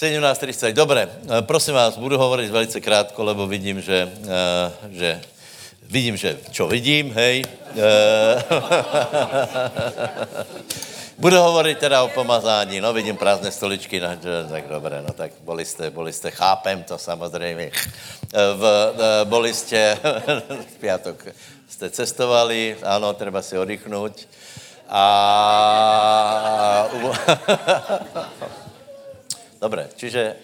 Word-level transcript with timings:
17.30. 0.00 0.72
Dobré, 0.72 1.04
eh, 1.12 1.42
prosím 1.42 1.74
vás, 1.74 1.96
budu 1.96 2.18
hovorit 2.18 2.50
velice 2.50 2.80
krátko, 2.80 3.24
lebo 3.24 3.46
vidím, 3.46 3.80
že, 3.80 4.08
uh, 4.24 4.32
že 4.96 5.20
vidím, 5.84 6.16
že 6.16 6.40
čo 6.50 6.64
vidím, 6.64 7.12
hej. 7.12 7.44
Uh, 7.76 8.40
budu 11.20 11.36
hovorit 11.36 11.78
teda 11.78 12.02
o 12.02 12.08
pomazání, 12.08 12.80
no 12.80 12.92
vidím 12.92 13.16
prázdné 13.16 13.52
stoličky, 13.52 14.00
no, 14.00 14.08
tak 14.48 14.68
dobré, 14.68 15.04
no 15.04 15.12
tak 15.12 15.32
boli 15.44 15.64
jste, 15.64 15.90
boli 15.90 16.12
jste, 16.12 16.30
chápem 16.30 16.82
to 16.82 16.98
samozřejmě. 16.98 17.70
V, 18.32 18.64
boli 19.24 19.54
jste, 19.54 19.98
v 20.76 20.80
pátok 20.80 21.26
jste 21.68 21.90
cestovali, 21.90 22.76
ano, 22.82 23.12
treba 23.12 23.42
si 23.42 23.58
oddychnout. 23.58 24.28
A 24.88 25.06
Dobré, 29.60 29.92
čiže 29.92 30.40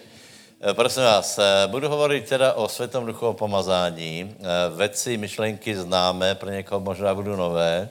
eh, 0.61 0.73
prosím 0.77 1.01
vás, 1.01 1.41
eh, 1.41 1.65
budu 1.67 1.89
hovorit 1.89 2.29
teda 2.29 2.53
o 2.53 2.69
Světom 2.69 3.05
duchu 3.05 3.27
o 3.27 3.33
pomazání. 3.33 4.29
Eh, 4.29 4.45
Věci, 4.77 5.17
myšlenky 5.17 5.75
známe, 5.75 6.35
pro 6.35 6.49
někoho 6.49 6.79
možná 6.79 7.15
budou 7.17 7.35
nové, 7.35 7.89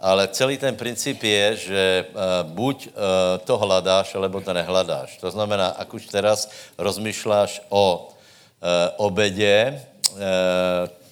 ale 0.00 0.28
celý 0.28 0.58
ten 0.58 0.76
princip 0.76 1.22
je, 1.22 1.56
že 1.56 2.04
buď 2.42 2.88
to 3.44 3.58
hledáš, 3.58 4.14
alebo 4.14 4.40
to 4.40 4.50
nehledáš. 4.50 5.18
To 5.22 5.30
znamená, 5.30 5.78
ak 5.78 5.94
už 5.94 6.10
teraz 6.10 6.50
rozmýšláš 6.74 7.62
o 7.70 8.10
obedě, 8.98 9.78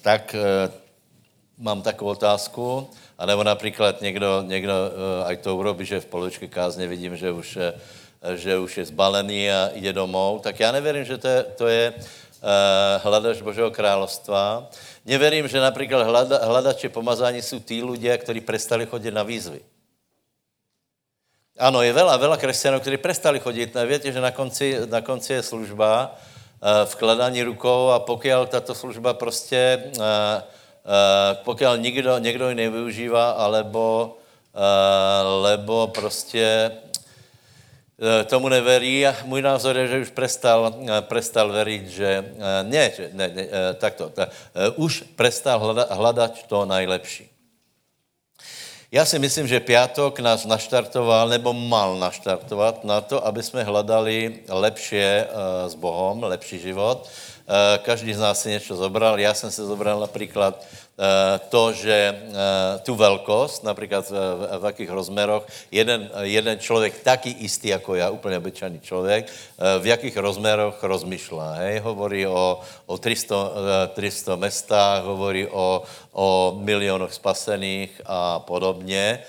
tak 0.01 0.35
mám 1.57 1.81
takovou 1.81 2.11
otázku, 2.11 2.89
anebo 3.15 3.43
například 3.43 4.01
někdo, 4.01 4.43
někdo 4.43 4.73
aj 5.23 5.37
to 5.37 5.55
urobí, 5.55 5.85
že 5.85 6.03
v 6.03 6.11
polovičke 6.11 6.47
kázně 6.47 6.87
vidím, 6.87 7.15
že 7.15 7.31
už 7.31 7.57
že 8.21 8.57
už 8.57 8.77
je 8.77 8.85
zbalený 8.85 9.51
a 9.51 9.69
jde 9.73 9.93
domů, 9.93 10.39
tak 10.43 10.59
já 10.59 10.71
nevěřím, 10.71 11.05
že 11.05 11.17
to 11.17 11.27
je, 11.27 11.43
to 11.43 11.67
je 11.67 11.93
uh, 11.93 12.01
hledač 13.03 13.41
Božího 13.41 13.71
královstva. 13.71 14.69
Nevěřím, 15.05 15.47
že 15.47 15.59
například 15.59 16.03
hlada, 16.03 16.45
hledači 16.45 16.89
pomazání 16.89 17.41
jsou 17.41 17.59
tí 17.59 17.83
lidé, 17.83 18.17
kteří 18.17 18.41
prestali 18.41 18.85
chodit 18.85 19.11
na 19.11 19.23
výzvy. 19.23 19.61
Ano, 21.61 21.81
je 21.85 21.93
veľa, 21.93 22.17
veľa 22.17 22.37
křesťanů, 22.41 22.79
kteří 22.79 22.97
prestali 22.97 23.39
chodit. 23.39 23.69
Víte, 23.85 24.11
že 24.11 24.21
na 24.21 24.31
konci, 24.31 24.77
na 24.89 25.01
konci 25.01 25.33
je 25.33 25.43
služba 25.43 26.09
uh, 26.09 26.89
vkladání 26.89 27.43
rukou 27.43 27.89
a 27.89 27.99
pokud 27.99 28.49
tato 28.49 28.75
služba 28.75 29.13
prostě, 29.13 29.83
uh, 29.97 30.03
pokud 31.43 31.65
nikdo, 31.77 32.17
někdo 32.17 32.49
ji 32.49 32.55
nevyužívá, 32.55 33.31
alebo, 33.31 34.17
lebo 35.41 35.87
prostě 35.87 36.71
Eh, 36.71 36.90
tomu 38.25 38.49
neverí 38.49 39.07
a 39.07 39.15
můj 39.25 39.41
názor 39.41 39.77
je, 39.77 39.87
že 39.87 40.01
už 40.01 40.09
prestal, 40.09 40.73
eh, 40.73 41.01
prestal 41.01 41.51
veriť, 41.53 41.83
že 41.87 42.09
eh, 42.09 42.63
ne, 42.63 42.91
že, 42.97 43.09
ne, 43.13 43.27
ne 43.29 43.43
takto, 43.77 44.09
ta, 44.09 44.27
už 44.75 45.03
prestal 45.15 45.59
hledat, 45.59 45.91
hledat 45.91 46.33
to 46.47 46.65
nejlepší. 46.65 47.29
Já 48.91 49.05
si 49.05 49.19
myslím, 49.19 49.47
že 49.47 49.59
pátok 49.59 50.19
nás 50.19 50.45
naštartoval, 50.45 51.29
nebo 51.29 51.53
mal 51.53 51.95
naštartovat 51.95 52.83
na 52.83 53.01
to, 53.01 53.23
aby 53.23 53.43
jsme 53.43 53.63
hledali 53.63 54.43
lepšie 54.49 55.27
s 55.67 55.75
Bohem, 55.79 56.23
lepší 56.23 56.59
život. 56.59 57.07
Každý 57.87 58.13
z 58.13 58.19
nás 58.19 58.41
si 58.41 58.49
něco 58.49 58.75
zobral. 58.75 59.19
Já 59.19 59.33
jsem 59.33 59.51
se 59.51 59.63
zobral 59.63 59.99
například 59.99 60.59
Eh, 60.90 60.90
to, 61.49 61.73
že 61.73 62.13
eh, 62.13 62.79
tu 62.85 62.95
velkost, 62.95 63.63
například 63.63 64.09
v, 64.09 64.13
v 64.59 64.65
jakých 64.65 64.89
rozmeroch, 64.89 65.47
jeden, 65.71 66.09
jeden 66.21 66.59
člověk 66.59 67.03
taky 67.03 67.29
istý 67.29 67.67
jako 67.67 67.95
já, 67.95 68.09
úplně 68.09 68.37
obyčejný 68.37 68.79
člověk, 68.79 69.25
eh, 69.25 69.79
v 69.79 69.85
jakých 69.85 70.17
rozmeroch 70.17 70.83
rozmýšlá. 70.83 71.53
Hej? 71.53 71.79
Hovorí 71.79 72.27
o, 72.27 72.59
o 72.85 72.97
300, 72.97 73.51
300 73.93 74.35
mestách, 74.35 75.03
hovorí 75.03 75.47
o, 75.47 75.83
o 76.11 76.57
milionech 76.61 77.13
spasených 77.13 78.01
a 78.05 78.39
podobně. 78.39 79.19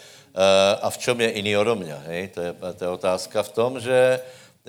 A 0.80 0.90
v 0.90 0.98
čem 0.98 1.20
je 1.20 1.36
jiný 1.36 1.56
ode 1.56 1.74
mě? 1.74 1.96
Hej? 2.06 2.28
To, 2.28 2.40
je, 2.40 2.54
to 2.76 2.84
je 2.84 2.90
otázka 2.90 3.42
v 3.42 3.48
tom, 3.52 3.80
že 3.80 4.20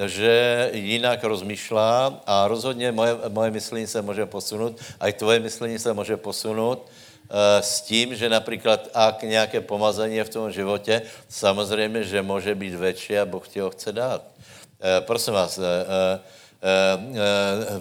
že 0.06 0.70
jinak 0.74 1.24
rozmýšlá 1.24 2.22
a 2.26 2.48
rozhodně 2.48 2.92
moje, 2.92 3.16
moje 3.30 3.52
myšlení 3.52 3.88
se 3.88 4.02
může 4.02 4.26
posunout, 4.26 4.82
a 5.00 5.08
i 5.08 5.14
tvoje 5.14 5.40
myšlení 5.40 5.80
se 5.80 5.94
může 5.94 6.18
posunout 6.18 6.80
uh, 6.80 7.38
s 7.62 7.82
tím, 7.82 8.16
že 8.16 8.30
například 8.30 8.90
ak 8.94 9.24
nějaké 9.24 9.62
pomazání 9.62 10.22
v 10.22 10.30
tom 10.30 10.52
životě, 10.52 11.02
samozřejmě, 11.30 12.04
že 12.04 12.22
může 12.22 12.56
být 12.56 12.74
větší 12.74 13.18
a 13.18 13.26
Boh 13.26 13.48
ti 13.48 13.60
ho 13.60 13.70
chce 13.70 13.92
dát. 13.92 14.22
Uh, 14.22 15.06
prosím 15.06 15.34
vás, 15.34 15.58
uh, 15.58 15.64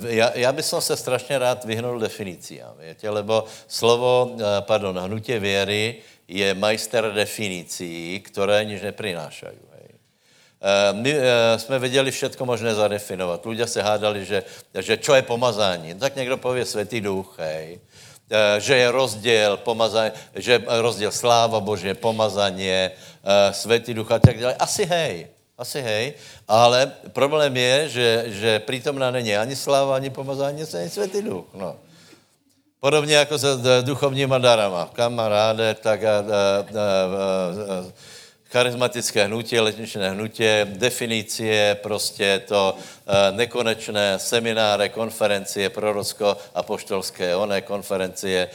já, 0.07 0.31
já 0.35 0.53
bych 0.53 0.65
se 0.65 0.97
strašně 0.97 1.39
rád 1.39 1.65
vyhnul 1.65 1.99
definicím, 1.99 2.63
větě, 2.79 3.11
lebo 3.11 3.45
slovo, 3.69 4.37
pardon, 4.61 4.99
hnutě 4.99 5.39
věry 5.39 5.97
je 6.29 6.55
majster 6.55 7.13
definicí, 7.13 8.21
které 8.25 8.65
nič 8.65 8.83
neprinášají. 8.83 9.72
Eh, 10.63 10.93
my 10.93 11.11
eh, 11.11 11.59
jsme 11.59 11.79
věděli 11.79 12.11
všechno 12.11 12.47
možné 12.47 12.75
zadefinovat. 12.75 13.47
Lidé 13.47 13.67
se 13.67 13.83
hádali, 13.83 14.25
že, 14.25 14.43
že 14.79 14.97
čo 14.97 15.15
je 15.15 15.23
pomazání. 15.23 15.95
Tak 15.95 16.17
někdo 16.17 16.37
pově 16.37 16.65
světý 16.65 17.01
duch, 17.01 17.35
hej. 17.39 17.81
Eh, 18.31 18.61
že 18.61 18.77
je 18.77 18.91
rozdíl, 18.91 19.57
pomazání, 19.57 20.11
že 20.35 20.63
rozdíl 20.67 21.11
sláva 21.11 21.61
Bože, 21.61 21.95
pomazání, 21.95 22.71
světý 23.51 23.95
duch 23.95 24.13
a 24.13 24.19
tak 24.19 24.39
dále. 24.39 24.55
Asi 24.55 24.85
hej, 24.87 25.27
asi 25.59 25.83
hej, 25.83 26.15
ale 26.49 26.93
problém 27.13 27.57
je, 27.57 27.89
že, 27.89 28.25
že 28.27 28.59
přítomná 28.59 29.11
není 29.11 29.37
ani 29.37 29.57
sláva, 29.57 29.97
ani 29.97 30.11
pomazání, 30.11 30.63
ani 30.63 30.91
světý 30.91 31.23
duch. 31.23 31.47
No. 31.55 31.77
Podobně 32.81 33.15
jako 33.15 33.39
se 33.39 33.49
duchovníma 33.83 34.39
darama. 34.39 34.91
Kamaráde, 34.93 35.75
tak 35.75 36.05
a, 36.05 36.19
a, 36.19 36.23
a, 36.23 36.85
a, 37.79 37.93
charizmatické 38.53 39.25
hnutí, 39.25 39.61
letničné 39.61 40.11
hnutí, 40.11 40.45
definice, 40.65 41.77
prostě 41.83 42.43
to 42.45 42.77
uh, 42.77 43.37
nekonečné 43.37 44.19
semináře, 44.19 44.89
konferencie, 44.89 45.69
prorocko-apoštolské, 45.69 47.37
oné 47.37 47.65
konferencie. 47.65 48.49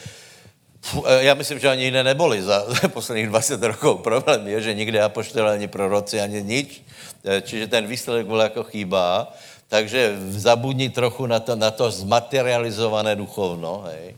Eh, 1.05 1.23
já 1.23 1.33
myslím, 1.33 1.59
že 1.59 1.69
ani 1.69 1.83
jiné 1.83 2.03
neboli 2.03 2.41
za 2.49 2.65
posledních 2.93 3.27
20 3.27 3.63
rokov. 3.63 4.01
Problém 4.01 4.47
je, 4.47 4.61
že 4.61 4.73
nikde 4.73 5.01
apoštole, 5.01 5.51
ani 5.51 5.67
proroci, 5.67 6.21
ani 6.21 6.43
nič. 6.43 6.81
Eh, 7.25 7.41
čiže 7.41 7.67
ten 7.67 7.87
výsledek 7.87 8.25
byl 8.25 8.39
jako 8.39 8.63
chýba. 8.63 9.33
Takže 9.67 10.15
zabudni 10.29 10.89
trochu 10.89 11.25
na 11.25 11.39
to, 11.39 11.55
na 11.55 11.71
to 11.71 11.91
zmaterializované 11.91 13.15
duchovno. 13.15 13.83
Hej. 13.91 14.15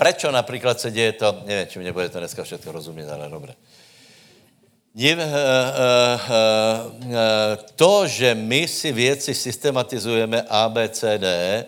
Prečo 0.00 0.32
například 0.32 0.80
se 0.80 0.90
děje 0.90 1.12
to, 1.12 1.44
nevím, 1.44 1.66
či 1.66 1.78
mě 1.78 1.92
budete 1.92 2.18
dneska 2.18 2.44
všechno 2.44 2.72
rozumět, 2.72 3.12
ale 3.12 3.28
dobré. 3.28 3.52
Eh, 4.98 5.14
eh, 5.14 6.18
eh, 6.26 7.58
to, 7.76 8.06
že 8.06 8.34
my 8.34 8.68
si 8.68 8.92
věci 8.92 9.34
systematizujeme 9.34 10.42
A, 10.42 10.68
B, 10.68 10.88
C, 10.88 11.18
D, 11.18 11.64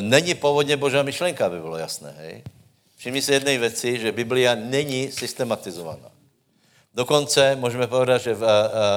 není 0.00 0.34
původně 0.34 0.76
božá 0.76 1.02
myšlenka, 1.02 1.46
aby 1.46 1.60
bylo 1.60 1.76
jasné. 1.76 2.14
Hej? 2.18 2.42
Všimni 2.96 3.22
si 3.22 3.32
jedné 3.32 3.58
věci, 3.58 3.98
že 3.98 4.12
Biblia 4.12 4.54
není 4.54 5.12
systematizovaná. 5.12 6.10
Dokonce 6.94 7.56
můžeme 7.56 7.86
povedat, 7.86 8.22
že 8.22 8.34
v, 8.34 8.40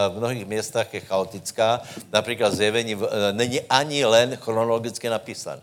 v 0.10 0.18
mnohých 0.18 0.46
městách 0.46 0.94
je 0.94 1.00
chaotická, 1.00 1.82
například 2.14 2.54
zjevení 2.54 2.96
není 3.32 3.62
ani 3.70 4.06
len 4.06 4.36
chronologicky 4.36 5.10
napísané. 5.10 5.62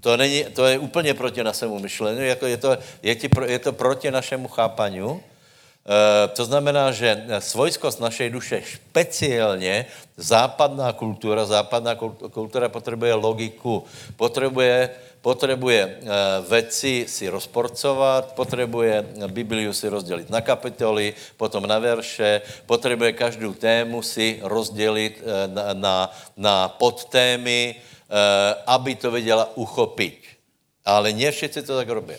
To, 0.00 0.16
není, 0.16 0.44
to 0.44 0.66
je 0.66 0.78
úplně 0.78 1.14
proti 1.14 1.44
našemu 1.44 1.78
myšlení, 1.78 2.26
jako 2.26 2.46
je, 2.46 2.56
to, 2.56 2.78
je, 3.02 3.14
ti, 3.14 3.28
je 3.46 3.58
to 3.58 3.72
proti 3.72 4.10
našemu 4.10 4.48
chápaniu, 4.48 5.20
Eh, 5.20 5.34
to 6.34 6.42
znamená, 6.44 6.90
že 6.90 7.26
svojskost 7.38 8.00
našej 8.02 8.30
duše, 8.30 8.62
špeciálně 8.62 9.86
západná 10.16 10.92
kultura, 10.92 11.46
západná 11.46 11.94
kultura 12.30 12.68
potřebuje 12.68 13.14
logiku, 13.14 13.84
potřebuje, 14.16 14.90
potřebuje 15.22 15.86
uh, 15.86 16.08
věci 16.50 17.06
si 17.08 17.28
rozporcovat, 17.28 18.34
potřebuje 18.34 19.06
Bibliu 19.26 19.72
si 19.72 19.88
rozdělit 19.88 20.30
na 20.30 20.40
kapitoly, 20.40 21.14
potom 21.36 21.66
na 21.66 21.78
verše, 21.78 22.42
potřebuje 22.66 23.12
každou 23.12 23.54
tému 23.54 24.02
si 24.02 24.40
rozdělit 24.42 25.22
uh, 25.22 25.54
na, 25.54 25.72
na, 25.72 26.10
na 26.36 26.68
podtémy, 26.68 27.74
aby 28.66 28.94
to 28.94 29.10
věděla 29.10 29.50
uchopit. 29.54 30.22
Ale 30.84 31.12
ne 31.12 31.30
všichni 31.30 31.62
to 31.62 31.76
tak 31.76 31.88
robí. 31.88 32.14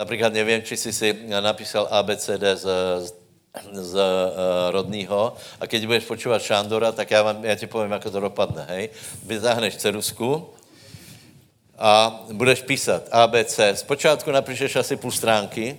Například 0.00 0.32
nevím, 0.32 0.62
či 0.62 0.76
jsi 0.76 0.92
si 0.92 1.18
napísal 1.40 1.88
ABCD 1.90 2.44
z, 2.54 2.66
z 3.72 3.94
uh, 3.94 4.00
rodného 4.70 5.36
a 5.60 5.66
keď 5.66 5.86
budeš 5.86 6.04
počívat 6.04 6.42
Šandora, 6.42 6.92
tak 6.92 7.10
já, 7.10 7.22
vám, 7.22 7.44
já 7.44 7.54
ti 7.54 7.66
povím, 7.66 7.92
jak 7.92 8.02
to 8.02 8.20
dopadne. 8.20 8.64
Hej? 8.68 8.88
Vytáhneš 9.22 9.76
cerusku 9.76 10.48
a 11.78 12.20
budeš 12.32 12.62
písat 12.62 13.02
ABC. 13.12 13.60
Zpočátku 13.74 14.30
napíšeš 14.30 14.76
asi 14.76 14.96
půl 14.96 15.12
stránky, 15.12 15.78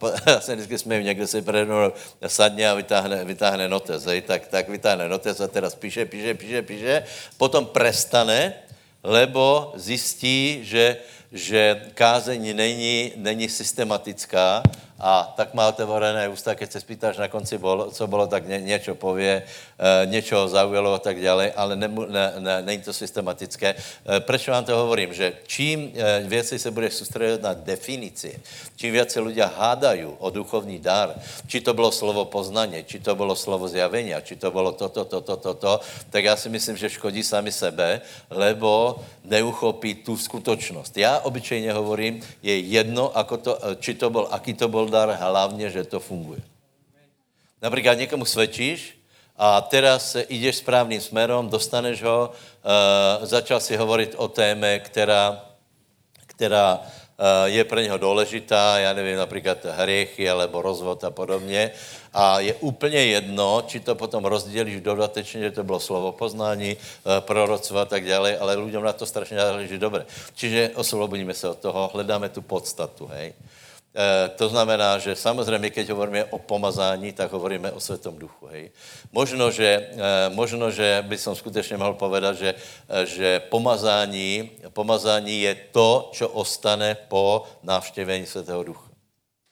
Já 0.26 0.40
se 0.40 0.54
vždycky 0.54 0.78
směju, 0.78 1.02
někdo 1.02 1.26
si 1.26 1.42
přednou 1.42 1.92
sadně 2.26 2.70
a 2.70 2.74
vytáhne, 2.74 3.24
vytáhne 3.24 3.68
notes, 3.68 4.04
hej? 4.04 4.20
Tak, 4.20 4.46
tak 4.46 4.68
vytáhne 4.68 5.08
notes 5.08 5.40
a 5.40 5.48
teraz 5.48 5.74
píše, 5.74 6.04
píše, 6.04 6.34
píše, 6.34 6.62
píše, 6.62 7.04
potom 7.36 7.66
prestane, 7.66 8.54
lebo 9.02 9.72
zjistí, 9.76 10.60
že, 10.62 10.96
že 11.32 11.80
kázeň 11.94 12.56
není, 12.56 13.12
není 13.16 13.48
systematická 13.48 14.62
a 15.00 15.32
tak 15.36 15.54
má 15.54 15.68
otevřené 15.68 16.28
ústa, 16.28 16.54
keď 16.54 16.72
se 16.72 16.80
spýtáš 16.80 17.16
na 17.16 17.28
konci, 17.28 17.58
bolo, 17.58 17.90
co 17.90 18.06
bylo, 18.06 18.26
tak 18.26 18.48
ně, 18.48 18.60
něco 18.60 18.94
pově, 18.94 19.42
e, 19.42 20.06
něco 20.06 20.48
zaujalo 20.48 20.94
a 20.94 20.98
tak 20.98 21.22
dále, 21.22 21.52
ale 21.56 21.76
ne, 21.76 21.88
ne, 21.88 22.32
ne, 22.38 22.62
není 22.62 22.82
to 22.82 22.92
systematické. 22.92 23.74
E, 23.74 24.20
proč 24.20 24.48
vám 24.48 24.64
to 24.64 24.76
hovorím? 24.76 25.14
Že 25.14 25.32
čím 25.46 25.92
e, 25.94 26.20
věci 26.28 26.58
se 26.58 26.70
budeš 26.70 26.94
soustředit 26.94 27.42
na 27.42 27.54
definici, 27.54 28.40
čím 28.76 28.92
více 28.92 29.20
lidé 29.20 29.44
hádají 29.56 30.04
o 30.18 30.30
duchovní 30.30 30.78
dar, 30.78 31.14
či 31.46 31.60
to 31.60 31.74
bylo 31.74 31.92
slovo 31.92 32.24
poznaně, 32.24 32.84
či 32.84 33.00
to 33.00 33.16
bylo 33.16 33.36
slovo 33.36 33.68
zjavení, 33.68 34.12
či 34.22 34.36
to 34.36 34.50
bylo 34.50 34.72
toto, 34.72 35.04
toto, 35.04 35.36
toto, 35.36 35.54
to, 35.54 35.80
tak 36.10 36.24
já 36.24 36.36
si 36.36 36.48
myslím, 36.48 36.76
že 36.76 36.90
škodí 36.90 37.22
sami 37.22 37.52
sebe, 37.52 38.00
lebo 38.30 39.00
neuchopí 39.24 39.94
tu 39.94 40.16
skutočnost. 40.16 40.96
Já 40.96 41.18
obyčejně 41.18 41.72
hovorím, 41.72 42.20
je 42.42 42.58
jedno, 42.58 43.16
ako 43.16 43.36
to, 43.36 43.52
či 43.80 43.94
to 43.94 44.10
byl, 44.10 44.28
aký 44.30 44.54
to 44.54 44.68
byl 44.68 44.89
dar, 44.90 45.10
hlavně, 45.20 45.70
že 45.70 45.84
to 45.84 46.00
funguje. 46.00 46.40
Například 47.62 47.94
někomu 47.94 48.24
svědčíš 48.24 49.00
a 49.36 49.60
teraz 49.60 50.16
jdeš 50.28 50.56
správným 50.56 51.00
směrem, 51.00 51.48
dostaneš 51.48 52.02
ho, 52.02 52.30
uh, 52.30 53.26
začal 53.26 53.60
si 53.60 53.76
hovorit 53.76 54.14
o 54.16 54.28
téme, 54.28 54.78
která, 54.78 55.44
která 56.26 56.74
uh, 56.78 56.84
je 57.44 57.64
pro 57.64 57.80
něho 57.80 57.98
důležitá, 57.98 58.78
já 58.78 58.92
nevím, 58.92 59.16
například 59.16 59.64
hriechy 59.64 60.30
alebo 60.30 60.62
rozvod 60.62 61.04
a 61.04 61.10
podobně. 61.10 61.70
A 62.12 62.40
je 62.40 62.54
úplně 62.54 62.98
jedno, 62.98 63.62
či 63.66 63.80
to 63.80 63.94
potom 63.94 64.24
rozdělíš 64.24 64.80
dodatečně, 64.80 65.40
že 65.40 65.50
to 65.50 65.64
bylo 65.64 65.80
slovo 65.80 66.12
poznání, 66.12 66.76
uh, 66.76 67.12
proroctva 67.20 67.82
a 67.82 67.84
tak 67.84 68.08
dále, 68.08 68.38
ale 68.38 68.54
lidem 68.54 68.82
na 68.82 68.92
to 68.92 69.06
strašně 69.06 69.36
záleží 69.36 69.78
dobře. 69.78 70.06
Čiže 70.34 70.70
osvobodíme 70.74 71.34
se 71.34 71.48
od 71.48 71.58
toho, 71.58 71.90
hledáme 71.92 72.28
tu 72.28 72.42
podstatu, 72.42 73.06
hej. 73.06 73.32
E, 73.90 74.28
to 74.38 74.48
znamená, 74.48 74.98
že 75.02 75.18
samozřejmě, 75.18 75.70
keď 75.70 75.90
hovoríme 75.90 76.24
o 76.30 76.38
pomazání, 76.38 77.12
tak 77.12 77.32
hovoríme 77.32 77.72
o 77.72 77.80
Světom 77.80 78.18
duchu. 78.18 78.46
Hej. 78.46 78.70
Možno, 79.10 79.50
že, 79.50 79.66
e, 79.66 80.30
možno, 80.30 80.70
že 80.70 81.02
by 81.02 81.18
som 81.18 81.34
skutečně 81.34 81.76
mohl 81.76 81.98
povedat, 81.98 82.36
že, 82.38 82.54
e, 82.54 83.06
že 83.06 83.40
pomazání, 83.50 84.50
pomazání 84.70 85.42
je 85.42 85.54
to, 85.74 86.10
co 86.14 86.28
ostane 86.28 86.94
po 86.94 87.42
návštěvení 87.62 88.26
Světého 88.26 88.62
ducha. 88.62 88.90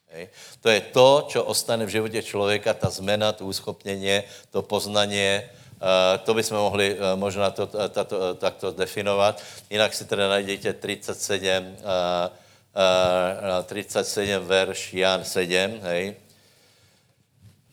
Hej. 0.07 0.29
To 0.61 0.69
je 0.69 0.81
to, 0.81 1.27
co 1.31 1.45
ostane 1.45 1.87
v 1.87 1.89
životě 1.89 2.23
člověka, 2.23 2.75
ta 2.75 2.91
zmena, 2.91 3.33
to 3.33 3.45
uschopnění, 3.45 4.23
to 4.51 4.63
poznání, 4.63 5.41
to 6.25 6.35
bychom 6.35 6.57
mohli 6.59 6.97
možná 7.15 7.51
to, 7.51 7.67
tato, 7.67 8.35
takto 8.35 8.71
definovat. 8.73 9.43
Jinak 9.71 9.95
si 9.95 10.05
teda 10.05 10.29
najdete 10.29 10.73
37 10.73 11.77
uh, 12.75 13.65
37, 13.65 14.47
verš 14.47 14.95
Jan 14.95 15.25
7, 15.25 15.81
hej. 15.83 16.17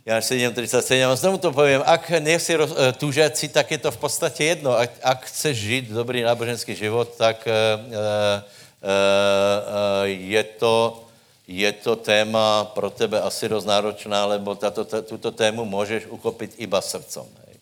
Jan 0.06 0.21
7, 0.21 0.53
37, 0.53 1.12
a 1.12 1.15
znovu 1.15 1.38
to 1.38 1.51
povím, 1.51 1.81
ak 1.86 2.09
nejsi 2.21 2.56
roz, 2.56 2.71
uh, 2.71 2.92
tužací, 2.94 3.50
tak 3.50 3.71
je 3.71 3.77
to 3.77 3.92
v 3.92 3.97
podstatě 3.97 4.44
jedno. 4.44 4.77
Ak, 4.77 4.92
ak 5.03 5.25
chceš 5.25 5.57
žít 5.57 5.86
dobrý 5.89 6.21
náboženský 6.21 6.75
život, 6.75 7.15
tak 7.18 7.47
uh, 7.47 7.53
uh, 7.92 8.44
je 10.06 10.44
to 10.44 11.06
je 11.47 11.71
to 11.71 11.95
téma 11.95 12.65
pro 12.65 12.89
tebe 12.89 13.21
asi 13.21 13.50
dost 13.50 13.65
náročná, 13.65 14.25
lebo 14.25 14.56
tato, 14.56 14.86
tuto 14.86 15.31
tému 15.31 15.65
můžeš 15.65 16.06
uchopit 16.06 16.53
iba 16.57 16.81
srdcom. 16.81 17.27
Hej. 17.45 17.56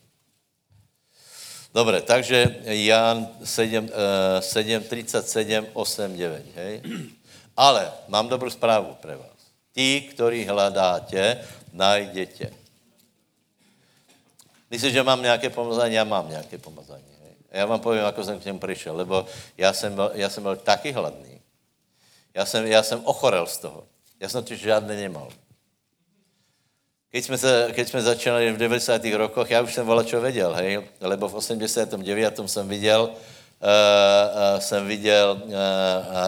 Dobre, 1.74 2.00
takže 2.00 2.56
Jan 2.64 3.28
7, 3.44 3.84
uh, 3.84 3.90
7, 4.40 4.82
37, 4.82 5.66
8, 5.72 6.16
9, 6.16 6.44
hej. 6.56 6.80
Ale 7.56 7.92
mám 8.08 8.28
dobrou 8.28 8.50
zprávu 8.50 8.94
pro 9.00 9.18
vás. 9.18 9.40
Tí, 9.74 10.10
ktorí 10.14 10.46
hledáte, 10.46 11.42
najdete. 11.72 12.50
Myslíš, 14.70 14.92
že 14.92 15.02
mám 15.02 15.22
nějaké 15.22 15.50
pomazání? 15.50 15.94
Já 15.94 16.04
mám 16.04 16.30
nějaké 16.30 16.58
pomazání. 16.58 17.14
Já 17.54 17.66
vám 17.66 17.80
povím, 17.80 18.02
jak 18.02 18.18
jsem 18.18 18.40
k 18.40 18.44
němu 18.44 18.58
přišel, 18.58 18.96
lebo 18.96 19.26
já 19.58 19.72
jsem 19.72 19.94
byl, 19.94 20.10
já 20.14 20.28
jsem 20.28 20.42
byl 20.42 20.56
taky 20.56 20.92
hladný. 20.92 21.40
Já 22.34 22.46
jsem, 22.46 22.66
já 22.66 22.82
jsem 22.82 23.00
ochorel 23.04 23.46
z 23.46 23.58
toho. 23.58 23.86
Já 24.20 24.28
jsem 24.28 24.44
to 24.44 24.54
žádné 24.54 24.96
nemal. 24.96 25.28
Keď 27.10 27.24
jsme, 27.24 27.38
se, 27.38 27.68
keď 27.72 27.88
jsme 27.88 28.02
začínali 28.02 28.52
v 28.52 28.58
90. 28.58 29.04
rokoch, 29.04 29.50
já 29.50 29.62
už 29.62 29.74
jsem 29.74 29.86
čo 30.04 30.20
věděl, 30.20 30.54
hej, 30.54 30.88
lebo 31.00 31.28
v 31.28 31.34
89. 31.34 32.40
jsem 32.46 32.68
viděl, 32.68 33.10
jsem 34.58 34.86
viděl 34.86 35.42
uh, 35.44 35.52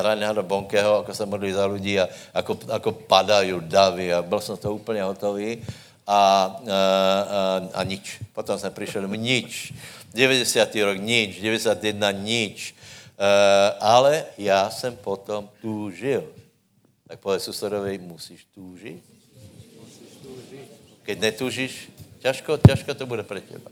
Reinharda 0.02 0.42
Bonkeho, 0.42 0.96
jako 0.96 1.14
se 1.14 1.26
modlí 1.26 1.52
za 1.52 1.66
lidi 1.66 2.00
a 2.00 2.08
jako, 2.34 2.58
jako 2.72 2.92
padají 2.92 3.52
davy 3.60 4.14
a 4.14 4.22
byl 4.22 4.40
jsem 4.40 4.56
to 4.56 4.74
úplně 4.74 5.02
hotový 5.02 5.64
a, 6.06 6.56
uh, 6.62 7.68
a 7.74 7.84
nič. 7.84 8.22
Potom 8.32 8.58
jsem 8.58 8.72
přišel 8.72 9.08
nič. 9.08 9.72
90. 10.14 10.74
rok 10.74 10.98
nič, 10.98 11.40
91 11.40 12.10
nič. 12.10 12.74
Ale 13.80 14.24
já 14.38 14.70
jsem 14.70 14.96
potom 14.96 15.48
túžil. 15.60 16.24
Tak 17.08 17.20
povedz 17.20 17.44
susedovi, 17.44 17.98
musíš 17.98 18.46
túžit. 18.54 19.04
Keď 21.06 21.16
netúžíš, 21.20 21.86
ťažko, 22.18 22.58
ťažko 22.58 22.90
to 22.98 23.06
bude 23.06 23.22
pre 23.22 23.38
teba. 23.38 23.70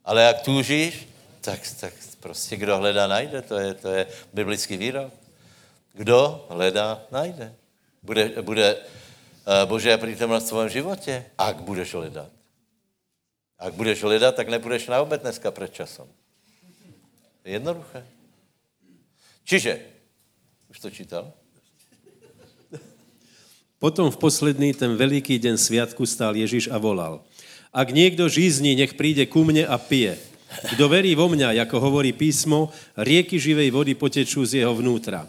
Ale 0.00 0.22
jak 0.22 0.40
túžíš, 0.40 1.04
tak, 1.44 1.60
tak 1.80 1.92
prostě 2.22 2.56
kdo 2.56 2.78
hledá, 2.78 3.06
najde. 3.06 3.42
To 3.42 3.58
je, 3.58 3.74
to 3.74 3.88
je 3.88 4.06
biblický 4.32 4.76
výrok. 4.76 5.12
Kdo 5.92 6.46
hledá, 6.50 7.02
najde. 7.10 7.54
Bude, 8.02 8.42
bude 8.42 8.76
uh, 8.76 9.68
Boží 9.68 9.90
přítomnost 9.96 10.44
v 10.44 10.48
tvém 10.48 10.68
životě, 10.68 11.24
ak 11.38 11.66
budeš 11.66 11.94
hledat. 11.94 12.30
Ak 13.58 13.74
budeš 13.74 14.02
hledat, 14.02 14.34
tak 14.34 14.48
nebudeš 14.48 14.86
na 14.86 15.02
obed 15.02 15.22
dneska 15.22 15.50
před 15.50 15.74
časem. 15.74 16.06
Jednoduché. 17.44 18.06
Čiže, 19.44 19.80
už 20.70 20.78
to 20.78 20.90
čítal? 20.90 21.32
Potom 23.82 24.10
v 24.10 24.16
posledný 24.16 24.74
ten 24.74 24.94
veliký 24.94 25.42
den 25.42 25.58
sviatku 25.58 26.06
stál 26.06 26.38
Ježíš 26.38 26.70
a 26.70 26.78
volal. 26.78 27.26
Ak 27.74 27.90
někdo 27.90 28.30
žízní, 28.30 28.78
nech 28.78 28.94
přijde 28.94 29.26
ku 29.26 29.42
mne 29.42 29.66
a 29.66 29.74
pije. 29.74 30.31
Kdo 30.74 30.88
verí 30.88 31.14
vo 31.14 31.28
mňa, 31.28 31.64
jako 31.64 31.80
hovorí 31.80 32.12
písmo, 32.12 32.72
rieky 32.96 33.38
živej 33.38 33.70
vody 33.70 33.94
potečú 33.94 34.44
z 34.44 34.62
jeho 34.62 34.74
vnútra. 34.76 35.26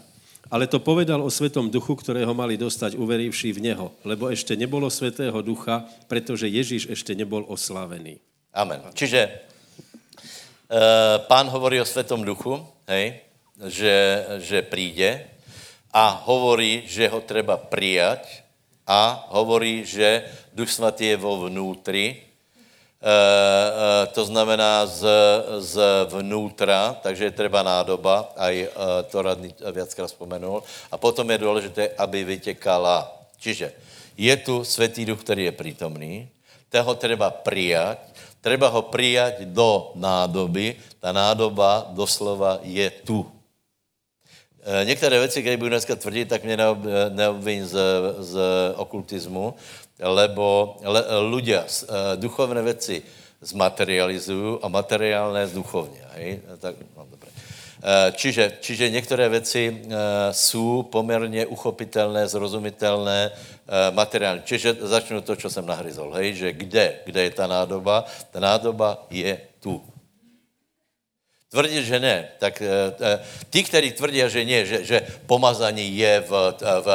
Ale 0.52 0.70
to 0.70 0.78
povedal 0.78 1.24
o 1.24 1.32
Svetom 1.32 1.72
duchu, 1.72 1.96
ktorého 1.96 2.30
mali 2.36 2.54
dostať 2.54 3.00
uverivší 3.00 3.56
v 3.56 3.72
Neho, 3.72 3.86
lebo 4.04 4.30
ešte 4.30 4.54
nebolo 4.54 4.92
Svetého 4.92 5.34
ducha, 5.42 5.88
pretože 6.06 6.46
Ježíš 6.46 6.92
ešte 6.92 7.16
nebol 7.16 7.42
oslavený. 7.48 8.20
Amen. 8.54 8.78
Čiže 8.94 9.20
uh, 9.24 11.26
pán 11.26 11.50
hovorí 11.50 11.80
o 11.80 11.88
Svetom 11.88 12.22
duchu, 12.22 12.60
hej, 12.86 13.24
že, 13.66 13.96
že 14.44 14.62
príde 14.62 15.26
a 15.90 16.22
hovorí, 16.26 16.86
že 16.86 17.10
ho 17.10 17.18
treba 17.24 17.58
prijať 17.58 18.44
a 18.84 19.26
hovorí, 19.32 19.82
že 19.82 20.28
Duch 20.52 20.70
Svatý 20.70 21.14
je 21.14 21.18
vo 21.18 21.48
vnútri 21.48 22.33
to 24.12 24.24
znamená 24.24 24.86
z, 24.86 25.04
z 25.60 25.74
vnútra, 26.08 26.96
takže 27.02 27.24
je 27.24 27.36
třeba 27.36 27.62
nádoba, 27.62 28.32
aj 28.36 28.54
eh, 28.64 28.68
to 29.12 29.22
radný 29.22 29.52
viackrát 29.72 30.08
vzpomenul. 30.08 30.64
A 30.88 30.96
potom 30.96 31.28
je 31.30 31.38
důležité, 31.38 31.82
aby 32.00 32.24
vytekala. 32.24 33.12
Čiže 33.36 33.72
je 34.16 34.36
tu 34.36 34.64
Světý 34.64 35.04
duch, 35.04 35.20
který 35.20 35.44
je 35.44 35.52
přítomný, 35.52 36.28
toho 36.72 36.94
treba 36.94 37.30
prijať, 37.30 37.98
treba 38.40 38.66
ho 38.72 38.82
prijať 38.88 39.46
do 39.52 39.92
nádoby, 39.94 40.74
ta 40.98 41.12
nádoba 41.12 41.86
doslova 41.92 42.58
je 42.62 42.90
tu. 42.90 43.30
Některé 44.84 45.18
věci, 45.18 45.40
které 45.40 45.56
budu 45.56 45.68
dneska 45.68 45.96
tvrdit, 45.96 46.28
tak 46.28 46.44
mě 46.44 46.56
neobvím 47.08 47.66
z, 47.66 47.76
z 48.18 48.34
okultismu, 48.76 49.54
lebo 49.98 50.76
le, 50.82 51.02
ľudia 51.30 51.62
uh, 51.64 52.16
duchovné 52.16 52.62
věci 52.62 53.02
zmaterializují 53.40 54.58
a 54.62 54.68
materiálné 54.68 55.46
zduchovně. 55.46 56.02
Hej? 56.14 56.40
Tak, 56.58 56.74
no, 56.96 57.06
dobré. 57.10 57.28
Uh, 57.30 58.16
čiže, 58.16 58.52
čiže 58.60 58.90
některé 58.90 59.28
věci 59.28 59.82
jsou 60.30 60.82
poměrně 60.82 61.46
uchopitelné, 61.46 62.28
zrozumitelné, 62.28 63.30
materiální. 63.90 64.42
Čiže 64.44 64.76
začnu 64.80 65.20
to, 65.20 65.36
co 65.36 65.50
jsem 65.50 65.66
nahryzol. 65.66 66.12
Hej? 66.12 66.34
Že 66.34 66.52
kde, 66.52 66.94
kde 67.04 67.22
je 67.22 67.30
ta 67.30 67.46
nádoba? 67.46 68.04
Ta 68.30 68.40
nádoba 68.40 69.06
je 69.10 69.40
tu. 69.60 69.82
Tvrdí, 71.54 71.84
že 71.86 72.00
ne, 72.02 72.28
tak 72.38 72.62
ty, 73.50 73.62
kteří 73.62 73.92
tvrdí, 73.94 74.26
že 74.26 74.44
ne, 74.44 74.66
že, 74.66 74.78
že 74.84 75.06
pomazání 75.26 75.86
je 75.96 76.20
v, 76.26 76.30
v, 76.58 76.88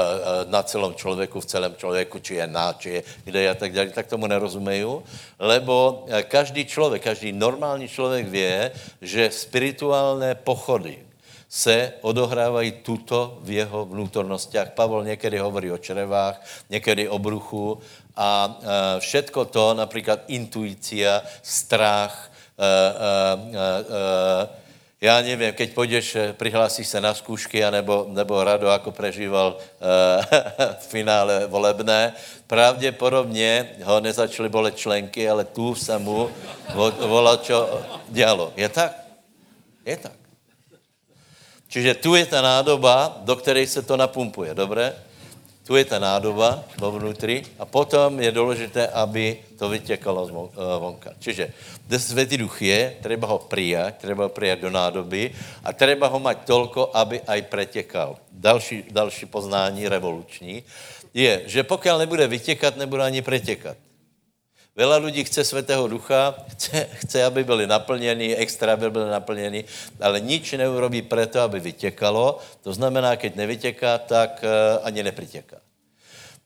na 0.51 0.63
celém 0.63 0.93
člověku, 0.99 1.39
v 1.39 1.45
celém 1.45 1.73
člověku, 1.79 2.19
či 2.19 2.43
je 2.43 2.47
na, 2.47 2.75
či 2.75 2.89
je 2.89 3.03
kde 3.23 3.49
a 3.49 3.55
tak 3.55 3.71
dále, 3.71 3.95
tak 3.95 4.11
tomu 4.11 4.27
nerozumejí, 4.27 4.99
lebo 5.39 6.05
každý 6.27 6.67
člověk, 6.67 7.03
každý 7.03 7.31
normální 7.31 7.87
člověk 7.87 8.27
vě, 8.27 8.71
že 9.01 9.31
spirituální 9.31 10.35
pochody, 10.43 11.07
se 11.49 11.93
odohrávají 12.01 12.71
tuto 12.85 13.39
v 13.41 13.65
jeho 13.65 13.85
vnútornostiach. 13.85 14.69
Pavel 14.77 15.03
někdy 15.03 15.37
hovorí 15.37 15.71
o 15.71 15.77
črevách, 15.77 16.45
někdy 16.69 17.09
o 17.09 17.19
bruchu 17.19 17.79
a 18.15 18.59
všetko 18.99 19.45
to, 19.45 19.73
například 19.73 20.19
intuícia, 20.27 21.21
strach, 21.41 22.31
já 25.01 25.21
nevím, 25.21 25.53
keď 25.53 25.73
půjdeš, 25.73 26.17
přihlásíš 26.37 26.87
se 26.87 27.01
na 27.01 27.13
zkoušky, 27.13 27.65
anebo, 27.65 28.05
nebo 28.09 28.43
Rado, 28.43 28.67
jako 28.67 28.91
prežíval 28.91 29.57
v 30.79 30.87
finále 30.89 31.47
volebné, 31.47 32.13
pravděpodobně 32.47 33.69
ho 33.83 33.99
nezačaly 33.99 34.49
bolet 34.49 34.77
členky, 34.77 35.29
ale 35.29 35.45
tu 35.45 35.75
se 35.75 35.97
mu 35.99 36.29
volal, 36.99 37.37
čo 37.37 37.81
dělo. 38.09 38.53
Je 38.55 38.69
tak? 38.69 38.91
Je 39.85 39.97
tak. 39.97 40.19
Čiže 41.69 41.93
tu 41.93 42.15
je 42.15 42.25
ta 42.25 42.41
nádoba, 42.41 43.21
do 43.21 43.35
které 43.35 43.67
se 43.67 43.81
to 43.81 43.97
napumpuje, 43.97 44.53
dobré? 44.53 44.95
Tu 45.69 45.77
je 45.77 45.85
ta 45.85 46.01
nádoba 46.01 46.65
vnitř 46.81 47.61
a 47.61 47.65
potom 47.65 48.17
je 48.17 48.31
důležité, 48.33 48.88
aby 48.89 49.38
to 49.53 49.69
vytěkalo 49.69 50.25
eh, 50.25 50.79
vonka. 50.79 51.13
Čiže 51.19 51.53
kde 51.85 51.99
světý 51.99 52.38
duch 52.38 52.61
je, 52.61 52.97
treba 53.01 53.27
ho 53.27 53.38
přijat, 53.38 54.01
treba 54.01 54.23
ho 54.23 54.29
přijat 54.33 54.59
do 54.59 54.69
nádoby 54.69 55.31
a 55.63 55.69
treba 55.73 56.09
ho 56.09 56.17
mať 56.19 56.38
tolko, 56.49 56.89
aby 56.89 57.21
aj 57.21 57.41
pretěkal. 57.53 58.17
Další, 58.33 58.83
další 58.89 59.25
poznání 59.29 59.85
revoluční 59.85 60.63
je, 61.13 61.41
že 61.45 61.63
pokud 61.63 61.97
nebude 61.97 62.27
vytěkat, 62.27 62.77
nebude 62.77 63.03
ani 63.03 63.21
pretěkat. 63.21 63.77
Vela 64.79 64.98
lidí 64.98 65.24
chce 65.24 65.43
svatého 65.43 65.88
ducha, 65.88 66.36
chce, 66.51 66.88
chce, 66.93 67.24
aby 67.24 67.43
byli 67.43 67.67
naplněni, 67.67 68.36
extra, 68.36 68.74
aby 68.74 68.89
byli 68.89 69.09
naplněni, 69.09 69.63
ale 70.01 70.19
nič 70.19 70.51
neurobí 70.51 71.01
proto, 71.01 71.41
aby 71.41 71.59
vytěkalo. 71.59 72.39
To 72.63 72.74
znamená, 72.74 73.15
keď 73.15 73.36
nevytěká, 73.36 73.98
tak 73.98 74.39
uh, 74.43 74.79
ani 74.88 75.03
nepritěká. 75.03 75.57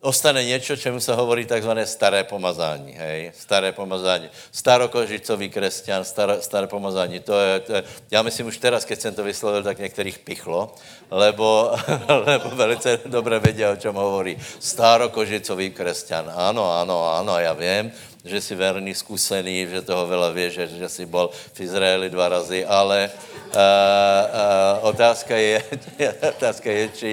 Ostane 0.02 0.44
něco, 0.44 0.76
čemu 0.76 1.00
se 1.00 1.14
hovorí 1.14 1.46
takzvané 1.46 1.86
staré 1.86 2.24
pomazání. 2.24 2.92
Hej? 2.92 3.32
Staré 3.38 3.72
pomazání. 3.72 4.30
Starokožicový 4.52 5.50
křesťan, 5.50 6.06
staré, 6.06 6.42
staré 6.42 6.68
pomazání. 6.68 7.20
To 7.20 7.40
je, 7.40 7.60
to 7.60 7.74
je, 7.74 7.84
já 8.12 8.22
myslím 8.22 8.48
už 8.48 8.58
teraz, 8.58 8.86
keď 8.86 9.00
jsem 9.02 9.16
to 9.16 9.24
vyslovil, 9.24 9.64
tak 9.64 9.80
některých 9.80 10.20
pichlo, 10.20 10.74
lebo, 11.12 11.72
lebo 12.26 12.50
velice 12.50 13.00
dobře 13.06 13.40
vědí, 13.40 13.66
o 13.66 13.76
čem 13.76 13.96
hovorí. 13.96 14.38
Starokožicový 14.60 15.70
křesťan. 15.70 16.32
Ano, 16.36 16.74
ano, 16.80 17.14
ano, 17.14 17.40
já 17.40 17.54
vím 17.54 17.92
že 18.24 18.42
jsi 18.42 18.56
verný, 18.56 18.96
zkusený, 18.96 19.68
že 19.68 19.82
toho 19.82 20.08
vela 20.08 20.32
vě, 20.32 20.50
že, 20.50 20.68
že 20.68 20.90
jsi 20.90 21.06
byl 21.06 21.30
v 21.54 21.60
Izraeli 21.60 22.10
dva 22.10 22.30
razy, 22.30 22.66
ale 22.66 23.12
uh, 23.12 23.52
uh, 23.52 24.88
otázka 24.88 25.38
je, 25.38 25.64
otázka 26.38 26.72
je, 26.72 26.90
či 26.90 27.12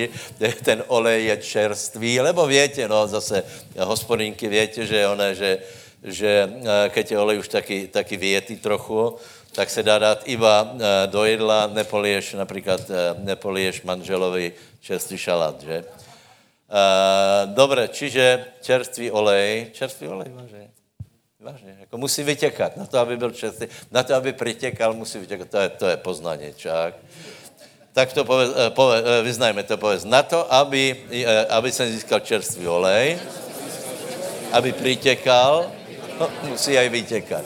ten 0.62 0.84
olej 0.86 1.24
je 1.24 1.36
čerstvý, 1.36 2.20
lebo 2.20 2.46
větě, 2.46 2.88
no 2.88 3.06
zase 3.06 3.42
hospodinky 3.78 4.48
větě, 4.48 4.86
že 4.86 5.08
one, 5.08 5.34
že, 5.34 5.58
že 6.04 6.46
uh, 6.46 6.68
keď 6.88 7.10
je 7.10 7.18
olej 7.18 7.38
už 7.38 7.48
taky, 7.48 7.88
taky 7.90 8.16
větý 8.16 8.56
trochu, 8.56 9.18
tak 9.52 9.70
se 9.70 9.82
dá 9.82 9.98
dát 9.98 10.22
iba 10.30 10.78
do 11.06 11.24
jedla, 11.24 11.66
nepoliješ 11.66 12.38
například, 12.38 12.80
nepoliješ 13.18 13.82
manželovi 13.82 14.52
čerstvý 14.80 15.18
šalát, 15.18 15.58
že? 15.62 15.84
Dobre, 17.50 17.90
čiže 17.90 18.46
čerstvý 18.62 19.10
olej, 19.10 19.74
čerstvý 19.74 20.08
olej, 20.08 20.30
vážně. 20.30 20.79
Vážně, 21.40 21.76
jako 21.80 21.98
musí 21.98 22.22
vytěkat. 22.22 22.76
Na 22.76 22.86
to, 22.86 22.98
aby 22.98 23.16
byl 23.16 23.30
čestný, 23.30 23.66
na 23.90 24.02
to, 24.02 24.14
aby 24.14 24.32
přitěkal, 24.32 24.92
musí 24.94 25.18
vytěkat. 25.18 25.50
To 25.50 25.58
je, 25.58 25.68
to 25.68 25.86
je 25.86 25.96
poznání, 25.96 26.54
čák. 26.56 26.94
Tak 27.92 28.12
to 28.12 28.24
povez, 28.24 28.50
eh, 28.56 28.70
povez, 28.70 29.04
eh, 29.06 29.22
vyznajme 29.22 29.62
to 29.62 29.76
povez. 29.76 30.04
Na 30.04 30.22
to, 30.22 30.52
aby, 30.52 31.04
eh, 31.10 31.46
aby 31.46 31.72
jsem 31.72 31.92
získal 31.92 32.20
čerstvý 32.20 32.68
olej, 32.68 33.18
aby 34.52 34.72
přitěkal, 34.72 35.72
no, 36.20 36.30
musí 36.42 36.78
aj 36.78 36.88
vytěkat. 36.88 37.44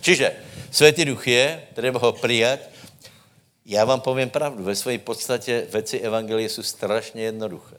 Čiže 0.00 0.32
Světý 0.72 1.04
duch 1.04 1.28
je, 1.28 1.62
treba 1.74 2.00
ho 2.00 2.12
přijat. 2.12 2.60
Já 3.66 3.84
vám 3.84 4.00
povím 4.00 4.30
pravdu, 4.30 4.64
ve 4.64 4.76
své 4.76 4.98
podstatě 4.98 5.66
věci 5.72 6.00
evangelie 6.00 6.48
jsou 6.48 6.62
strašně 6.62 7.22
jednoduché. 7.22 7.76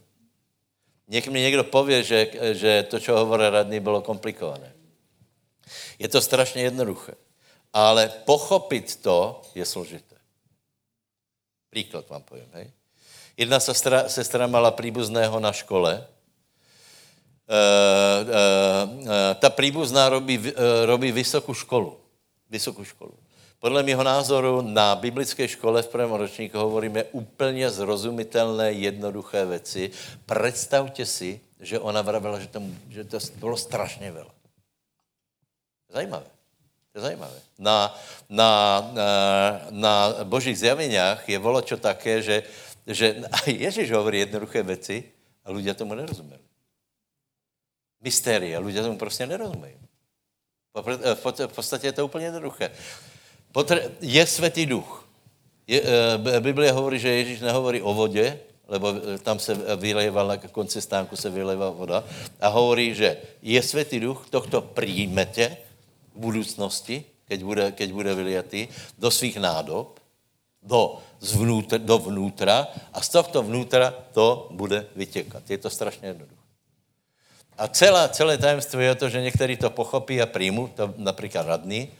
Něk 1.07 1.27
mi 1.27 1.41
někdo 1.41 1.63
pově, 1.63 2.03
že, 2.03 2.27
že 2.51 2.83
to, 2.83 2.99
co 2.99 3.17
hovorí 3.17 3.43
radný, 3.49 3.79
bylo 3.79 4.01
komplikované. 4.01 4.72
Je 5.99 6.07
to 6.07 6.21
strašně 6.21 6.61
jednoduché. 6.61 7.13
Ale 7.73 8.09
pochopit 8.25 8.95
to 8.95 9.41
je 9.55 9.65
složité. 9.65 10.15
Příklad 11.69 12.09
vám 12.09 12.21
povím. 12.21 12.49
Hej? 12.53 12.71
Jedna 13.37 13.59
sestra, 13.59 14.09
sestra 14.09 14.47
mala 14.47 14.71
příbuzného 14.71 15.39
na 15.39 15.51
škole. 15.51 16.07
E, 17.49 17.61
e, 19.31 19.35
ta 19.35 19.49
příbuzná 19.49 20.09
robí, 20.09 20.53
robí 20.85 21.11
vysokou 21.11 21.53
školu. 21.53 21.97
Vysokou 22.49 22.83
školu. 22.83 23.13
Podle 23.59 23.83
mého 23.83 24.03
názoru 24.03 24.61
na 24.61 24.95
biblické 24.95 25.47
škole 25.47 25.81
v 25.81 25.87
prvém 25.87 26.11
ročníku 26.11 26.57
hovoríme 26.57 27.03
úplně 27.03 27.71
zrozumitelné, 27.71 28.71
jednoduché 28.71 29.45
věci. 29.45 29.91
Představte 30.25 31.05
si, 31.05 31.39
že 31.59 31.79
ona 31.79 32.01
vravila, 32.01 32.39
že, 32.39 32.47
tam, 32.47 32.75
že 32.89 33.03
to 33.03 33.17
bylo 33.39 33.57
strašně 33.57 34.11
veľa. 34.11 34.42
Zajímavé. 35.93 36.25
To 36.93 36.97
je 36.97 37.01
zajímavé. 37.01 37.39
Na, 37.57 37.93
na, 38.29 38.49
na, 38.93 39.09
na 39.69 39.93
božích 40.25 40.57
zjaveniach 40.57 41.21
je 41.29 41.37
čo 41.65 41.77
také, 41.77 42.21
že, 42.21 42.45
že 42.85 43.21
Ježíš 43.45 43.93
hovorí 43.93 44.25
jednoduché 44.25 44.65
věci 44.65 45.09
a 45.45 45.53
ľudia 45.53 45.77
tomu 45.77 45.93
nerozumeli. 45.93 46.41
Mystéria, 48.03 48.59
ľudia 48.59 48.83
tomu 48.83 48.97
prostě 48.97 49.25
nerozumějí. 49.25 49.75
V 51.47 51.53
podstatě 51.55 51.87
je 51.87 51.91
to 51.91 52.05
úplně 52.05 52.25
jednoduché. 52.25 52.71
Je 54.01 54.25
světý 54.27 54.65
duch. 54.65 55.07
Je, 55.67 55.81
e, 55.81 56.39
Biblia 56.39 56.73
hovorí, 56.73 56.99
že 56.99 57.09
Ježíš 57.09 57.39
nehovorí 57.39 57.81
o 57.81 57.93
vodě, 57.93 58.39
lebo 58.67 58.93
e, 58.93 59.17
tam 59.17 59.39
se 59.39 59.55
vylejval 59.75 60.27
na 60.27 60.37
konci 60.37 60.81
stánku 60.81 61.15
se 61.15 61.29
vylejvala 61.29 61.71
voda 61.71 62.03
a 62.41 62.47
hovorí, 62.47 62.95
že 62.95 63.17
je 63.41 63.61
světý 63.63 63.99
duch, 63.99 64.27
tohto 64.29 64.61
přijmete 64.61 65.57
budoucnosti, 66.15 67.05
keď 67.27 67.39
bude, 67.43 67.65
keď 67.71 67.89
bude 67.91 68.11
vyliatý, 68.15 68.67
do 68.97 69.11
svých 69.11 69.37
nádob, 69.37 69.99
do, 70.63 71.01
zvnútra, 71.19 71.77
do 71.77 71.99
vnútra 71.99 72.67
a 72.93 73.01
z 73.03 73.09
tohto 73.09 73.43
vnútra 73.43 73.91
to 74.13 74.47
bude 74.51 74.87
vytěkat. 74.95 75.49
Je 75.49 75.57
to 75.57 75.69
strašně 75.69 76.07
jednoduché. 76.07 76.43
A 77.57 77.67
celá, 77.67 78.07
celé 78.07 78.37
tajemství 78.37 78.85
je 78.85 78.95
to, 78.95 79.09
že 79.09 79.21
někteří 79.21 79.57
to 79.57 79.69
pochopí 79.69 80.21
a 80.21 80.25
přijmu, 80.25 80.67
to 80.67 80.93
například 80.97 81.45
radný, 81.45 81.91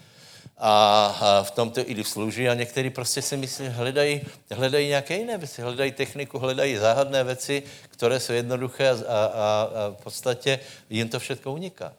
a 0.57 1.43
v 1.43 1.51
tomto 1.51 1.81
i 1.81 2.03
slouží 2.03 2.49
a 2.49 2.53
někteří 2.53 2.89
prostě 2.89 3.21
si 3.21 3.37
myslí, 3.37 3.67
hledají, 3.67 4.21
hledají 4.51 4.87
nějaké 4.87 5.17
jiné 5.17 5.37
věci, 5.37 5.61
hledají 5.61 5.91
techniku, 5.91 6.39
hledají 6.39 6.77
záhadné 6.77 7.23
věci, 7.23 7.63
které 7.89 8.19
jsou 8.19 8.33
jednoduché 8.33 8.89
a, 8.89 8.95
a, 8.95 9.25
a 9.25 9.89
v 9.99 10.03
podstatě 10.03 10.59
jim 10.89 11.09
to 11.09 11.19
všechno 11.19 11.53
uniká. 11.53 11.93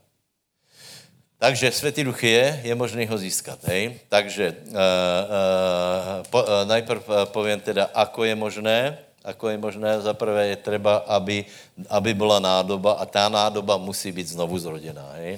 Takže 1.44 1.76
Světý 1.76 2.04
duch 2.08 2.24
je, 2.24 2.60
je 2.64 2.74
možné 2.74 3.04
ho 3.04 3.18
získat. 3.20 3.60
Hej? 3.68 4.00
Takže 4.08 4.64
uh, 4.64 4.72
uh, 4.72 6.24
po, 6.32 6.40
uh, 6.40 6.64
najprv 6.64 7.04
povím 7.36 7.60
teda, 7.60 7.92
ako 7.92 8.24
je 8.24 8.32
možné. 8.32 8.96
Ako 9.20 9.52
je 9.52 9.60
možné, 9.60 10.00
za 10.00 10.16
prvé 10.16 10.56
je 10.56 10.56
třeba, 10.56 11.04
aby, 11.04 11.44
aby 11.92 12.10
byla 12.16 12.40
nádoba 12.40 12.96
a 12.96 13.04
ta 13.04 13.28
nádoba 13.28 13.76
musí 13.76 14.08
být 14.08 14.32
znovu 14.32 14.56
zrodená. 14.56 15.04
Hej? 15.20 15.36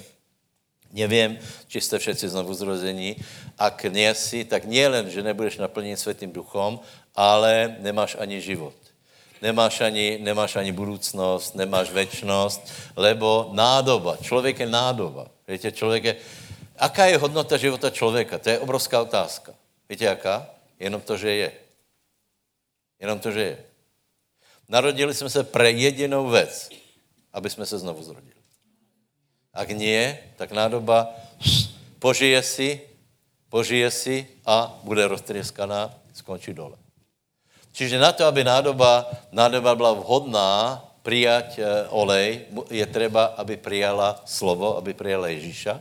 Nevím, 0.95 1.43
či 1.67 1.81
jste 1.83 1.99
všetci 1.99 2.29
znovu 2.29 2.55
zrození. 2.55 3.19
Ak 3.59 3.83
nie 3.91 4.15
si, 4.15 4.47
tak 4.47 4.63
len, 4.63 5.11
že 5.11 5.27
nebudeš 5.27 5.59
naplněn 5.59 5.99
světým 5.99 6.31
duchom, 6.31 6.79
ale 7.19 7.83
nemáš 7.83 8.15
ani 8.15 8.39
život. 8.39 8.79
Nemáš 9.43 9.81
ani, 9.81 10.19
nemáš 10.21 10.57
ani 10.57 10.73
budoucnost, 10.73 11.55
nemáš 11.55 11.91
večnost, 11.91 12.73
lebo 12.97 13.51
nádoba, 13.53 14.17
člověk 14.17 14.61
je 14.61 14.67
nádoba. 14.67 15.27
Víte, 15.49 15.73
člověk 15.73 16.05
je... 16.05 16.17
Aká 16.79 17.07
je 17.07 17.19
hodnota 17.19 17.57
života 17.57 17.91
člověka? 17.91 18.39
To 18.39 18.51
je 18.51 18.59
obrovská 18.59 19.01
otázka. 19.01 19.55
Víte, 19.89 20.05
jaká? 20.05 20.47
Jenom 20.81 21.01
to, 21.01 21.17
že 21.17 21.31
je. 21.31 21.53
Jenom 23.01 23.19
to, 23.19 23.31
že 23.33 23.41
je. 23.41 23.57
Narodili 24.69 25.15
jsme 25.15 25.31
se 25.31 25.45
pre 25.45 25.71
jedinou 25.71 26.29
věc, 26.29 26.69
aby 27.33 27.51
jsme 27.51 27.67
se 27.67 27.79
znovu 27.79 28.03
zrodili. 28.03 28.37
Ak 29.55 29.69
nie, 29.69 30.19
tak 30.37 30.53
nádoba 30.53 31.09
požije 31.99 32.43
si 32.43 32.81
požije 33.49 33.91
si 33.91 34.17
a 34.45 34.69
bude 34.85 35.07
roztrieskaná, 35.09 35.95
skončí 36.13 36.53
dole. 36.53 36.77
Čiže 37.77 38.01
na 38.01 38.09
to, 38.09 38.25
aby 38.25 38.41
nádoba, 38.41 39.05
nádoba 39.29 39.77
byla 39.77 39.93
vhodná 39.93 40.81
přijať 41.05 41.49
eh, 41.59 41.65
olej, 41.93 42.49
je 42.73 42.87
třeba, 42.89 43.25
aby 43.37 43.57
přijala 43.57 44.17
slovo, 44.25 44.81
aby 44.81 44.97
přijala 44.97 45.29
Ježíša. 45.29 45.81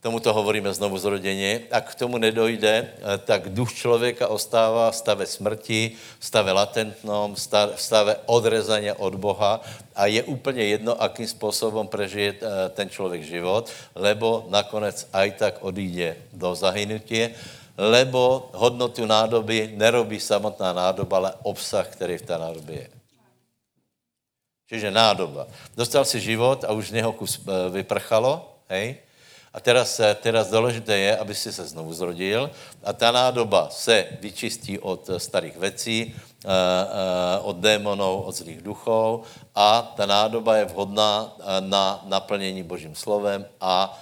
Tomuto 0.00 0.32
hovoríme 0.32 0.72
znovu 0.72 0.98
zrodeně. 0.98 1.68
A 1.70 1.80
k 1.80 1.94
tomu 1.94 2.18
nedojde, 2.18 2.74
eh, 2.82 3.18
tak 3.22 3.54
duch 3.54 3.70
člověka 3.72 4.26
ostává 4.26 4.90
v 4.90 4.96
stave 4.96 5.24
smrti, 5.26 5.94
v 6.18 6.24
stave 6.26 6.50
latentnom, 6.50 7.38
v 7.76 7.80
stave 7.80 8.16
odrezania 8.26 8.98
od 8.98 9.14
Boha 9.14 9.62
a 9.94 10.06
je 10.10 10.22
úplně 10.26 10.64
jedno, 10.64 10.98
akým 10.98 11.30
způsobem 11.30 11.86
prežije 11.86 12.34
eh, 12.42 12.68
ten 12.74 12.90
člověk 12.90 13.22
život, 13.22 13.70
lebo 13.94 14.50
nakonec 14.50 15.06
aj 15.14 15.28
tak 15.38 15.54
odjde 15.62 16.16
do 16.34 16.58
zahynutie, 16.58 17.38
lebo 17.80 18.50
hodnotu 18.52 19.06
nádoby 19.06 19.72
nerobí 19.72 20.20
samotná 20.20 20.72
nádoba, 20.72 21.16
ale 21.16 21.32
obsah, 21.42 21.88
který 21.88 22.18
v 22.18 22.22
té 22.22 22.38
nádobě 22.38 22.76
je. 22.76 22.90
Čiže 24.68 24.90
nádoba. 24.90 25.48
Dostal 25.74 26.04
si 26.04 26.20
život 26.20 26.64
a 26.68 26.76
už 26.76 26.88
z 26.88 27.02
něho 27.02 27.12
kus 27.12 27.40
eh, 27.40 27.70
vyprchalo, 27.70 28.60
hej? 28.68 29.00
A 29.50 29.58
teraz, 29.60 29.98
eh, 30.00 30.14
teraz 30.14 30.50
důležité 30.50 30.98
je, 30.98 31.16
aby 31.16 31.34
si 31.34 31.52
se 31.52 31.66
znovu 31.66 31.90
zrodil 31.94 32.50
a 32.84 32.92
ta 32.92 33.10
nádoba 33.10 33.66
se 33.72 34.06
vyčistí 34.20 34.78
od 34.78 35.08
eh, 35.08 35.18
starých 35.18 35.56
věcí, 35.56 36.14
od 37.42 37.56
démonů, 37.56 38.22
od 38.22 38.32
zlých 38.32 38.62
duchov 38.62 39.28
a 39.54 39.92
ta 39.96 40.06
nádoba 40.06 40.56
je 40.56 40.64
vhodná 40.64 41.36
na 41.60 42.00
naplnění 42.08 42.62
Božím 42.62 42.96
slovem 42.96 43.44
a 43.60 43.92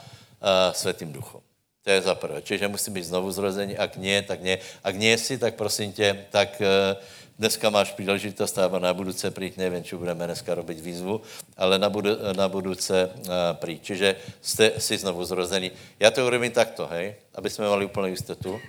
světým 0.73 1.13
duchom. 1.13 1.48
To 1.89 1.97
je 1.97 2.05
za 2.05 2.15
prvé. 2.21 2.45
Čiže 2.45 2.69
musí 2.69 2.93
být 2.93 3.09
znovu 3.09 3.33
zrození. 3.33 3.73
Ak 3.73 3.97
nie, 3.97 4.21
tak 4.21 4.45
nie. 4.45 4.61
Ak 4.85 4.93
nie 4.93 5.17
si, 5.17 5.41
tak 5.41 5.57
prosím 5.57 5.97
tě, 5.97 6.29
tak 6.29 6.61
uh, 6.61 7.01
dneska 7.41 7.71
máš 7.73 7.97
příležitost, 7.97 8.59
a 8.61 8.69
na 8.69 8.93
budouce 8.93 9.31
přijít, 9.31 9.57
nevím, 9.57 9.85
či 9.85 9.97
budeme 9.97 10.27
dneska 10.29 10.53
robit 10.55 10.81
výzvu, 10.81 11.25
ale 11.57 11.79
na, 11.79 11.89
budu, 11.89 12.11
na 12.37 12.49
budouce 12.49 13.09
uh, 13.09 13.57
přijít. 13.57 13.81
Čiže 13.83 14.17
jste 14.43 14.73
si 14.79 15.01
znovu 15.01 15.25
zrození. 15.25 15.73
Já 16.01 16.11
to 16.11 16.27
urobím 16.27 16.53
takto, 16.53 16.87
hej, 16.93 17.15
aby 17.35 17.51
jsme 17.51 17.69
mali 17.69 17.85
úplnou 17.85 18.13
jistotu. 18.13 18.53
Uh, 18.53 18.61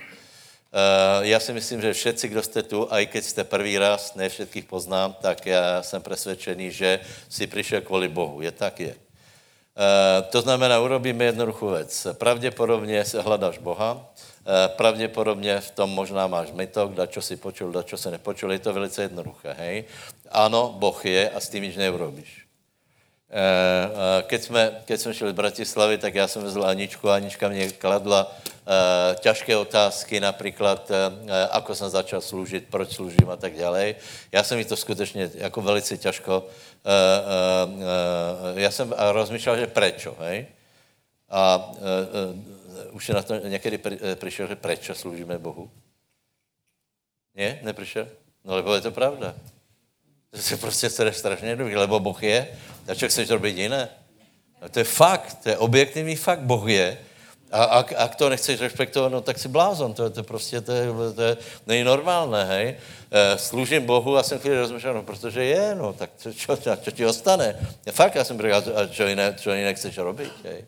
já 1.20 1.40
si 1.40 1.52
myslím, 1.52 1.80
že 1.80 1.92
všetci, 1.92 2.28
kdo 2.28 2.42
jste 2.42 2.62
tu, 2.62 2.88
a 2.92 3.04
i 3.04 3.06
keď 3.06 3.24
jste 3.24 3.44
první 3.44 3.78
raz, 3.78 4.14
ne 4.14 4.28
všetkých 4.28 4.64
poznám, 4.64 5.16
tak 5.20 5.46
já 5.46 5.82
jsem 5.82 6.02
přesvědčený, 6.02 6.70
že 6.72 7.00
si 7.28 7.46
přišel 7.46 7.80
kvůli 7.80 8.08
Bohu. 8.08 8.40
Je 8.40 8.52
tak, 8.52 8.80
je. 8.80 9.09
Eh, 9.80 10.22
to 10.22 10.40
znamená, 10.40 10.80
urobíme 10.80 11.24
jednoduchou 11.24 11.70
věc. 11.70 12.06
Pravděpodobně 12.12 13.04
se 13.04 13.22
hledáš 13.22 13.58
Boha, 13.58 13.96
eh, 13.96 14.68
pravděpodobně 14.68 15.60
v 15.60 15.70
tom 15.70 15.90
možná 15.90 16.26
máš 16.26 16.52
mytok, 16.52 16.92
da 16.92 17.06
čo 17.06 17.22
si 17.24 17.36
počul, 17.36 17.72
da 17.72 17.82
čo 17.82 17.96
se 17.96 18.10
nepočul, 18.10 18.52
je 18.52 18.58
to 18.58 18.72
velice 18.76 19.02
jednoduché, 19.02 19.56
hej. 19.56 19.84
Ano, 20.28 20.76
Boh 20.76 21.04
je 21.04 21.30
a 21.30 21.40
s 21.40 21.48
tím 21.48 21.64
nič 21.64 21.76
neurobíš. 21.80 22.49
Eh, 23.30 24.22
keď 24.22 24.42
jsme, 24.42 24.82
keď 24.84 25.00
jsme 25.00 25.14
šli 25.14 25.30
z 25.30 25.32
Bratislavy, 25.32 25.98
tak 25.98 26.14
já 26.14 26.28
jsem 26.28 26.42
vezl 26.42 26.64
Aničku 26.64 27.10
a 27.10 27.14
Anička 27.14 27.48
mě 27.48 27.70
kladla 27.70 28.36
těžké 29.20 29.56
otázky, 29.56 30.20
například, 30.20 30.90
ako 31.50 31.74
jsem 31.74 31.90
začal 31.90 32.20
sloužit, 32.20 32.66
proč 32.70 32.94
sloužím 32.94 33.30
a 33.30 33.36
tak 33.36 33.58
dále. 33.58 33.94
Já 34.32 34.42
jsem 34.42 34.58
mi 34.58 34.64
to 34.64 34.76
skutečně 34.76 35.30
jako 35.34 35.60
velice 35.60 35.98
těžko 35.98 36.46
já 38.54 38.70
jsem 38.70 38.94
rozmýšlel, 38.98 39.56
že 39.56 39.66
prečo, 39.66 40.16
hej? 40.18 40.46
A 41.28 41.72
už 42.92 43.08
je 43.08 43.14
na 43.14 43.22
to 43.22 43.36
někdy 43.36 43.80
přišel, 44.14 44.46
že 44.46 44.56
prečo 44.56 44.94
sloužíme 44.94 45.38
Bohu? 45.38 45.70
Ne? 47.34 47.58
Nepřišel? 47.62 48.08
No, 48.44 48.56
lebo 48.56 48.74
je 48.74 48.80
to 48.80 48.90
pravda. 48.90 49.34
To 50.30 50.38
se 50.38 50.56
prostě 50.56 50.88
chceš 50.88 51.16
strašně 51.16 51.48
jednoduché, 51.48 51.78
lebo 51.78 52.00
Boh 52.00 52.22
je, 52.22 52.48
a 52.88 52.94
čo 52.94 53.08
chceš 53.08 53.30
robit 53.30 53.56
jiné? 53.56 53.88
A 54.60 54.68
to 54.68 54.78
je 54.78 54.84
fakt, 54.84 55.42
to 55.42 55.48
je 55.48 55.56
objektivní 55.58 56.16
fakt, 56.16 56.40
Boh 56.46 56.68
je, 56.68 56.98
a 57.50 57.82
ak, 57.82 57.98
ak 57.98 58.12
to 58.14 58.30
nechceš 58.30 58.62
respektovat, 58.62 59.10
no 59.10 59.20
tak 59.26 59.34
si 59.34 59.50
blázon, 59.50 59.90
to, 59.94 60.10
to 60.10 60.22
prostě 60.22 60.60
to, 60.60 60.72
je, 60.72 60.86
to 61.14 61.22
je, 61.22 61.36
není 61.66 61.84
normálné, 61.84 62.44
hej. 62.44 62.66
E, 63.10 63.38
služím 63.38 63.82
Bohu 63.86 64.16
a 64.16 64.22
jsem 64.22 64.38
chvíli 64.38 64.58
rozmýšlel, 64.58 64.94
no 64.94 65.02
protože 65.02 65.44
je, 65.44 65.74
no 65.74 65.92
tak 65.92 66.10
čo, 66.18 66.56
čo, 66.56 66.76
čo 66.76 66.90
ti 66.90 67.06
ostane? 67.06 67.58
Ja, 67.86 67.92
fakt, 67.92 68.14
já 68.14 68.24
jsem 68.24 68.38
říkal, 68.38 68.62
a 68.74 68.86
čo 68.86 69.06
jiné, 69.06 69.34
čo 69.34 69.50
jiné 69.52 69.74
chceš 69.74 69.98
robit, 69.98 70.30
hej. 70.44 70.64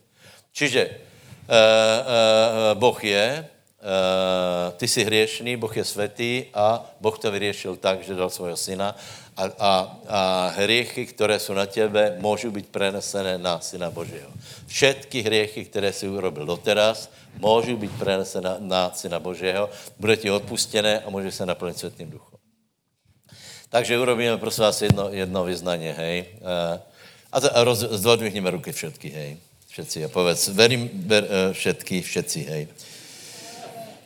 Čiže 0.52 0.82
e, 0.82 0.90
e, 0.90 2.74
Boh 2.74 3.04
je, 3.04 3.48
Uh, 3.82 4.72
ty 4.78 4.88
jsi 4.88 5.04
hriešný, 5.04 5.56
Boh 5.56 5.76
je 5.76 5.84
svatý 5.84 6.44
a 6.54 6.86
Boh 7.00 7.18
to 7.18 7.30
vyřešil 7.30 7.76
tak, 7.76 8.02
že 8.06 8.14
dal 8.14 8.30
svého 8.30 8.56
syna 8.56 8.94
a, 9.36 9.44
a, 9.58 9.98
a 10.08 10.52
hriechy, 10.56 11.06
které 11.06 11.38
jsou 11.38 11.52
na 11.52 11.66
těbe, 11.66 12.16
můžou 12.20 12.50
být 12.50 12.68
prenesené 12.68 13.38
na 13.38 13.60
syna 13.60 13.90
Božího. 13.90 14.30
Všetky 14.66 15.22
hriechy, 15.22 15.64
které 15.64 15.92
si 15.92 16.08
urobil 16.08 16.46
doteraz, 16.46 17.10
můžou 17.38 17.76
být 17.76 17.92
prenesené 17.98 18.50
na, 18.50 18.56
na 18.60 18.92
syna 18.94 19.20
Božího, 19.20 19.70
bude 19.98 20.16
ti 20.16 20.30
odpustené 20.30 21.00
a 21.00 21.10
může 21.10 21.32
se 21.32 21.46
naplnit 21.46 21.78
světým 21.78 22.10
duchom. 22.10 22.38
Takže 23.68 23.98
urobíme 23.98 24.36
prosím 24.36 24.64
vás 24.64 24.82
jedno, 24.82 25.08
jedno 25.10 25.44
vyznání, 25.44 25.88
hej. 25.88 26.24
Uh, 26.40 26.80
a, 27.32 27.40
to, 27.40 27.56
a 27.56 27.64
roz, 27.64 27.78
zdvodvihneme 27.78 28.50
ruky 28.50 28.72
všetky, 28.72 29.08
hej. 29.08 29.36
Všetci. 29.68 30.04
A 30.04 30.08
povedz, 30.08 30.48
verím 30.48 30.90
ver, 31.08 31.24
uh, 31.24 31.56
všetky, 31.56 32.02
všetci, 32.04 32.40
hej. 32.44 32.68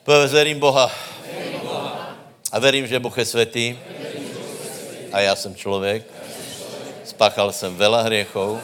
Povedz, 0.07 0.33
verím 0.33 0.63
Boha. 0.63 0.87
A 2.53 2.59
verím, 2.63 2.87
že 2.87 3.03
Boh 3.03 3.19
je 3.19 3.25
světý. 3.25 3.79
A 5.13 5.21
já 5.21 5.37
jsem 5.37 5.55
člověk. 5.55 6.05
Spáchal 7.05 7.53
jsem 7.53 7.77
vela 7.77 8.03
hriechov. 8.03 8.61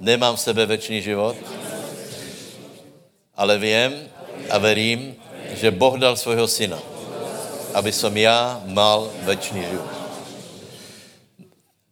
Nemám 0.00 0.36
v 0.36 0.40
sebe 0.40 0.66
večný 0.66 1.02
život. 1.02 1.36
Ale 3.34 3.58
vím 3.58 4.08
a 4.50 4.58
verím, 4.58 5.16
že 5.54 5.70
Boh 5.70 5.98
dal 5.98 6.16
svého 6.16 6.48
syna, 6.48 6.78
aby 7.74 7.92
som 7.92 8.16
já 8.16 8.62
mal 8.66 9.10
večný 9.22 9.62
život. 9.70 9.94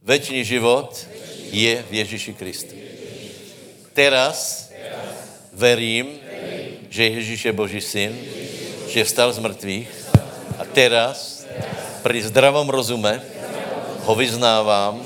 Večný 0.03 0.44
život 0.44 1.07
je 1.51 1.83
v 1.83 1.92
Ježíši 1.92 2.33
Kristu. 2.35 2.75
Teraz 3.94 4.70
verím, 5.53 6.18
že 6.90 7.09
Ježíš 7.09 7.44
je 7.44 7.53
Boží 7.53 7.81
syn, 7.81 8.12
že 8.88 9.05
vstal 9.05 9.33
z 9.33 9.38
mrtvých 9.38 9.90
a 10.59 10.64
teraz 10.64 11.32
při 12.03 12.23
zdravom 12.23 12.69
rozume 12.69 13.23
ho 14.05 14.15
vyznávám 14.15 15.01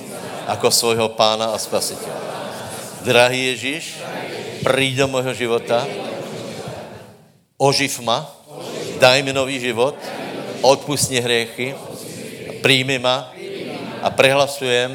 jako 0.49 0.71
svojho 0.71 1.09
pána 1.09 1.47
a 1.53 1.59
spasitele. 1.59 2.17
Drahý 3.05 3.47
Ježíš, 3.47 4.01
príď 4.65 5.05
do 5.05 5.07
mojho 5.09 5.35
života, 5.35 5.87
oživ 7.61 8.01
ma, 8.01 8.27
daj 8.99 9.23
mi 9.23 9.33
nový 9.33 9.61
život, 9.61 9.95
odpustni 10.65 11.21
hriechy, 11.21 11.77
príjmi 12.65 12.99
ma 12.99 13.31
a 14.03 14.11
prehlasujem, 14.11 14.91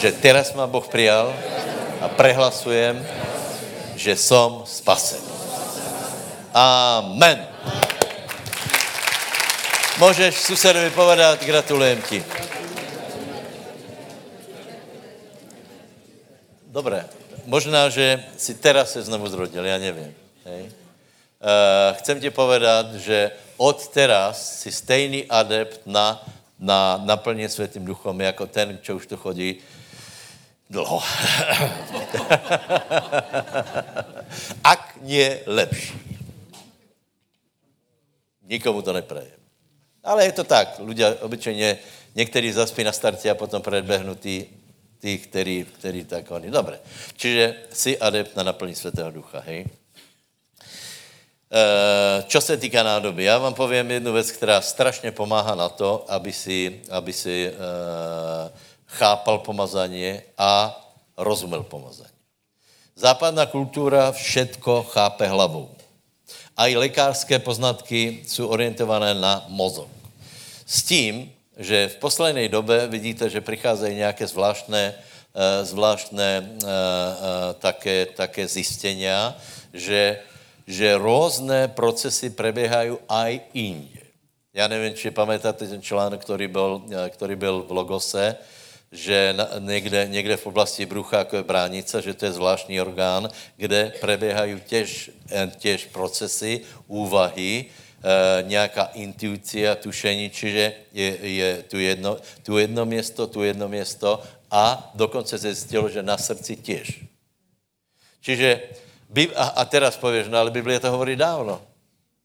že 0.00 0.10
teraz 0.18 0.50
ma 0.56 0.66
Boh 0.66 0.82
prijal 0.88 1.30
a 2.02 2.10
prehlasujem, 2.10 2.98
že 3.94 4.18
som 4.18 4.66
spasený. 4.66 5.30
Amen. 6.54 7.53
Můžeš 9.98 10.34
susedovi 10.34 10.90
povedat, 10.90 11.44
gratulujem 11.44 12.02
ti. 12.02 12.24
Dobré. 16.66 17.06
Možná, 17.46 17.88
že 17.88 18.24
si 18.36 18.54
teraz 18.54 18.92
se 18.92 19.02
znovu 19.02 19.28
zrodil, 19.28 19.64
já 19.64 19.78
nevím. 19.78 20.14
Hej. 20.44 20.62
Uh, 20.64 20.70
chcem 21.94 22.20
ti 22.20 22.30
povedat, 22.30 22.94
že 22.94 23.30
od 23.56 23.88
teraz 23.88 24.60
si 24.60 24.72
stejný 24.72 25.30
adept 25.30 25.86
na, 25.86 26.26
na 26.58 27.00
naplně 27.04 27.48
světým 27.48 27.84
duchom, 27.84 28.20
jako 28.20 28.46
ten, 28.46 28.78
čo 28.82 28.96
už 28.96 29.06
tu 29.06 29.16
chodí 29.16 29.62
dlouho. 30.70 31.02
Ak 34.64 34.98
nie 35.06 35.38
lepší. 35.46 36.18
Nikomu 38.42 38.82
to 38.82 38.92
neprajem. 38.92 39.43
Ale 40.04 40.24
je 40.24 40.32
to 40.32 40.44
tak. 40.44 40.78
Ľudia 40.78 41.14
obyčejně, 41.20 41.78
někteří 42.14 42.52
zaspí 42.52 42.84
na 42.84 42.92
startě 42.92 43.30
a 43.30 43.34
potom 43.34 43.62
predbehnu 43.62 44.14
tí, 44.14 44.46
tí 45.00 45.18
který, 45.18 45.66
který 45.78 46.04
tak 46.04 46.30
oni. 46.30 46.50
Dobre. 46.50 46.78
Čiže 47.16 47.54
si 47.72 47.98
adept 47.98 48.36
na 48.36 48.42
naplní 48.42 48.74
Svatého 48.74 49.10
Ducha, 49.10 49.40
hej? 49.46 49.66
Eh, 51.54 52.24
čo 52.26 52.40
se 52.40 52.56
týká 52.56 52.82
nádoby, 52.82 53.24
já 53.24 53.38
vám 53.38 53.54
povím 53.54 53.90
jednu 53.90 54.12
věc, 54.12 54.30
která 54.30 54.60
strašně 54.60 55.12
pomáhá 55.12 55.54
na 55.54 55.68
to, 55.68 56.04
aby 56.08 56.32
si, 56.32 56.82
aby 56.90 57.12
si 57.12 57.50
uh, 57.50 58.50
chápal 58.86 59.38
pomazání 59.38 60.20
a 60.38 60.80
rozuměl 61.16 61.62
pomazání. 61.62 62.10
Západná 62.96 63.46
kultura 63.46 64.12
všetko 64.12 64.82
chápe 64.82 65.26
hlavou. 65.26 65.70
A 66.56 66.66
i 66.66 66.76
lékařské 66.76 67.38
poznatky 67.38 68.22
jsou 68.26 68.46
orientované 68.46 69.14
na 69.14 69.44
mozok. 69.48 69.88
S 70.66 70.82
tím, 70.82 71.32
že 71.56 71.88
v 71.88 71.96
poslední 71.96 72.48
době 72.48 72.86
vidíte, 72.86 73.30
že 73.30 73.40
přicházejí 73.40 73.96
nějaké 73.96 74.26
zvláštné, 74.26 74.94
uh, 74.94 75.66
zvláštné 75.66 76.40
uh, 76.40 76.46
uh, 76.46 76.68
také, 77.58 78.06
také 78.06 78.48
zjištěnia, 78.48 79.36
že, 79.72 80.18
že 80.66 80.98
různé 80.98 81.68
procesy 81.68 82.30
preběhají 82.30 82.96
aj 83.08 83.40
jinde. 83.54 84.00
Já 84.54 84.68
nevím, 84.68 84.94
či 84.94 85.10
pamätáte 85.10 85.66
ten 85.66 85.82
článek, 85.82 86.20
který 86.20 86.48
byl, 86.48 86.82
který 87.10 87.36
byl 87.36 87.62
v 87.68 87.72
Logose, 87.72 88.36
že 88.94 89.34
někde, 89.58 90.06
někde 90.08 90.36
v 90.36 90.46
oblasti 90.46 90.86
brucha, 90.86 91.18
jako 91.18 91.36
je 91.36 91.42
bránice, 91.42 92.02
že 92.02 92.14
to 92.14 92.24
je 92.24 92.32
zvláštní 92.32 92.80
orgán, 92.80 93.28
kde 93.56 93.92
preběhají 94.00 94.60
těž, 94.66 95.10
těž 95.58 95.84
procesy, 95.92 96.60
úvahy, 96.86 97.64
e, 97.64 98.42
nějaká 98.42 98.84
intuice, 98.94 99.76
tušení, 99.76 100.30
čiže 100.30 100.72
je, 100.92 101.18
je 101.26 101.62
tu, 101.62 101.78
jedno, 101.78 102.16
tu 102.42 102.58
jedno 102.58 102.86
město, 102.86 103.26
tu 103.26 103.42
jedno 103.42 103.68
město 103.68 104.22
a 104.50 104.90
dokonce 104.94 105.38
se 105.38 105.54
zjistilo, 105.54 105.88
že 105.88 106.02
na 106.02 106.18
srdci 106.18 106.56
těž. 106.56 107.00
Čiže, 108.20 108.60
a, 109.36 109.44
a 109.44 109.64
teraz 109.64 109.96
pověš, 109.96 110.28
no 110.30 110.38
ale 110.38 110.50
Biblia 110.50 110.80
to 110.80 110.90
hovorí 110.90 111.16
dávno. 111.16 111.60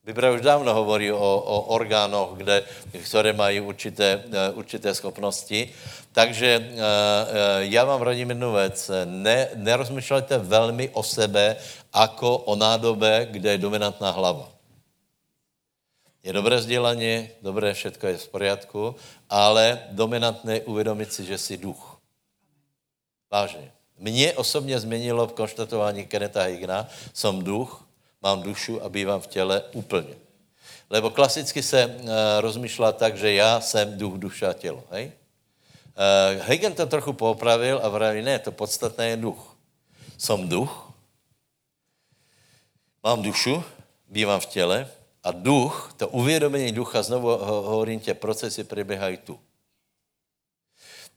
Biblia 0.00 0.32
už 0.32 0.40
dávno 0.40 0.72
hovorí 0.74 1.12
o, 1.12 1.20
o 1.20 1.76
orgánoch, 1.76 2.32
kde, 2.40 2.64
které 3.04 3.32
mají 3.32 3.60
určité, 3.60 4.24
eh, 4.32 4.50
určité 4.56 4.94
schopnosti. 4.94 5.68
Takže 6.12 6.58
uh, 6.58 6.74
uh, 6.74 6.80
já 7.58 7.84
vám 7.84 8.02
radím 8.02 8.28
jednu 8.28 8.52
věc. 8.52 8.90
Ne, 9.04 9.48
nerozmýšlejte 9.54 10.38
velmi 10.38 10.88
o 10.88 11.02
sebe 11.02 11.56
jako 11.94 12.38
o 12.38 12.56
nádobe, 12.56 13.28
kde 13.30 13.50
je 13.50 13.58
dominantná 13.58 14.10
hlava. 14.10 14.48
Je 16.22 16.32
dobré 16.32 16.56
vzdělání, 16.56 17.28
dobré, 17.42 17.74
všetko 17.74 18.06
je 18.06 18.16
v 18.16 18.28
pořádku, 18.28 18.94
ale 19.30 19.80
dominantné 19.90 20.54
je 20.54 20.60
uvědomit 20.60 21.12
si, 21.12 21.24
že 21.24 21.38
jsi 21.38 21.56
duch. 21.56 21.98
Vážně. 23.30 23.72
Mě 23.98 24.32
osobně 24.32 24.80
změnilo 24.80 25.26
v 25.26 25.32
konštatování 25.32 26.06
Keneta 26.06 26.42
Higna, 26.42 26.88
jsem 27.14 27.42
duch, 27.42 27.84
mám 28.22 28.42
dušu 28.42 28.82
a 28.84 28.88
bývám 28.88 29.20
v 29.20 29.26
těle 29.26 29.62
úplně. 29.72 30.14
Lebo 30.90 31.10
klasicky 31.10 31.62
se 31.62 31.86
uh, 31.86 32.10
rozmýšlá 32.40 32.92
tak, 32.92 33.16
že 33.16 33.32
já 33.32 33.60
jsem 33.60 33.98
duch, 33.98 34.14
duša 34.14 34.52
tělo. 34.52 34.84
Hej? 34.90 35.12
Hegel 36.40 36.72
to 36.72 36.86
trochu 36.86 37.12
popravil 37.12 37.80
a 37.82 37.88
vraví, 37.88 38.22
ne, 38.22 38.38
to 38.38 38.52
podstatné 38.52 39.08
je 39.08 39.16
duch. 39.16 39.56
Jsem 40.18 40.48
duch, 40.48 40.92
mám 43.02 43.22
dušu, 43.22 43.64
bývám 44.08 44.40
v 44.40 44.46
těle 44.46 44.90
a 45.22 45.32
duch, 45.32 45.94
to 45.96 46.08
uvědomění 46.08 46.72
ducha, 46.72 47.02
znovu 47.02 47.28
hovorím 47.36 48.00
tě, 48.00 48.14
procesy 48.14 48.64
probíhají 48.64 49.16
tu. 49.16 49.40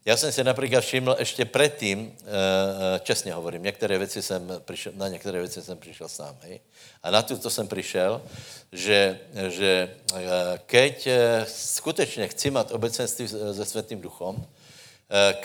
Já 0.06 0.18
jsem 0.18 0.32
si 0.32 0.44
například 0.44 0.82
všiml 0.82 1.16
ještě 1.20 1.46
předtím, 1.46 2.16
eh, 2.20 2.26
eh, 2.26 3.00
čestně 3.00 3.34
hovorím, 3.34 3.64
některé 3.64 3.98
věci 3.98 4.22
jsem 4.22 4.52
přišel, 4.66 4.92
na 4.96 5.08
některé 5.08 5.40
věci 5.40 5.62
jsem 5.62 5.78
přišel 5.78 6.10
sám, 6.10 6.38
hej? 6.42 6.60
A 7.04 7.12
na 7.12 7.22
to 7.22 7.50
jsem 7.50 7.68
přišel, 7.68 8.22
že, 8.72 9.20
že 9.48 9.96
eh, 10.16 10.60
keď 10.66 11.08
skutečně 11.48 12.28
chci 12.28 12.52
mít 12.52 12.72
obecenství 12.72 13.28
se 13.28 13.66
Světým 13.66 14.02
duchom, 14.02 14.36
Eh, 14.36 14.63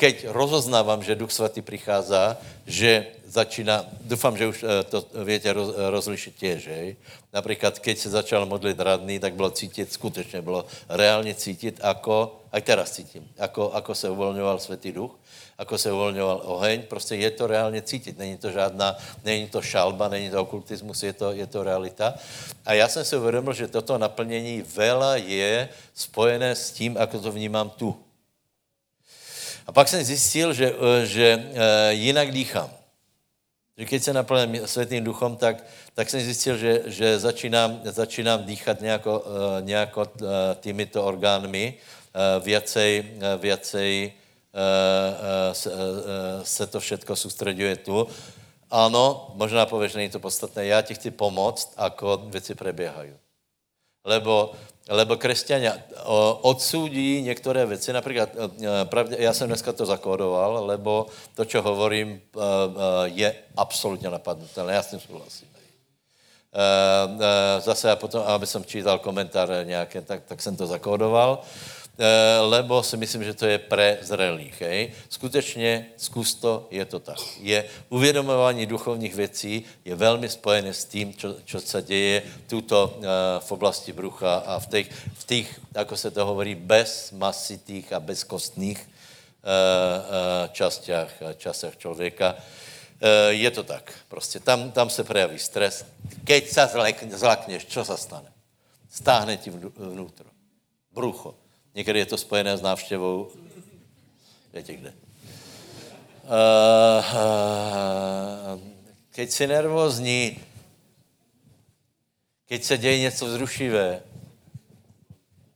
keď 0.01 0.33
rozoznávám, 0.33 1.05
že 1.05 1.15
Duch 1.15 1.33
Svatý 1.33 1.61
přichází, 1.63 2.37
že 2.67 3.07
začíná, 3.29 3.85
doufám, 4.01 4.37
že 4.37 4.47
už 4.47 4.59
eh, 4.65 4.85
to 4.85 5.05
větě 5.25 5.53
roz, 5.53 5.75
rozlišit 5.77 6.35
těž, 6.37 6.63
že? 6.63 6.97
Například, 7.33 7.79
keď 7.79 7.99
se 7.99 8.11
začal 8.11 8.47
modlit 8.47 8.81
radný, 8.81 9.19
tak 9.19 9.35
bylo 9.35 9.51
cítit, 9.51 9.93
skutečně 9.93 10.43
bylo 10.43 10.65
reálně 10.89 11.35
cítit, 11.35 11.81
ako, 11.85 12.41
aj 12.53 12.63
teraz 12.63 12.97
cítím, 12.97 13.29
ako, 13.39 13.77
ako 13.77 13.93
se 13.95 14.09
uvolňoval 14.09 14.59
Světý 14.59 14.93
Duch, 14.93 15.13
ako 15.59 15.79
se 15.79 15.93
uvolňoval 15.93 16.41
oheň, 16.45 16.83
prostě 16.89 17.15
je 17.15 17.31
to 17.31 17.47
reálně 17.47 17.83
cítit, 17.83 18.19
není 18.19 18.37
to 18.37 18.51
žádná, 18.51 18.97
není 19.25 19.49
to 19.49 19.63
šalba, 19.63 20.09
není 20.09 20.31
to 20.31 20.43
okultismus, 20.43 21.03
je 21.03 21.13
to, 21.13 21.33
je 21.33 21.47
to 21.47 21.63
realita. 21.63 22.15
A 22.65 22.73
já 22.73 22.89
jsem 22.89 23.05
si 23.05 23.17
uvědomil, 23.17 23.53
že 23.53 23.69
toto 23.69 23.99
naplnění 23.99 24.65
vela 24.77 25.17
je 25.17 25.69
spojené 25.95 26.57
s 26.57 26.71
tím, 26.71 26.97
ako 26.97 27.19
to 27.19 27.33
vnímám 27.33 27.71
tu 27.71 28.08
a 29.69 29.73
pak 29.73 29.89
jsem 29.89 30.05
zjistil, 30.05 30.53
že, 30.53 30.73
eh, 30.73 31.07
že 31.07 31.27
eh, 31.53 31.93
jinak 31.93 32.33
dýchám. 32.33 32.71
Že 33.77 33.85
když 33.85 34.05
se 34.05 34.13
naplním 34.13 34.67
světým 34.67 35.05
duchom, 35.05 35.37
tak, 35.37 35.65
tak 35.95 36.11
jsem 36.11 36.21
zjistil, 36.21 36.57
že, 36.57 36.83
že 36.87 37.19
začínám, 37.19 37.81
začínám 37.85 38.45
dýchat 38.45 38.81
nějako, 38.81 39.25
eh, 39.27 39.63
nějako 39.63 40.07
týmito 40.61 41.05
orgánmi, 41.05 41.75
věcej, 42.41 43.05
věcej 43.37 44.13
se 46.43 46.67
to 46.67 46.81
všechno 46.81 47.17
soustředuje 47.17 47.77
tu. 47.77 48.09
Ano, 48.71 49.31
možná 49.35 49.67
pověš, 49.67 49.95
není 49.95 50.11
to 50.11 50.19
podstatné, 50.19 50.67
já 50.67 50.83
ti 50.83 50.95
chci 50.95 51.11
pomoct, 51.11 51.75
ako 51.77 52.27
věci 52.27 52.55
preběhají. 52.55 53.13
Lebo 54.05 54.53
lebo 54.89 55.17
křesťania 55.17 55.79
odsudí 56.41 57.23
některé 57.23 57.67
věci, 57.67 57.93
například, 57.93 58.29
pravdě, 58.85 59.17
já 59.19 59.33
jsem 59.33 59.47
dneska 59.47 59.73
to 59.73 59.87
zakódoval, 59.87 60.67
lebo 60.67 61.07
to, 61.35 61.45
co 61.45 61.63
hovorím, 61.63 62.21
je 63.05 63.35
absolutně 63.57 64.11
napadnutelné, 64.11 64.75
já 64.75 64.83
s 64.83 64.91
tím 64.91 65.01
souhlasím. 65.01 65.49
Zase 67.59 67.89
já 67.89 67.97
potom, 67.97 68.23
aby 68.27 68.47
jsem 68.47 68.65
čítal 68.65 68.99
komentáře 68.99 69.65
nějaké, 69.65 70.03
tak, 70.03 70.23
tak 70.25 70.43
jsem 70.43 70.57
to 70.57 70.67
zakódoval. 70.67 71.39
Eh, 71.99 72.41
lebo 72.41 72.79
si 72.83 72.95
myslím, 72.97 73.27
že 73.27 73.35
to 73.35 73.47
je 73.47 73.59
pre 73.59 73.99
zrelých. 74.07 74.55
Hej. 74.63 74.95
Skutečně, 75.11 75.87
zkus 75.99 76.35
to, 76.35 76.71
je 76.71 76.85
to 76.85 77.03
tak. 77.03 77.19
Je 77.43 77.67
uvědomování 77.89 78.67
duchovních 78.67 79.15
věcí 79.15 79.65
je 79.85 79.95
velmi 79.95 80.29
spojené 80.29 80.75
s 80.75 80.85
tím, 80.85 81.15
co 81.45 81.61
se 81.61 81.83
děje 81.83 82.23
tuto 82.47 82.95
uh, 82.97 83.05
v 83.39 83.53
oblasti 83.53 83.93
brucha 83.93 84.37
a 84.47 84.59
v 84.59 84.67
těch, 84.67 84.87
v 85.15 85.25
těch, 85.27 85.61
jako 85.75 85.97
se 85.97 86.11
to 86.11 86.27
hovorí, 86.27 86.55
bezmasitých 86.55 87.93
a 87.93 88.01
bezkostných 88.01 88.79
uh, 88.79 88.87
uh, 88.87 90.55
částech, 90.55 91.23
částech 91.37 91.79
člověka. 91.79 92.35
Je 93.29 93.51
to 93.51 93.63
tak. 93.63 93.95
Prostě 94.09 94.41
tam, 94.41 94.71
tam 94.71 94.91
se 94.91 95.05
projaví 95.05 95.39
stres. 95.39 95.85
Keď 96.25 96.49
se 96.49 96.69
zlakneš, 97.11 97.67
co 97.67 97.85
se 97.85 97.97
stane? 97.97 98.31
Stáhne 98.91 99.37
ti 99.37 99.51
vnútro. 99.51 100.27
Brucho 100.95 101.48
Někdy 101.75 101.99
je 101.99 102.07
to 102.07 102.19
spojené 102.19 102.57
s 102.57 102.63
návštěvou, 102.63 103.31
víte 104.55 104.75
kde. 104.75 104.93
Uh, 106.25 107.05
uh, 108.55 108.61
keď 109.11 109.31
jsi 109.31 109.47
nervózní, 109.47 110.39
keď 112.47 112.65
se 112.65 112.79
děje 112.79 112.99
něco 112.99 113.27
vzrušivé, 113.27 114.03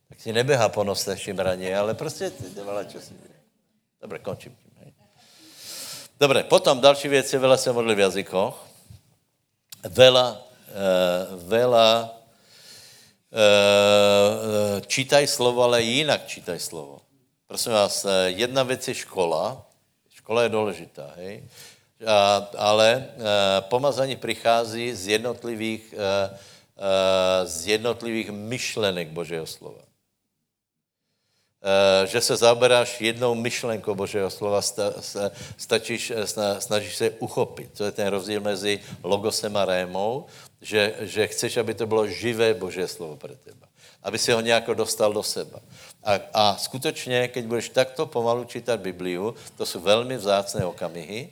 tak 0.09 0.19
si 0.19 0.33
neběhá 0.33 0.69
po 0.69 0.83
nosech 0.83 1.21
šimraně, 1.21 1.77
ale 1.77 1.93
prostě 1.93 2.29
ty 2.29 2.49
dělala, 2.49 2.83
čo 2.83 2.99
Dobře, 4.01 4.19
končím. 4.19 4.57
Dobre, 6.19 6.43
potom 6.43 6.81
další 6.81 7.07
věc 7.07 7.33
je, 7.33 7.39
vela 7.39 7.57
se 7.57 7.73
modli 7.73 7.95
v 7.95 7.99
jazykoch. 7.99 8.67
Vela, 9.89 10.31
uh, 10.31 11.49
vela 11.49 12.22
čítaj 14.87 15.27
slovo, 15.27 15.63
ale 15.63 15.81
jinak 15.81 16.27
čítaj 16.27 16.59
slovo. 16.59 17.01
Prosím 17.47 17.71
vás, 17.71 18.05
eh, 18.05 18.29
jedna 18.29 18.63
věc 18.63 18.87
je 18.87 18.93
škola. 18.93 19.65
Škola 20.09 20.43
je 20.43 20.49
důležitá, 20.49 21.13
hej? 21.15 21.43
A, 22.05 22.49
ale 22.57 23.07
pomazání 23.59 24.15
přichází 24.15 24.93
z 24.93 25.07
jednotlivých, 25.07 25.93
z 27.43 27.67
jednotlivých 27.67 28.31
myšlenek 28.31 29.07
Božího 29.07 29.45
slova. 29.45 29.92
Že 32.05 32.21
se 32.21 32.35
zaberáš 32.35 33.01
jednou 33.01 33.35
myšlenkou 33.35 33.95
Božího 33.95 34.29
slova, 34.29 34.61
stačíš, 35.57 36.13
snažíš 36.59 36.95
se 36.95 37.09
uchopit. 37.09 37.71
To 37.77 37.83
je 37.83 37.91
ten 37.91 38.07
rozdíl 38.07 38.41
mezi 38.41 38.79
logosem 39.03 39.57
a 39.57 39.65
rémou 39.65 40.25
že, 40.63 40.95
že 40.99 41.27
chceš, 41.27 41.57
aby 41.57 41.73
to 41.73 41.85
bylo 41.87 42.07
živé 42.07 42.53
Boží 42.53 42.87
slovo 42.87 43.15
pro 43.15 43.35
teba. 43.35 43.67
Aby 44.03 44.17
si 44.17 44.31
ho 44.31 44.41
nějak 44.41 44.63
dostal 44.73 45.13
do 45.13 45.23
seba. 45.23 45.59
A, 46.03 46.19
a 46.33 46.43
skutečně, 46.57 47.27
keď 47.27 47.45
budeš 47.45 47.69
takto 47.69 48.05
pomalu 48.05 48.43
čítat 48.43 48.79
Bibliu, 48.79 49.35
to 49.57 49.65
jsou 49.65 49.79
velmi 49.79 50.17
vzácné 50.17 50.65
okamihy, 50.65 51.29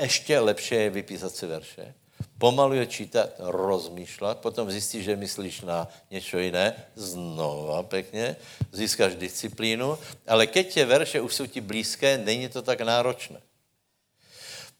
ještě 0.00 0.38
lepší 0.38 0.74
je 0.74 0.90
vypísat 0.90 1.34
si 1.34 1.46
verše, 1.46 1.94
pomalu 2.38 2.74
je 2.74 2.86
čítat, 2.86 3.30
rozmýšlet, 3.38 4.38
potom 4.38 4.70
zjistíš, 4.70 5.04
že 5.04 5.16
myslíš 5.16 5.60
na 5.60 5.88
něco 6.10 6.38
jiné, 6.38 6.74
znova 6.94 7.82
pěkně, 7.82 8.36
získáš 8.72 9.14
disciplínu, 9.14 9.98
ale 10.26 10.46
keď 10.46 10.74
tě 10.74 10.84
verše 10.84 11.20
už 11.20 11.34
jsou 11.34 11.46
ti 11.46 11.60
blízké, 11.60 12.18
není 12.18 12.48
to 12.48 12.62
tak 12.62 12.80
náročné. 12.80 13.40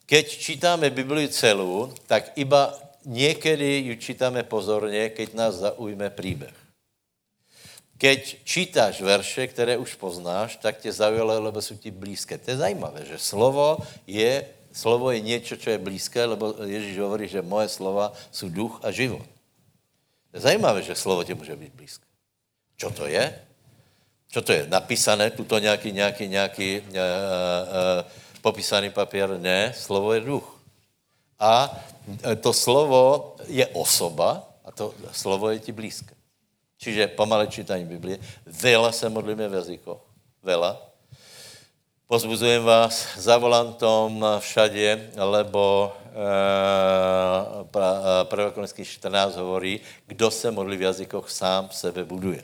Keď 0.05 0.37
čítáme 0.37 0.89
Bibliu 0.89 1.27
celou, 1.27 1.93
tak 2.07 2.31
iba 2.35 2.79
někdy 3.05 3.77
ju 3.77 3.95
čítáme 3.95 4.43
pozorně, 4.43 5.09
keď 5.09 5.33
nás 5.33 5.55
zaujme 5.55 6.09
příběh. 6.09 6.53
Keď 7.97 8.43
čítáš 8.43 9.01
verše, 9.01 9.47
které 9.47 9.77
už 9.77 9.95
poznáš, 9.95 10.55
tak 10.55 10.77
tě 10.77 10.91
zaujalo, 10.91 11.43
lebo 11.43 11.61
jsou 11.61 11.75
ti 11.75 11.91
blízké. 11.91 12.37
To 12.37 12.51
je 12.51 12.57
zajímavé, 12.57 13.05
že 13.05 13.17
slovo 13.17 13.77
je, 14.07 14.45
slovo 14.77 15.11
je 15.11 15.19
něco, 15.19 15.57
co 15.57 15.69
je 15.69 15.77
blízké, 15.77 16.25
lebo 16.25 16.53
Ježíš 16.63 16.97
hovorí, 17.01 17.27
že 17.27 17.41
moje 17.41 17.69
slova 17.69 18.13
jsou 18.31 18.49
duch 18.49 18.79
a 18.83 18.91
život. 18.91 19.25
Je 20.33 20.39
zajímavé, 20.39 20.85
že 20.85 20.95
slovo 20.95 21.23
tě 21.23 21.35
může 21.35 21.55
být 21.55 21.73
blízké. 21.73 22.05
Co 22.77 22.91
to 22.91 23.05
je? 23.09 23.41
Co 24.29 24.41
to 24.41 24.51
je? 24.53 24.67
Napísané, 24.69 25.31
tuto 25.31 25.59
nějaký, 25.59 25.91
nějaký, 25.91 26.27
nějaký 26.27 26.79
uh, 26.79 26.85
uh, 26.85 26.97
popísaný 28.41 28.89
papír? 28.89 29.29
Ne, 29.39 29.73
slovo 29.73 30.13
je 30.13 30.21
duch. 30.21 30.61
A 31.39 31.79
to 32.41 32.53
slovo 32.53 33.35
je 33.47 33.67
osoba 33.67 34.45
a 34.65 34.71
to 34.71 34.93
slovo 35.11 35.49
je 35.49 35.59
ti 35.59 35.71
blízké. 35.71 36.15
Čiže 36.77 37.07
pomalé 37.17 37.47
čítání 37.47 37.85
Biblie. 37.85 38.19
Vela 38.45 38.91
se 38.91 39.09
modlíme 39.09 39.49
v 39.49 39.53
jazykoch. 39.53 40.01
Vela. 40.43 40.86
Pozbuzujem 42.07 42.63
vás 42.63 43.19
za 43.19 43.35
volantom 43.35 44.23
všade, 44.39 45.11
lebo 45.19 45.91
e, 46.15 46.23
1. 48.31 48.83
14 48.83 49.35
hovorí, 49.35 49.83
kdo 50.07 50.31
se 50.31 50.51
modlí 50.51 50.77
v 50.77 50.81
jazykoch, 50.81 51.27
sám 51.27 51.67
sebe 51.71 52.07
buduje. 52.07 52.43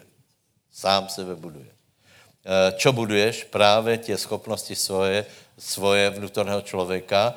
Sám 0.67 1.08
sebe 1.08 1.39
buduje. 1.39 1.71
E, 1.71 2.76
čo 2.76 2.91
buduješ? 2.91 3.43
Právě 3.43 3.97
tě 3.97 4.17
schopnosti 4.17 4.76
svoje, 4.76 5.26
svoje 5.56 6.10
vnútorného 6.10 6.62
člověka. 6.62 7.34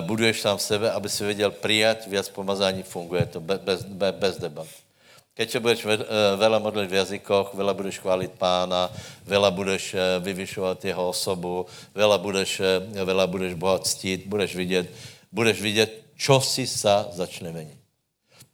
Buduješ 0.00 0.40
sám 0.40 0.58
sebe, 0.58 0.90
aby 0.90 1.08
si 1.08 1.24
věděl 1.24 1.50
přijat 1.50 2.06
víc 2.06 2.28
pomazání, 2.28 2.82
funguje 2.82 3.26
to 3.26 3.40
bez, 3.40 3.58
bez, 3.60 3.82
bez 4.14 4.38
debat. 4.38 4.66
Keď 5.38 5.50
se 5.50 5.60
budeš 5.60 5.86
eh, 5.86 5.98
vela 6.36 6.58
modlit 6.58 6.90
v 6.90 6.98
jazykoch, 6.98 7.54
vela 7.54 7.74
budeš 7.74 8.02
chválit 8.02 8.34
pána, 8.34 8.90
vela 9.22 9.50
budeš 9.50 9.94
eh, 9.94 10.18
vyvyšovat 10.18 10.84
jeho 10.84 11.08
osobu, 11.08 11.66
vela 11.94 12.18
budeš, 12.18 12.60
eh, 12.60 13.04
vela 13.04 13.26
budeš 13.26 13.54
Boha 13.54 13.78
ctít, 13.78 14.26
budeš 14.26 14.56
vidět, 14.56 14.90
budeš 15.32 15.62
vidět, 15.62 15.90
čo 16.18 16.42
si 16.42 16.66
sa 16.66 17.06
začne 17.14 17.54
menit. 17.54 17.78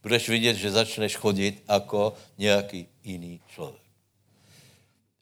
Budeš 0.05 0.29
vidět, 0.29 0.61
že 0.61 0.77
začneš 0.77 1.17
chodit 1.17 1.65
jako 1.65 2.13
nějaký 2.39 2.87
jiný 3.05 3.41
člověk. 3.49 3.85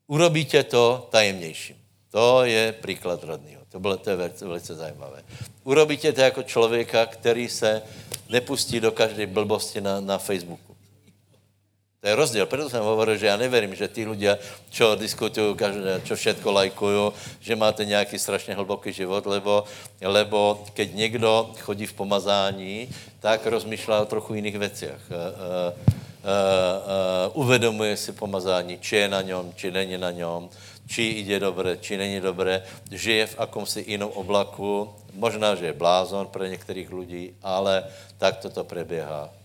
Urobíte 0.07 0.67
to 0.67 1.07
tajemnějším. 1.15 1.79
To 2.11 2.43
je 2.45 2.75
příklad 2.75 3.23
rodného. 3.23 3.63
To 3.71 3.81
bylo 3.81 3.97
to 3.97 4.11
je 4.11 4.17
velice, 4.43 4.75
zajímavé. 4.75 5.23
Urobíte 5.65 6.13
to 6.13 6.21
jako 6.21 6.43
člověka, 6.43 7.07
který 7.07 7.49
se 7.49 7.83
nepustí 8.29 8.81
do 8.81 8.91
každé 8.91 9.27
blbosti 9.27 9.81
na, 9.81 10.01
na 10.01 10.19
Facebooku 10.19 10.72
to 12.03 12.09
je 12.11 12.15
rozdíl. 12.19 12.47
Proto 12.47 12.71
jsem 12.71 12.83
hovoril, 12.83 13.17
že 13.17 13.27
já 13.27 13.37
neverím, 13.37 13.75
že 13.79 13.89
ty 13.89 14.03
lidé, 14.03 14.35
čo 14.75 14.99
diskutují, 14.99 15.55
čo 16.03 16.19
všetko 16.19 16.51
lajkují, 16.51 17.13
že 17.39 17.55
máte 17.57 17.85
nějaký 17.85 18.19
strašně 18.19 18.59
hluboký 18.59 18.93
život, 18.93 19.23
lebo, 19.27 19.65
lebo 20.03 20.67
keď 20.75 20.95
někdo 20.95 21.55
chodí 21.63 21.87
v 21.87 21.95
pomazání, 21.95 22.89
tak 23.23 23.47
rozmýšlá 23.47 24.03
o 24.03 24.11
trochu 24.11 24.35
jiných 24.35 24.59
věcech. 24.59 24.99
Uh, 24.99 25.15
uh, 25.15 25.73
uh, 27.31 27.45
uvědomuje 27.45 27.97
si 27.97 28.13
pomazání, 28.13 28.79
či 28.83 28.97
je 28.97 29.09
na 29.09 29.23
něm, 29.23 29.53
či 29.55 29.71
není 29.71 29.99
na 29.99 30.11
něm, 30.11 30.51
či 30.91 31.23
jde 31.23 31.41
dobře, 31.41 31.79
či 31.81 31.97
není 31.97 32.21
dobré, 32.21 32.63
žije 32.91 33.27
v 33.27 33.39
akomsi 33.39 33.85
jinom 33.87 34.11
oblaku, 34.11 34.91
možná, 35.15 35.55
že 35.55 35.67
je 35.67 35.73
blázon 35.73 36.27
pro 36.27 36.43
některých 36.47 36.93
lidí, 36.93 37.35
ale 37.43 37.85
tak 38.19 38.43
toto 38.43 38.65
preběhá 38.65 39.42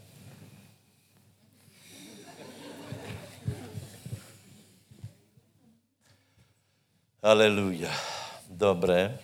Aleluja. 7.24 7.90
Dobré. 8.50 9.18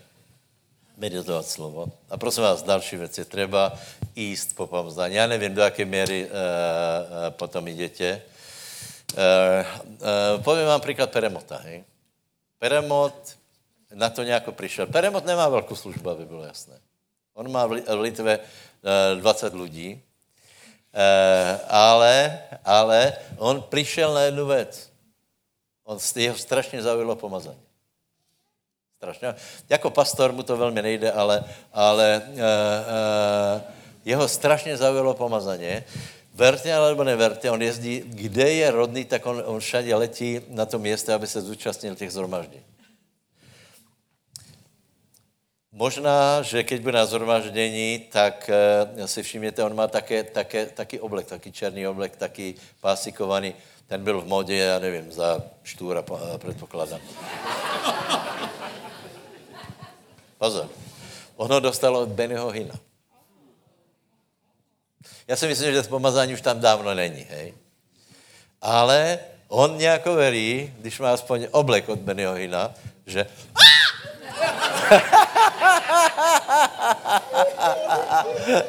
Meditovat 0.98 1.46
slovo. 1.46 1.86
A 2.10 2.18
prosím 2.18 2.44
vás, 2.44 2.64
další 2.64 2.98
věc 2.98 3.18
je 3.18 3.26
třeba 3.26 3.74
jíst 4.16 4.56
po 4.56 4.68
pomzdání. 4.68 5.16
Já 5.16 5.28
nevím, 5.28 5.54
do 5.54 5.62
jaké 5.62 5.86
míry 5.86 6.26
uh, 6.26 6.32
uh, 6.32 7.30
potom 7.30 7.68
jdete. 7.68 8.22
Uh, 9.14 9.22
uh, 9.86 10.44
povím 10.44 10.66
vám 10.66 10.82
příklad 10.82 11.12
Peremota. 11.12 11.58
Hej? 11.58 11.84
Peremot 12.60 13.38
na 13.94 14.10
to 14.10 14.24
nějak 14.24 14.52
přišel. 14.52 14.88
Peremot 14.88 15.26
nemá 15.26 15.50
velkou 15.50 15.76
službu, 15.76 16.10
aby 16.10 16.26
bylo 16.26 16.44
jasné. 16.44 16.80
On 17.34 17.52
má 17.52 17.66
v 17.66 17.72
Litve 17.90 18.40
uh, 18.40 19.20
20 19.20 19.54
lidí, 19.54 20.02
ale, 21.68 22.44
ale 22.66 23.14
on 23.38 23.62
přišel 23.62 24.14
na 24.14 24.22
jednu 24.22 24.46
věc. 24.46 24.90
On 25.84 25.98
jeho 26.16 26.38
strašně 26.38 26.82
zaujalo 26.82 27.16
pomazání 27.16 27.73
strašně. 29.04 29.36
Jako 29.70 29.90
pastor 29.90 30.32
mu 30.32 30.44
to 30.44 30.58
velmi 30.58 30.82
nejde, 30.82 31.12
ale, 31.12 31.44
ale 31.74 32.22
uh, 32.28 32.40
uh, 32.40 33.62
jeho 34.06 34.28
strašně 34.28 34.78
zaujalo 34.78 35.14
pomazaně. 35.14 35.84
Verte 36.34 36.74
alebo 36.74 37.04
neverte, 37.04 37.52
on 37.52 37.62
jezdí, 37.62 38.04
kde 38.06 38.50
je 38.52 38.72
rodný, 38.72 39.06
tak 39.06 39.26
on, 39.26 39.44
on 39.46 39.60
všade 39.60 39.96
letí 39.96 40.42
na 40.50 40.66
to 40.66 40.80
město, 40.80 41.14
aby 41.14 41.28
se 41.28 41.42
zúčastnil 41.42 41.96
těch 41.96 42.12
zhromaždění. 42.12 42.64
Možná, 45.72 46.42
že 46.42 46.64
keď 46.64 46.82
bude 46.82 46.98
na 46.98 47.06
zhromaždění, 47.06 48.08
tak 48.12 48.50
uh, 48.98 49.06
si 49.06 49.24
všimněte, 49.24 49.64
on 49.64 49.76
má 49.76 49.88
také, 49.88 50.24
také, 50.24 50.66
taky 50.66 51.00
oblek, 51.00 51.28
taky 51.28 51.52
černý 51.52 51.88
oblek, 51.88 52.16
taky 52.16 52.56
pásikovaný. 52.82 53.56
Ten 53.88 54.04
byl 54.04 54.22
v 54.22 54.28
modě, 54.28 54.56
já 54.56 54.80
nevím, 54.80 55.12
za 55.12 55.44
štůra, 55.64 56.04
předpokládám. 56.38 57.02
Pozor. 60.44 60.68
Ono 61.40 61.60
dostalo 61.60 62.04
od 62.04 62.10
Bennyho 62.10 62.52
Hina. 62.52 62.76
Já 65.28 65.36
si 65.36 65.48
myslím, 65.48 65.74
že 65.74 65.84
pomazání 65.84 66.34
už 66.34 66.42
tam 66.42 66.60
dávno 66.60 66.94
není, 66.94 67.24
hej. 67.30 67.54
Ale 68.62 69.20
on 69.48 69.78
nějak 69.78 70.06
verí, 70.06 70.74
když 70.80 71.00
má 71.00 71.14
aspoň 71.14 71.48
oblek 71.52 71.90
od 71.90 72.00
Bennyho 72.00 72.34
Hina, 72.34 72.74
že 73.06 73.26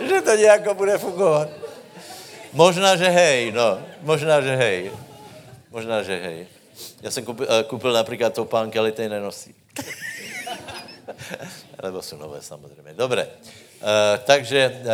že 0.08 0.22
to 0.22 0.36
nějak 0.36 0.76
bude 0.76 0.98
fungovat. 0.98 1.48
Možná, 2.52 2.96
že 2.96 3.08
hej, 3.08 3.52
no. 3.52 3.82
Možná, 4.02 4.40
že 4.40 4.56
hej. 4.56 4.92
Možná, 5.70 6.02
že 6.02 6.20
hej. 6.22 6.46
Já 7.02 7.10
jsem 7.10 7.24
koupil, 7.24 7.46
uh, 7.50 7.62
koupil 7.62 7.92
například 7.92 8.34
topánky, 8.34 8.78
ale 8.78 8.92
ty 8.92 9.08
nenosí. 9.08 9.54
Lebo 11.82 12.02
jsou 12.02 12.16
nové 12.16 12.42
samozřejmě. 12.42 12.94
Dobré. 12.94 13.26
Uh, 13.26 13.88
takže, 14.24 14.80
uh, 14.80 14.88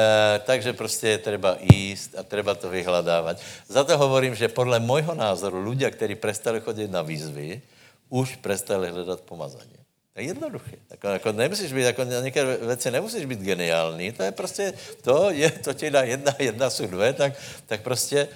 takže 0.44 0.72
prostě 0.72 1.09
je 1.09 1.18
třeba 1.18 1.56
jíst 1.61 2.18
a 2.18 2.22
třeba 2.22 2.54
to 2.54 2.70
vyhledávat. 2.70 3.37
Za 3.68 3.85
to 3.85 3.98
hovorím, 3.98 4.35
že 4.35 4.48
podle 4.48 4.80
mojho 4.80 5.14
názoru 5.14 5.62
ľudia, 5.62 5.90
kteří 5.90 6.14
prestali 6.14 6.61
chodit 6.61 6.90
na 6.90 7.02
výzvy, 7.02 7.62
už 8.09 8.37
prestali 8.42 8.90
hledat 8.90 9.20
pomazání. 9.20 9.78
To 10.14 10.20
je 10.20 10.26
jednoduché. 10.26 10.76
Jako, 10.90 11.06
jako 11.09 11.33
nemusíš 11.33 11.72
být, 11.72 11.83
jako 11.83 12.02
některé 12.02 12.56
věci 12.56 12.90
nemusíš 12.90 13.24
být 13.24 13.40
geniální, 13.40 14.12
to 14.12 14.22
je 14.22 14.33
prostě, 14.33 14.72
to 15.02 15.30
je, 15.30 15.50
to 15.50 15.74
ti 15.74 15.90
dá 15.90 16.02
jedna, 16.02 16.33
jedna 16.38 16.70
jsou 16.70 16.87
dvě, 16.87 17.12
tak, 17.12 17.33
tak 17.66 17.80
prostě 17.83 18.28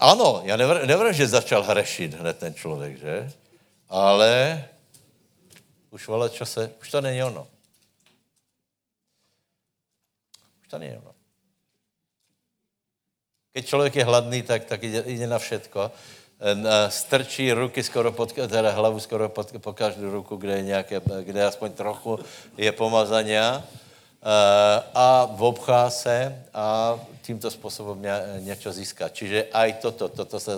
ano, 0.00 0.40
já 0.44 0.56
nevím, 0.56 1.12
že 1.12 1.28
začal 1.28 1.62
hřešit 1.62 2.14
hned 2.14 2.38
ten 2.38 2.54
člověk, 2.54 2.98
že? 2.98 3.30
Ale 3.88 4.64
už 5.98 6.08
vole, 6.08 6.30
čo 6.30 6.46
se, 6.46 6.70
už 6.80 6.90
to 6.90 7.00
není 7.00 7.18
ono. 7.22 7.42
Už 10.62 10.68
to 10.70 10.78
není 10.78 10.94
ono. 10.94 11.10
Keď 13.52 13.66
člověk 13.66 13.96
je 13.96 14.04
hladný, 14.04 14.42
tak, 14.42 14.64
tak 14.64 14.82
jde, 14.82 15.02
jde 15.06 15.26
na 15.26 15.38
všetko. 15.38 15.90
Strčí 16.88 17.50
ruky 17.52 17.82
skoro 17.82 18.14
pod, 18.14 18.30
teda 18.30 18.70
hlavu 18.70 19.00
skoro 19.02 19.26
pod, 19.28 19.50
po 19.58 19.72
každou 19.74 20.10
ruku, 20.10 20.36
kde 20.36 20.56
je 20.56 20.62
nějaké, 20.62 21.02
kde 21.22 21.44
aspoň 21.44 21.72
trochu 21.72 22.18
je 22.54 22.72
pomazania 22.72 23.66
Eh, 24.22 24.82
a 24.94 25.30
obchá 25.38 25.90
se 25.90 26.44
a 26.54 26.98
tímto 27.28 27.50
způsobem 27.52 28.00
něco 28.40 28.72
získá. 28.72 29.12
Čiže 29.12 29.52
aj 29.52 29.84
toto, 29.84 30.08
toto 30.08 30.40
se, 30.40 30.52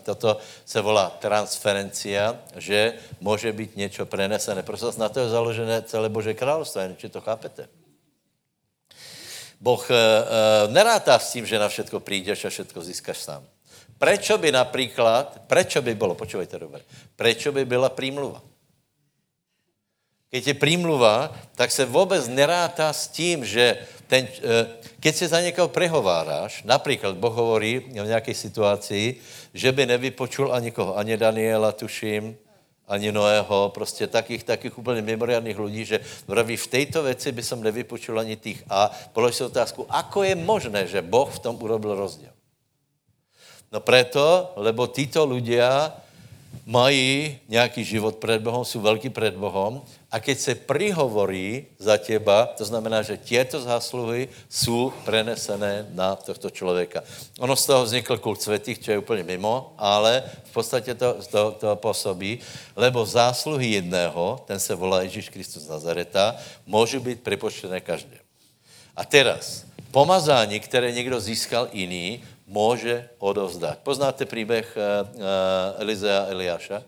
toto 0.00 0.40
se 0.64 0.80
volá 0.80 1.12
transferencia, 1.20 2.40
že 2.56 2.96
může 3.20 3.52
být 3.52 3.76
něco 3.76 4.08
prenesené. 4.08 4.64
Prostě 4.64 4.96
na 4.96 5.12
to 5.12 5.20
je 5.20 5.28
založené 5.28 5.84
celé 5.84 6.08
Bože 6.08 6.32
království, 6.32 6.96
či 6.96 7.12
to 7.12 7.20
chápete. 7.20 7.68
Boh 9.60 9.84
e, 9.92 9.96
nerátá 10.72 11.20
s 11.20 11.36
tím, 11.36 11.44
že 11.44 11.60
na 11.60 11.68
všetko 11.68 12.00
přijdeš 12.00 12.44
a 12.44 12.48
všetko 12.48 12.80
získáš 12.80 13.18
sám. 13.18 13.44
Prečo 14.00 14.40
by 14.40 14.52
například, 14.52 15.44
prečo 15.44 15.84
by 15.84 15.92
bylo, 15.94 16.16
počúvajte 16.16 16.58
dobře, 16.58 16.84
prečo 17.16 17.52
by 17.52 17.64
byla 17.64 17.88
prímluva? 17.92 18.40
Keď 20.32 20.46
je 20.46 20.54
prímluva, 20.54 21.32
tak 21.56 21.72
se 21.72 21.84
vůbec 21.84 22.28
nerátá 22.28 22.92
s 22.92 23.08
tím, 23.08 23.44
že 23.44 23.86
ten, 24.06 24.28
eh, 24.28 24.66
keď 25.00 25.14
se 25.14 25.28
za 25.28 25.40
někoho 25.40 25.68
prehováráš, 25.68 26.62
například 26.62 27.16
Boh 27.16 27.34
hovorí 27.34 27.78
v 27.78 28.06
nějaké 28.06 28.34
situaci, 28.34 29.16
že 29.54 29.72
by 29.72 29.86
nevypočul 29.86 30.54
ani 30.54 30.70
koho, 30.70 30.96
ani 30.96 31.16
Daniela, 31.16 31.72
tuším, 31.72 32.36
ani 32.88 33.12
Noého, 33.12 33.70
prostě 33.74 34.06
takých, 34.06 34.44
takých 34.44 34.78
úplně 34.78 35.02
mimoriadných 35.02 35.58
lidí, 35.58 35.84
že 35.84 36.00
vraví, 36.26 36.56
v 36.56 36.66
této 36.66 37.02
věci 37.02 37.32
by 37.32 37.42
som 37.42 37.58
nevypočul 37.62 38.18
ani 38.20 38.36
tých. 38.36 38.62
A 38.70 38.90
polož 39.12 39.34
si 39.34 39.44
otázku, 39.44 39.86
ako 39.90 40.22
je 40.22 40.34
možné, 40.38 40.86
že 40.86 41.02
Boh 41.02 41.26
v 41.26 41.38
tom 41.38 41.58
urobil 41.58 41.94
rozdíl? 41.94 42.30
No 43.72 43.82
preto, 43.82 44.54
lebo 44.56 44.86
títo 44.86 45.26
ľudia 45.26 45.90
mají 46.66 47.38
nějaký 47.48 47.84
život 47.84 48.16
před 48.16 48.42
Bohem, 48.42 48.64
jsou 48.64 48.80
velký 48.80 49.10
před 49.10 49.34
Bohem 49.34 49.82
a 50.16 50.20
keď 50.20 50.38
se 50.38 50.54
prihovorí 50.56 51.76
za 51.76 52.00
těba, 52.00 52.48
to 52.56 52.64
znamená, 52.64 53.04
že 53.04 53.20
těto 53.20 53.60
zásluhy 53.60 54.28
jsou 54.48 54.88
prenesené 55.04 55.92
na 55.92 56.16
tohto 56.16 56.48
člověka. 56.48 57.04
Ono 57.36 57.52
z 57.52 57.66
toho 57.66 57.84
vznikl 57.84 58.16
kult 58.16 58.40
světých, 58.40 58.80
čo 58.80 58.90
je 58.96 58.98
úplně 58.98 59.22
mimo, 59.22 59.76
ale 59.76 60.24
v 60.44 60.52
podstatě 60.52 60.94
to, 60.94 61.20
to, 61.30 61.52
to 61.60 61.76
působí, 61.76 62.40
lebo 62.76 63.04
zásluhy 63.04 63.76
jedného, 63.76 64.40
ten 64.48 64.56
se 64.56 64.72
volá 64.72 65.04
Ježíš 65.04 65.28
Kristus 65.28 65.68
Nazareta, 65.68 66.36
můžu 66.66 67.00
být 67.00 67.20
připočtené 67.20 67.80
každému. 67.80 68.24
A 68.96 69.04
teraz, 69.04 69.68
pomazání, 69.92 70.60
které 70.60 70.92
někdo 70.92 71.20
získal 71.20 71.68
jiný, 71.72 72.24
může 72.46 73.08
odovzdat. 73.18 73.84
Poznáte 73.84 74.24
příběh 74.24 74.64
uh, 74.80 75.08
uh, 75.12 75.22
Elizea 75.76 76.24
a 76.24 76.26
Eliáša? 76.32 76.82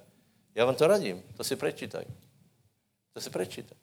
Já 0.54 0.64
vám 0.64 0.74
to 0.74 0.86
radím, 0.86 1.22
to 1.36 1.44
si 1.44 1.56
prečítaj. 1.56 2.27
To 3.18 3.26
si 3.26 3.34
prečítaj. 3.34 3.74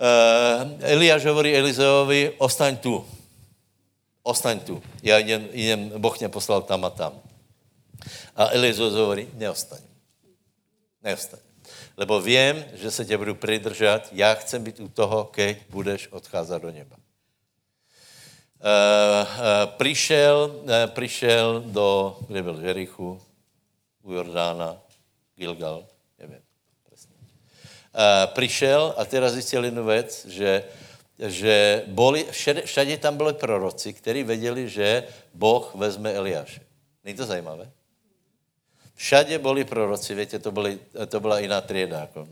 Uh, 0.00 0.80
Eliáš 0.80 1.28
hovorí 1.28 1.52
Elizeovi, 1.52 2.32
ostaň 2.40 2.80
tu. 2.80 3.04
Ostaň 4.24 4.64
tu. 4.64 4.80
Já 5.04 5.20
jdem, 5.20 5.48
jdem, 5.52 6.00
Boh 6.00 6.16
mě 6.18 6.28
poslal 6.32 6.64
tam 6.64 6.84
a 6.84 6.90
tam. 6.90 7.20
A 8.36 8.56
Elizeus 8.56 8.96
hovorí, 8.96 9.28
neostaň. 9.36 9.84
Neostaň. 11.02 11.40
Lebo 11.96 12.24
vím, 12.24 12.64
že 12.72 12.90
se 12.90 13.04
tě 13.04 13.20
budu 13.20 13.34
přidržet, 13.34 14.08
já 14.12 14.34
chcem 14.34 14.64
být 14.64 14.80
u 14.80 14.88
toho, 14.88 15.24
keď 15.24 15.58
budeš 15.68 16.08
odcházet 16.08 16.62
do 16.62 16.72
neba. 16.72 16.96
Uh, 16.96 17.02
uh, 18.64 19.76
přišel, 19.76 20.56
uh, 20.56 20.70
přišel 20.86 21.60
do, 21.60 22.16
kde 22.28 22.42
byl, 22.42 22.60
Jerichu, 22.60 23.20
u 24.02 24.12
Jordána, 24.12 24.80
Gilgal, 25.36 25.84
přišel 28.26 28.94
a 28.96 29.04
teraz 29.04 29.32
zjistil 29.32 29.64
jednu 29.64 29.84
věc, 29.84 30.26
že, 30.26 30.64
že 31.18 31.82
boli, 31.86 32.26
všade, 32.30 32.62
všade 32.62 32.96
tam 32.96 33.16
byli 33.16 33.32
proroci, 33.32 33.92
kteří 33.92 34.22
věděli, 34.22 34.68
že 34.68 35.06
Boh 35.34 35.74
vezme 35.74 36.12
Eliáše. 36.12 36.60
Není 37.04 37.16
to 37.16 37.26
zajímavé? 37.26 37.70
Všade 38.94 39.38
byli 39.38 39.64
proroci, 39.64 40.14
víte, 40.14 40.38
to, 40.38 40.52
byly, 40.52 40.78
to 41.08 41.20
byla 41.20 41.38
jiná 41.38 41.60
trieda. 41.60 42.00
Jako 42.00 42.26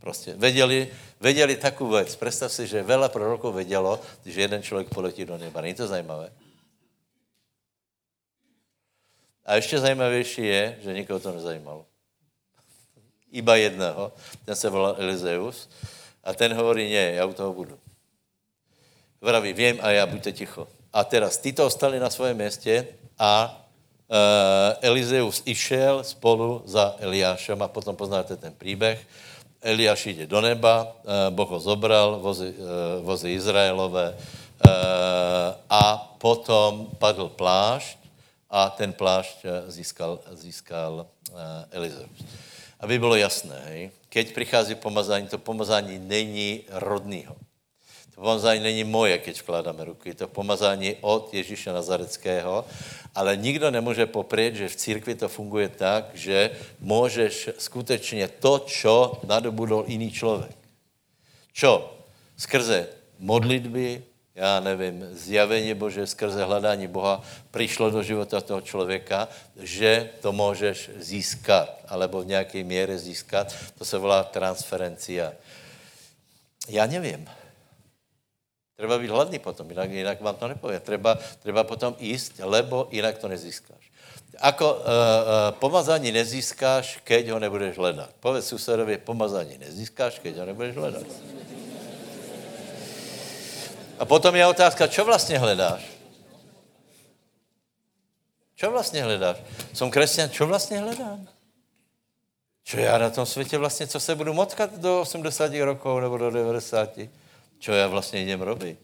Prostě 0.00 0.34
věděli, 0.34 0.88
věděli 1.20 1.56
takovou 1.56 1.90
věc. 1.90 2.16
Představ 2.16 2.52
si, 2.52 2.66
že 2.66 2.82
vela 2.82 3.08
proroků 3.08 3.52
vědělo, 3.52 4.00
že 4.24 4.40
jeden 4.40 4.62
člověk 4.62 4.88
poletí 4.88 5.24
do 5.24 5.38
neba. 5.38 5.60
Není 5.60 5.74
to 5.74 5.86
zajímavé? 5.86 6.32
A 9.44 9.54
ještě 9.54 9.78
zajímavější 9.78 10.46
je, 10.46 10.78
že 10.82 10.92
nikoho 10.92 11.20
to 11.20 11.32
nezajímalo. 11.32 11.86
Iba 13.32 13.56
jedného, 13.56 14.12
ten 14.44 14.56
se 14.56 14.68
volal 14.68 14.94
Elizeus, 14.98 15.68
a 16.24 16.34
ten 16.34 16.54
hovorí, 16.54 16.92
ne, 16.92 17.12
já 17.12 17.24
u 17.24 17.32
toho 17.32 17.52
budu. 17.52 17.78
Vraví, 19.20 19.52
vím 19.52 19.78
a 19.80 19.90
já, 19.90 20.06
buďte 20.06 20.32
ticho. 20.32 20.68
A 20.92 21.04
teraz 21.04 21.36
tyto 21.36 21.66
ostali 21.66 22.00
na 22.00 22.10
svém 22.10 22.36
městě 22.36 22.86
a 23.18 23.66
uh, 24.08 24.16
Elizeus 24.80 25.42
išel 25.44 26.04
spolu 26.04 26.62
za 26.64 26.96
Eliášem 26.98 27.62
a 27.62 27.68
potom 27.68 27.96
poznáte 27.96 28.36
ten 28.36 28.52
příběh. 28.52 29.06
Eliáš 29.62 30.06
jde 30.06 30.26
do 30.26 30.40
neba, 30.40 30.88
eh, 30.88 31.30
Boh 31.30 31.48
ho 31.50 31.60
zobral, 31.60 32.18
vozy, 32.20 32.54
eh, 32.56 33.00
vozy 33.04 33.36
Izraelové 33.36 34.16
eh, 34.16 34.70
a 35.70 35.84
potom 36.18 36.88
padl 36.96 37.28
plášť 37.28 38.00
a 38.50 38.72
ten 38.72 38.92
plášť 38.92 39.46
získal, 39.68 40.18
získal 40.34 41.06
Elizeus. 41.70 42.10
Aby 42.80 42.98
bylo 42.98 43.16
jasné, 43.16 43.62
hej, 43.64 43.90
keď 44.08 44.32
přichází 44.32 44.74
pomazání, 44.74 45.26
to 45.28 45.38
pomazání 45.38 45.98
není 45.98 46.64
rodného. 46.68 47.36
To 48.14 48.20
pomazání 48.20 48.60
není 48.60 48.84
moje, 48.84 49.18
keď 49.18 49.40
vkládáme 49.40 49.84
ruky, 49.84 50.14
to 50.14 50.28
pomazání 50.28 50.96
od 51.00 51.34
Ježíše 51.34 51.72
Nazareckého 51.72 52.64
ale 53.14 53.36
nikdo 53.36 53.70
nemůže 53.70 54.06
popřít, 54.06 54.54
že 54.54 54.68
v 54.68 54.76
církvi 54.76 55.14
to 55.14 55.28
funguje 55.28 55.68
tak, 55.68 56.04
že 56.14 56.50
můžeš 56.80 57.48
skutečně 57.58 58.28
to, 58.28 58.58
čo 58.66 59.20
nadobudol 59.26 59.84
jiný 59.86 60.10
člověk. 60.10 60.56
Čo? 61.52 61.96
Skrze 62.36 62.88
modlitby, 63.18 64.02
já 64.34 64.60
nevím, 64.60 65.08
zjavení 65.12 65.74
Bože, 65.74 66.06
skrze 66.06 66.44
hledání 66.44 66.86
Boha 66.86 67.22
přišlo 67.50 67.90
do 67.90 68.02
života 68.02 68.40
toho 68.40 68.60
člověka, 68.60 69.28
že 69.56 70.10
to 70.20 70.32
můžeš 70.32 70.90
získat, 70.96 71.68
alebo 71.88 72.22
v 72.22 72.26
nějaké 72.26 72.64
míře 72.64 72.98
získat. 72.98 73.54
To 73.78 73.84
se 73.84 73.98
volá 73.98 74.24
transferencia. 74.24 75.32
Já 76.68 76.86
nevím. 76.86 77.28
Treba 78.76 78.98
být 78.98 79.10
hladný 79.10 79.38
potom, 79.38 79.70
jinak, 79.70 79.90
jinak 79.90 80.20
vám 80.20 80.36
to 80.36 80.48
nepově. 80.48 80.80
Treba, 80.80 81.18
treba 81.42 81.64
potom 81.64 81.96
jíst, 81.98 82.40
lebo 82.40 82.88
jinak 82.90 83.18
to 83.18 83.28
nezískáš. 83.28 83.90
Ako 84.40 84.72
uh, 84.72 84.80
uh, 84.80 84.84
pomazání 85.60 86.12
nezískáš, 86.12 87.04
keď 87.04 87.28
ho 87.28 87.38
nebudeš 87.38 87.76
hledat. 87.76 88.08
Povedz 88.20 88.48
susedovi, 88.48 88.96
pomazání 88.96 89.58
nezískáš, 89.58 90.18
keď 90.18 90.36
ho 90.36 90.44
nebudeš 90.44 90.76
hledat. 90.76 91.06
A 94.00 94.04
potom 94.08 94.32
je 94.32 94.46
otázka, 94.46 94.88
čo 94.88 95.04
vlastně 95.04 95.38
hledáš? 95.38 95.84
Čo 98.56 98.70
vlastně 98.70 99.04
hledáš? 99.04 99.36
Jsem 99.72 99.90
křesťan, 99.90 100.30
čo 100.30 100.46
vlastně 100.46 100.78
hledám? 100.78 101.28
Čo 102.64 102.80
já 102.80 102.98
na 102.98 103.10
tom 103.10 103.26
světě 103.26 103.58
vlastně, 103.58 103.86
co 103.86 104.00
se 104.00 104.14
budu 104.14 104.32
motkat 104.32 104.78
do 104.78 105.00
80 105.00 105.52
rokov 105.60 106.00
nebo 106.00 106.18
do 106.18 106.30
90? 106.30 106.90
Čo 107.58 107.72
já 107.72 107.86
vlastně 107.86 108.20
jdem 108.20 108.40
robit? 108.40 108.78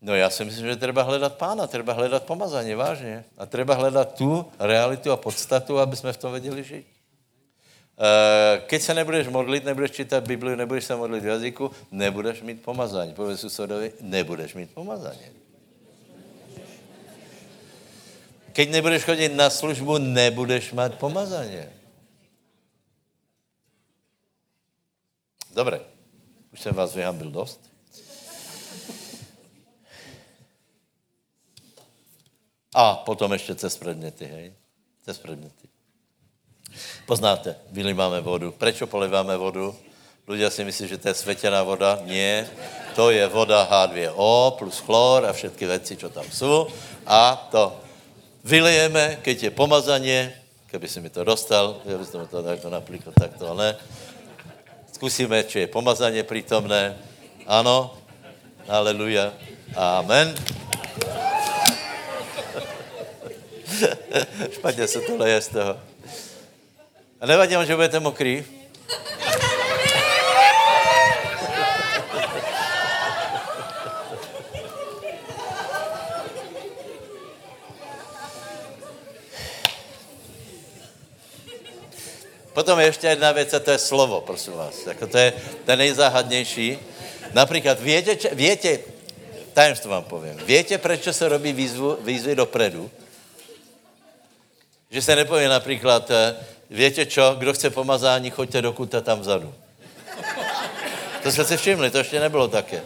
No 0.00 0.14
já 0.14 0.30
si 0.30 0.44
myslím, 0.44 0.66
že 0.66 0.76
treba 0.76 1.02
hledat 1.02 1.34
pána, 1.34 1.66
treba 1.66 1.92
hledat 1.92 2.22
pomazání, 2.22 2.74
vážně. 2.74 3.24
A 3.38 3.46
treba 3.46 3.74
hledat 3.74 4.14
tu 4.14 4.52
realitu 4.58 5.12
a 5.12 5.16
podstatu, 5.16 5.78
aby 5.78 5.96
jsme 5.96 6.12
v 6.12 6.16
tom 6.16 6.32
věděli 6.32 6.64
žít. 6.64 6.95
Eh, 7.96 8.60
keď 8.66 8.82
se 8.82 8.94
nebudeš 8.94 9.28
modlit, 9.28 9.64
nebudeš 9.64 9.90
čítat 9.90 10.28
Bibliu, 10.28 10.56
nebudeš 10.56 10.84
se 10.84 10.96
modlit 10.96 11.22
v 11.22 11.26
jazyku, 11.26 11.70
nebudeš 11.90 12.42
mít 12.42 12.62
pomazání. 12.62 13.14
Povedz 13.14 13.40
susedovi, 13.40 13.92
nebudeš 14.00 14.54
mít 14.54 14.70
pomazání. 14.70 15.32
Keď 18.52 18.70
nebudeš 18.70 19.04
chodit 19.04 19.28
na 19.28 19.50
službu, 19.50 19.98
nebudeš 19.98 20.72
mít 20.72 20.94
pomazání. 20.94 21.64
Dobré. 25.54 25.80
Už 26.52 26.60
jsem 26.60 26.74
vás 26.74 26.94
vyhambil 26.94 27.30
dost. 27.30 27.60
A 32.74 32.94
potom 32.94 33.32
ještě 33.32 33.54
cez 33.54 33.78
predměty, 33.78 34.24
hej? 34.24 34.52
Cez 35.04 35.18
predměty. 35.18 35.65
Poznáte, 37.06 37.56
vylimáme 37.70 38.20
vodu. 38.20 38.52
Proč 38.52 38.82
poliváme 38.86 39.36
vodu? 39.36 39.74
Ľudia 40.26 40.50
si 40.50 40.66
myslí, 40.66 40.90
že 40.90 40.98
to 40.98 41.08
je 41.08 41.14
světěná 41.14 41.62
voda. 41.62 42.02
Nie, 42.02 42.50
to 42.98 43.14
je 43.14 43.22
voda 43.30 43.62
H2O 43.70 44.58
plus 44.58 44.82
chlor 44.82 45.26
a 45.26 45.32
všetky 45.32 45.66
věci, 45.66 45.96
co 45.96 46.08
tam 46.08 46.24
jsou. 46.30 46.66
A 47.06 47.48
to 47.50 47.76
vylijeme, 48.44 49.18
keď 49.22 49.42
je 49.42 49.50
pomazaně, 49.50 50.34
keby 50.66 50.88
si 50.88 51.00
mi 51.00 51.10
to 51.10 51.24
dostal, 51.24 51.76
já 51.84 51.98
bych 51.98 52.08
to 52.08 52.42
takto 52.42 52.70
napríklad 52.70 53.14
takto, 53.14 53.54
ne? 53.54 53.76
Zkusíme, 54.92 55.44
či 55.44 55.58
je 55.58 55.66
pomazaně 55.66 56.22
přítomné. 56.22 56.96
Ano. 57.46 57.94
Aleluja. 58.68 59.32
Amen. 59.76 60.34
Špatně 64.50 64.88
se 64.88 65.00
to 65.00 65.16
leje 65.16 65.40
z 65.40 65.48
toho. 65.48 65.76
A 67.20 67.26
nevadí 67.26 67.54
vám, 67.54 67.66
že 67.66 67.74
budete 67.76 68.00
mokrý? 68.00 68.44
Potom 82.52 82.80
je 82.80 82.86
ještě 82.86 83.06
jedna 83.06 83.32
věc, 83.32 83.54
a 83.54 83.60
to 83.60 83.70
je 83.70 83.78
slovo, 83.78 84.20
prosím 84.20 84.52
vás. 84.52 84.86
Jako 84.86 85.06
to 85.06 85.18
je 85.18 85.32
ten 85.64 85.78
nejzáhadnější. 85.78 86.78
Například, 87.32 87.80
větě, 87.80 88.30
větě, 88.32 88.80
tajemstvo 89.52 89.90
vám 89.90 90.04
povím, 90.04 90.36
větě, 90.36 90.78
proč 90.78 91.08
se 91.10 91.28
robí 91.28 91.52
výzvu, 91.52 91.98
výzvy 92.00 92.34
dopredu? 92.34 92.90
Že 94.90 95.02
se 95.02 95.16
nepově 95.16 95.48
například, 95.48 96.10
eh, 96.70 96.74
větě 96.74 97.06
čo, 97.06 97.34
kdo 97.38 97.52
chce 97.52 97.70
pomazání, 97.70 98.30
choďte 98.30 98.62
do 98.62 98.72
kuta 98.72 99.00
tam 99.00 99.20
vzadu. 99.20 99.54
To 101.22 101.32
jste 101.32 101.44
si 101.44 101.56
všimli, 101.56 101.90
to 101.90 101.98
ještě 101.98 102.20
nebylo 102.20 102.48
také. 102.48 102.82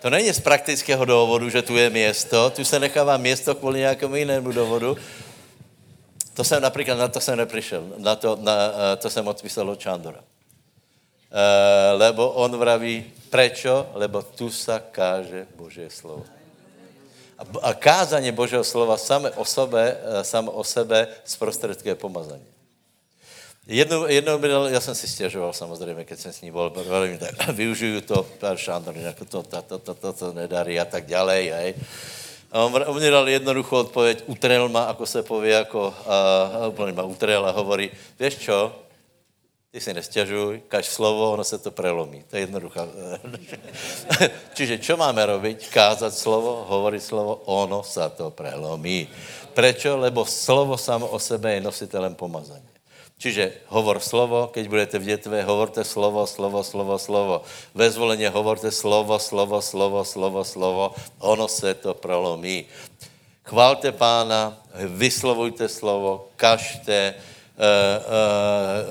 To 0.00 0.10
není 0.10 0.32
z 0.32 0.40
praktického 0.40 1.04
důvodu, 1.04 1.48
že 1.48 1.62
tu 1.62 1.76
je 1.76 1.90
město, 1.90 2.50
tu 2.50 2.64
se 2.64 2.78
nechává 2.80 3.16
město 3.16 3.54
kvůli 3.54 3.78
nějakému 3.78 4.16
jinému 4.16 4.52
důvodu. 4.52 4.96
To 6.34 6.44
jsem 6.44 6.62
například, 6.62 6.94
na 6.94 7.08
to 7.08 7.20
jsem 7.20 7.38
nepřišel, 7.38 7.84
na 7.98 8.16
to, 8.16 8.38
na, 8.40 8.52
eh, 8.52 8.96
to 8.96 9.10
jsem 9.10 9.28
odpísal 9.28 9.70
od 9.70 9.80
Čandora. 9.80 10.20
E, 11.28 11.92
lebo 11.92 12.40
on 12.40 12.56
vraví, 12.56 13.04
prečo? 13.28 13.92
Lebo 13.94 14.24
tu 14.24 14.48
sa 14.48 14.80
káže 14.80 15.44
Božie 15.56 15.92
slovo. 15.92 16.24
A, 17.38 17.70
kázanie 17.74 18.34
Božího 18.34 18.66
slova 18.66 18.98
samé 18.98 19.30
o 19.38 19.46
sebe, 19.46 19.94
eh, 19.94 20.24
samo 20.26 20.50
o 20.50 20.66
sebe 20.66 21.06
zprostredkuje 21.22 21.94
pomazání. 21.94 22.46
Jednou, 23.68 24.06
jednou 24.06 24.38
byl, 24.38 24.66
já 24.66 24.80
jsem 24.80 24.94
si 24.94 25.08
stěžoval 25.08 25.52
samozřejmě, 25.52 26.04
keď 26.04 26.18
jsem 26.18 26.32
s 26.32 26.40
ním 26.40 26.52
byl, 26.52 26.72
velmi 26.74 27.18
tak, 27.18 27.48
využiju 27.52 28.00
to, 28.00 28.26
pár 28.42 28.56
Šándor, 28.56 28.96
jako 28.96 29.24
to, 29.24 29.42
to, 29.42 29.62
to, 29.62 29.78
to, 29.78 29.94
to, 29.94 30.12
to 30.12 30.32
nedarí 30.32 30.80
a 30.80 30.84
tak 30.84 31.06
dále, 31.06 31.34
hej. 31.34 31.74
A 32.52 32.64
on, 32.64 32.84
on 32.86 32.96
mě 32.96 33.10
dal 33.10 33.28
jednoduchou 33.28 33.76
odpověď, 33.76 34.22
utrel 34.26 34.68
ma, 34.68 34.84
ako 34.84 35.06
se 35.06 35.22
pově, 35.22 35.52
jako, 35.54 35.94
ma 36.94 37.02
utrel 37.02 37.46
a 37.46 37.50
hovorí, 37.50 37.90
víš 38.20 38.36
čo, 38.36 38.72
ty 39.70 39.80
si 39.80 39.94
nestěžuj, 39.94 40.62
kaž 40.68 40.86
slovo, 40.86 41.32
ono 41.32 41.44
se 41.44 41.58
to 41.58 41.70
prelomí. 41.70 42.24
To 42.30 42.36
je 42.36 42.42
jednoduchá. 42.42 42.88
Čiže 44.56 44.80
čo 44.80 44.96
máme 44.96 45.20
robiť? 45.26 45.68
Kázat 45.68 46.16
slovo, 46.16 46.64
hovoriť 46.68 47.02
slovo, 47.02 47.44
ono 47.44 47.84
se 47.84 48.00
to 48.16 48.32
prelomí. 48.32 49.08
Prečo? 49.52 50.00
Lebo 50.00 50.24
slovo 50.24 50.80
samo 50.80 51.06
o 51.06 51.18
sebe 51.20 51.54
je 51.54 51.60
nositelem 51.60 52.14
pomazání. 52.14 52.68
Čiže 53.18 53.66
hovor 53.74 53.98
slovo, 53.98 54.46
keď 54.46 54.64
budete 54.70 54.96
v 55.02 55.08
dětve, 55.10 55.42
hovorte 55.42 55.82
slovo, 55.84 56.22
slovo, 56.22 56.62
slovo, 56.62 56.94
slovo. 56.98 57.36
Ve 57.74 57.90
zvoleně 57.90 58.30
hovorte 58.30 58.70
slovo, 58.70 59.18
slovo, 59.18 59.58
slovo, 59.58 60.04
slovo, 60.04 60.44
slovo. 60.44 60.84
Ono 61.18 61.48
se 61.48 61.74
to 61.74 61.98
prolomí. 61.98 62.64
Chválte 63.42 63.92
pána, 63.92 64.54
vyslovujte 64.86 65.68
slovo, 65.68 66.30
kažte, 66.36 67.14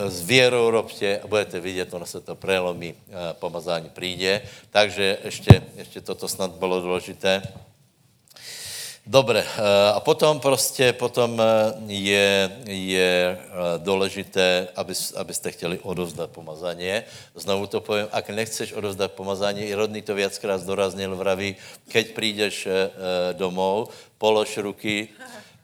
s 0.08 0.26
věrou 0.26 0.70
robte 0.70 1.20
a 1.20 1.28
budete 1.28 1.60
vidět, 1.60 1.94
ono 1.94 2.06
se 2.06 2.22
to 2.22 2.36
prelomí, 2.36 2.94
uh, 2.94 3.16
pomazání 3.40 3.90
přijde. 3.90 4.42
Takže 4.70 5.18
ještě, 5.24 5.64
ještě 5.76 6.02
toto 6.02 6.28
snad 6.28 6.52
bylo 6.52 6.82
důležité. 6.82 7.44
Dobře, 9.10 9.46
a 9.94 10.00
potom 10.00 10.40
prostě, 10.40 10.94
potom 10.94 11.42
je, 11.88 12.52
je 12.68 13.38
důležité, 13.78 14.68
aby, 14.76 14.94
abyste 15.16 15.52
chtěli 15.52 15.80
odovzdat 15.80 16.30
pomazání. 16.30 17.02
Znovu 17.36 17.68
to 17.68 17.82
povím, 17.82 18.08
ak 18.12 18.30
nechceš 18.30 18.74
odovzdat 18.74 19.12
pomazání, 19.12 19.62
i 19.64 19.74
rodný 19.74 20.02
to 20.02 20.16
viackrát 20.16 20.64
doraznil, 20.64 21.16
vraví, 21.16 21.56
keď 21.88 22.12
přijdeš 22.12 22.68
domov, 23.34 23.90
polož 24.18 24.58
ruky 24.58 25.10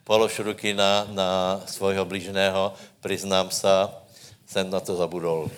polož 0.04 0.40
ruky 0.40 0.74
na, 0.74 1.08
na 1.12 1.62
svojho 1.66 2.06
blížného, 2.06 2.74
přiznám 3.04 3.52
se, 3.52 3.68
jsem 4.48 4.70
na 4.70 4.80
to 4.80 4.96
zabudol. 4.96 5.50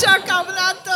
Čakám 0.00 0.46
na 0.54 0.74
to! 0.74 0.90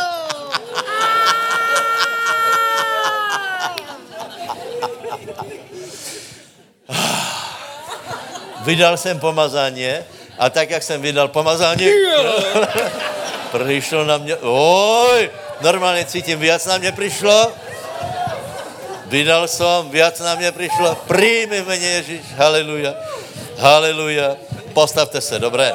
vydal 8.61 8.97
jsem 8.97 9.19
pomazání 9.19 9.87
a 10.39 10.49
tak, 10.49 10.69
jak 10.69 10.83
jsem 10.83 11.01
vydal 11.01 11.27
pomazání, 11.27 11.89
přišlo 13.63 14.03
na 14.05 14.17
mě, 14.17 14.35
oj, 14.35 15.29
normálně 15.61 16.05
cítím, 16.05 16.39
víc 16.39 16.65
na 16.65 16.77
mě 16.77 16.91
přišlo, 16.91 17.51
Vydal 19.11 19.43
som, 19.51 19.91
viac 19.91 20.15
na 20.23 20.35
mě 20.35 20.51
přišlo. 20.51 20.95
Přijmi 20.95 21.61
mě 21.61 21.87
Ježíš. 21.87 22.21
Haleluja. 22.37 22.95
Haleluja. 23.61 24.35
Postavte 24.73 25.21
se, 25.21 25.39
dobré. 25.39 25.73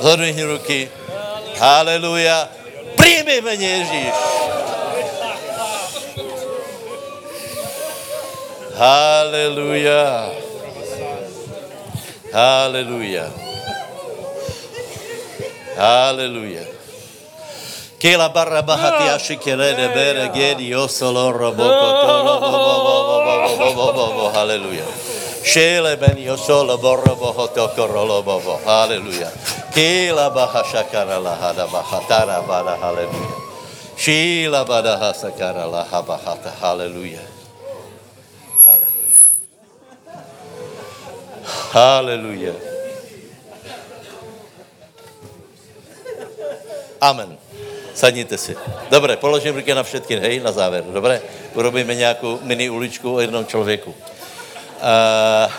Zhodvihni 0.00 0.42
ruky. 0.44 0.90
Haleluja. 1.58 2.48
Přijmi 2.98 3.40
mě 3.40 3.68
Ježíš. 3.68 4.14
Haleluja. 8.74 10.30
Haleluja. 12.32 13.26
Haleluja. 15.78 16.62
Kela 17.98 18.28
barra 18.28 18.62
bahati 18.62 19.10
ashikele 19.10 19.74
de 19.74 19.88
bere 19.88 20.28
gedi 20.34 20.74
osolo 20.74 21.32
roboko 21.32 21.88
tolo 22.02 22.34
bo 22.40 22.50
bo 22.50 22.68
bo 22.86 22.94
bo 23.06 23.34
bo 23.34 23.56
bo 23.58 23.68
bo 23.74 23.92
bo 23.92 24.06
bo 24.14 24.24
hallelujah. 24.30 25.07
Shele 25.42 25.96
ben 25.96 26.16
yosolo 26.16 26.78
borro 26.78 27.16
boho 27.16 27.48
tokorolo 27.48 28.22
bo 28.22 28.40
bo 28.40 28.60
hallelujah. 28.64 29.32
Kela 29.74 30.30
baha 30.30 30.62
shakara 30.64 31.22
la 31.22 31.34
hada 31.36 31.66
bahatara 31.66 32.42
bada 32.46 32.76
hallelujah. 32.76 33.36
Shila 33.96 34.64
bada 34.64 34.98
hasakara 34.98 35.70
la 35.70 35.84
habahata 35.84 36.50
hallelujah. 36.60 37.26
Hallelujah. 38.64 39.24
Hallelujah. 41.72 42.54
Amen. 47.00 47.38
Sadněte 47.94 48.38
si. 48.38 48.56
Dobré, 48.90 49.16
položím 49.16 49.54
ruky 49.54 49.74
na 49.74 49.82
všetky, 49.82 50.16
hej, 50.16 50.40
na 50.40 50.52
závěr. 50.52 50.84
Dobré, 50.84 51.22
urobíme 51.54 51.94
nějakou 51.94 52.38
mini 52.42 52.70
uličku 52.70 53.14
o 53.14 53.20
jednom 53.20 53.46
člověku. 53.46 53.94
Uh, 54.78 55.52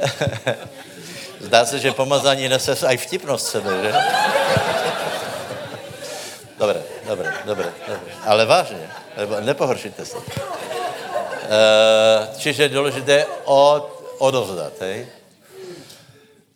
Zdá 1.40 1.66
se, 1.66 1.78
že 1.78 1.92
pomazání 1.92 2.48
nese 2.48 2.86
aj 2.86 2.96
vtipnost 2.96 3.46
sebe, 3.46 3.70
že? 3.82 3.92
Dobré, 6.58 6.82
dobré, 7.08 7.32
dobré, 7.44 7.68
dobré. 7.88 8.12
Ale 8.26 8.46
vážně, 8.46 8.90
nepohoršíte 9.40 10.04
se. 10.04 10.16
Uh, 10.16 10.22
čiže 12.38 12.62
je 12.62 12.68
důležité 12.68 13.26
od, 13.44 14.02
odovzdat, 14.18 14.72
hej? 14.80 15.06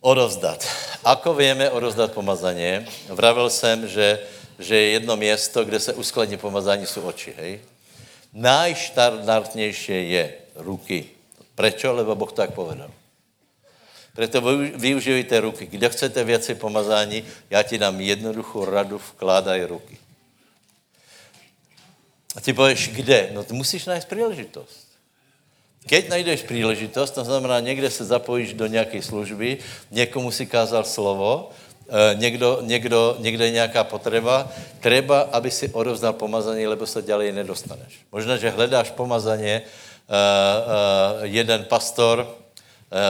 odovzdat. 0.05 0.61
Ako 1.05 1.33
vieme 1.33 1.73
odovzdat 1.73 2.13
pomazanie? 2.13 2.85
Vravil 3.09 3.49
jsem, 3.51 3.89
že, 3.89 4.21
že 4.59 4.77
jedno 4.77 5.17
město, 5.17 5.65
kde 5.65 5.81
se 5.81 5.93
uskladní 5.93 6.37
pomazání, 6.37 6.87
jsou 6.87 7.03
oči, 7.03 7.35
hej? 7.37 7.61
Najštandardnější 8.33 10.11
je 10.11 10.35
ruky. 10.55 11.07
Prečo? 11.55 11.93
Lebo 11.93 12.15
Boh 12.15 12.33
tak 12.33 12.55
povedal. 12.55 12.91
Proto 14.15 14.41
využijte 14.79 15.41
ruky. 15.41 15.67
Kde 15.67 15.89
chcete 15.89 16.25
věci 16.25 16.55
pomazání, 16.55 17.25
já 17.51 17.63
ti 17.63 17.79
dám 17.79 18.01
jednoduchou 18.01 18.65
radu, 18.65 18.99
vkládaj 18.99 19.65
ruky. 19.65 19.99
A 22.37 22.41
ty 22.41 22.53
pověš, 22.53 22.89
kde? 22.89 23.31
No 23.33 23.45
ty 23.45 23.55
musíš 23.55 23.87
najít 23.87 24.05
příležitost. 24.05 24.85
Keď 25.87 26.09
najdeš 26.09 26.43
příležitost, 26.43 27.11
to 27.11 27.25
znamená, 27.25 27.61
někde 27.61 27.91
se 27.91 28.05
zapojíš 28.05 28.55
do 28.55 28.67
nějaké 28.67 29.03
služby, 29.03 29.59
někomu 29.91 30.31
si 30.31 30.47
kázal 30.47 30.85
slovo, 30.85 31.51
někdo, 32.15 32.59
někdo, 32.63 33.17
někde 33.19 33.51
nějaká 33.51 33.85
potřeba, 33.85 34.49
třeba, 34.81 35.21
aby 35.21 35.51
si 35.51 35.69
odovzdal 35.69 36.13
pomazání, 36.13 36.67
lebo 36.67 36.87
se 36.87 37.03
ďalej 37.03 37.33
nedostaneš. 37.33 38.01
Možná, 38.13 38.37
že 38.37 38.51
hledáš 38.51 38.91
pomazaně, 38.91 39.63
uh, 39.63 40.15
uh, 40.15 41.23
jeden 41.23 41.65
pastor, 41.65 42.37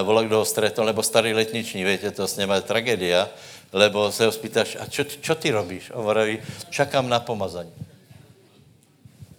volá, 0.02 0.22
kdo 0.22 0.38
ho 0.38 0.44
stretol, 0.44 0.86
nebo 0.86 1.02
starý 1.02 1.34
letniční, 1.34 1.84
víte, 1.84 2.10
to 2.10 2.28
s 2.28 2.38
je 2.38 2.60
tragédia, 2.62 3.28
lebo 3.72 4.12
se 4.12 4.26
ho 4.26 4.32
spýtaš, 4.32 4.76
a 4.80 4.86
čo, 4.86 5.04
čo 5.04 5.34
ty 5.34 5.50
robíš? 5.50 5.90
On 5.94 6.04
vraví, 6.06 6.38
čakám 6.70 7.08
na 7.08 7.20
pomazání. 7.20 7.72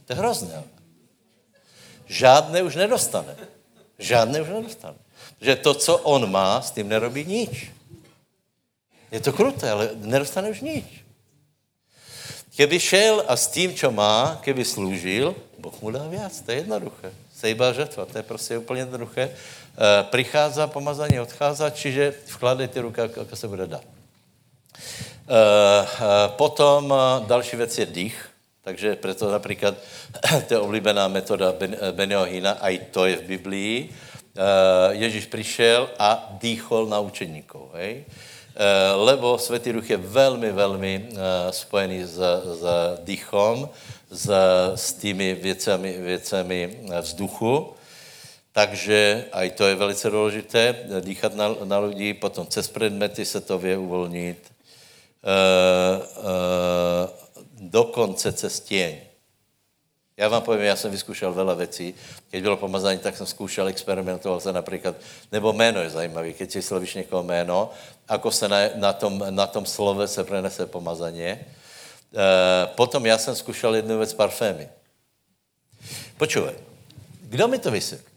To 0.06 0.14
je 0.14 0.18
hrozné 0.20 0.64
žádné 2.08 2.64
už 2.64 2.76
nedostane. 2.76 3.36
Žádné 4.00 4.42
už 4.42 4.50
nedostane. 4.50 4.98
Že 5.42 5.56
to, 5.56 5.74
co 5.74 5.98
on 5.98 6.32
má, 6.32 6.62
s 6.62 6.72
tím 6.72 6.90
nerobí 6.90 7.26
nič. 7.26 7.72
Je 9.12 9.20
to 9.20 9.34
kruté, 9.34 9.72
ale 9.72 9.92
nedostane 10.02 10.50
už 10.50 10.62
nič. 10.62 11.06
Keby 12.56 12.80
šel 12.80 13.16
a 13.28 13.36
s 13.36 13.48
tím, 13.48 13.76
co 13.76 13.92
má, 13.92 14.40
keby 14.42 14.66
slúžil, 14.66 15.36
Boh 15.60 15.76
mu 15.82 15.92
dá 15.92 16.08
víc, 16.08 16.42
to 16.42 16.52
je 16.52 16.58
jednoduché. 16.58 17.12
sejba 17.36 17.74
žetva, 17.74 18.06
to 18.06 18.18
je 18.18 18.24
prostě 18.24 18.58
úplně 18.58 18.82
jednoduché. 18.82 19.22
E, 19.24 19.34
prichází 20.04 20.62
pomazání, 20.66 21.20
odchází, 21.20 21.64
čiže 21.74 22.14
vkladejte 22.26 22.82
ruka, 22.82 23.02
jako 23.02 23.36
se 23.36 23.48
bude 23.48 23.68
dát. 23.68 23.84
E, 23.84 23.90
e, 25.36 26.30
potom 26.40 26.94
další 27.28 27.58
věc 27.58 27.78
je 27.78 27.86
dých, 27.86 28.30
takže 28.64 28.96
proto 28.96 29.32
například 29.32 29.76
to 30.48 30.54
je 30.54 30.60
oblíbená 30.60 31.08
metoda 31.08 31.52
ben, 31.52 31.76
Benio 31.92 32.24
Hina, 32.24 32.52
a 32.52 32.70
i 32.70 32.78
to 32.78 33.06
je 33.06 33.18
v 33.18 33.24
Biblii. 33.24 33.90
Ježíš 34.92 35.26
přišel 35.26 35.90
a 36.00 36.28
dýchol 36.42 36.88
na 36.88 37.00
učeníkov. 37.00 37.72
Hej? 37.74 38.04
Lebo 38.96 39.38
Světý 39.38 39.74
Duch 39.74 39.90
je 39.90 39.98
velmi, 39.98 40.52
velmi 40.52 41.10
spojený 41.50 42.04
s, 42.04 42.20
s 42.44 42.64
dýchom, 43.04 43.70
s, 44.10 44.32
s 44.76 44.94
tými 44.94 45.34
věcemi, 45.34 45.98
věcemi 45.98 46.80
vzduchu. 47.02 47.74
Takže 48.52 49.26
i 49.34 49.50
to 49.50 49.68
je 49.68 49.76
velice 49.76 50.10
důležité, 50.10 50.76
dýchat 51.00 51.36
na, 51.36 51.56
na 51.64 51.80
lidi, 51.80 52.14
potom 52.14 52.48
cez 52.48 52.68
předmety 52.68 53.26
se 53.26 53.42
to 53.42 53.60
vě 53.60 53.78
uvolnit. 53.78 54.38
E, 55.24 55.32
e, 55.98 57.08
dokonce 57.60 58.34
cez 58.34 58.60
těň. 58.60 58.96
Já 60.18 60.28
vám 60.28 60.42
povím, 60.42 60.66
já 60.66 60.76
jsem 60.76 60.92
vyzkoušel 60.92 61.34
veľa 61.34 61.56
věcí. 61.56 61.96
Keď 62.32 62.42
bylo 62.42 62.58
pomazání, 62.58 63.00
tak 63.00 63.18
jsem 63.18 63.26
zkoušel, 63.28 63.68
experimentoval 63.68 64.40
se 64.40 64.54
například, 64.54 64.96
nebo 65.32 65.54
jméno 65.54 65.82
je 65.82 65.90
zajímavý, 65.90 66.34
keď 66.34 66.52
si 66.52 66.62
slovíš 66.62 66.94
někoho 66.94 67.24
jméno, 67.24 67.72
ako 68.08 68.32
se 68.32 68.48
na, 68.48 68.58
na, 68.76 68.94
tom, 68.94 69.24
na 69.30 69.48
tom 69.48 69.66
slove 69.66 70.08
se 70.08 70.24
prenese 70.24 70.66
pomazání. 70.66 71.24
Eh, 71.24 71.40
potom 72.76 73.06
já 73.06 73.18
jsem 73.18 73.36
zkušel 73.36 73.76
jednu 73.76 73.98
věc 73.98 74.14
parfémy. 74.14 74.70
Počúvaj, 76.18 76.56
kdo 77.22 77.48
mi 77.48 77.60
to 77.60 77.72
vysvětlí? 77.72 78.14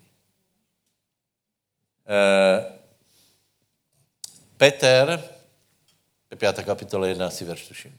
E, 2.08 2.64
Peter, 4.56 5.22
5. 6.36 6.62
kapitola 6.64 7.06
11. 7.06 7.40
verš 7.40 7.68
tuším, 7.68 7.98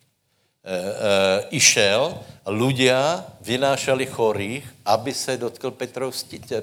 e, 0.64 0.72
e, 0.72 0.82
išel 1.56 2.18
ľudia 2.48 3.26
vynášali 3.42 4.06
chorých, 4.06 4.66
aby 4.86 5.14
se 5.14 5.38
dotkl 5.38 5.72
Petrov, 5.72 6.14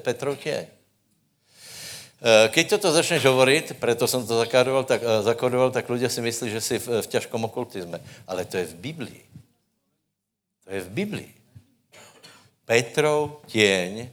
Petrov 0.02 0.38
tě. 0.38 0.76
Keď 2.24 2.64
toto 2.68 2.88
začneš 2.96 3.28
hovoriť, 3.28 3.76
preto 3.76 4.08
jsem 4.08 4.24
to 4.26 4.40
zakodoval, 4.40 4.84
tak, 4.88 5.00
zakodoval, 5.20 5.70
tak 5.70 5.84
ľudia 5.84 6.08
si 6.08 6.24
myslí, 6.24 6.48
že 6.48 6.60
jsi 6.60 6.76
v, 6.80 6.86
v 7.04 7.10
ťažkom 7.12 7.44
okultizme. 7.44 8.00
Ale 8.24 8.48
to 8.48 8.56
je 8.56 8.72
v 8.72 8.74
Biblii. 8.74 9.24
To 10.64 10.68
je 10.72 10.80
v 10.80 10.90
Biblii. 10.90 11.32
Petrov 12.64 13.44
tieň 13.52 14.08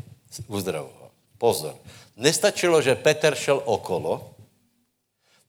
uzdravoval. 0.52 1.10
Pozor. 1.40 1.80
Nestačilo, 2.20 2.84
že 2.84 3.00
Petr 3.00 3.40
šel 3.40 3.64
okolo, 3.64 4.36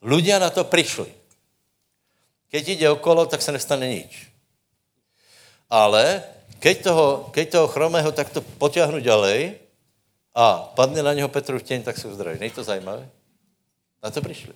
ľudia 0.00 0.38
na 0.38 0.48
to 0.48 0.64
přišli. 0.64 1.23
Keď 2.54 2.68
jde 2.68 2.90
okolo, 2.90 3.26
tak 3.26 3.42
se 3.42 3.50
nestane 3.50 3.90
nič. 3.90 4.30
Ale 5.66 6.22
keď 6.62 6.86
toho, 6.86 7.26
keď 7.34 7.50
toho 7.50 7.66
chromého 7.66 8.14
takto 8.14 8.46
potiahnu 8.62 9.02
ďalej 9.02 9.58
a 10.38 10.70
padne 10.78 11.02
na 11.02 11.18
něho 11.18 11.26
Petru 11.26 11.58
těň, 11.58 11.82
tak 11.82 11.98
se 11.98 12.06
uzdraví. 12.06 12.38
Není 12.38 12.54
to 12.54 12.62
zajímavé? 12.62 13.10
Na 13.98 14.10
to 14.10 14.22
přišli. 14.22 14.54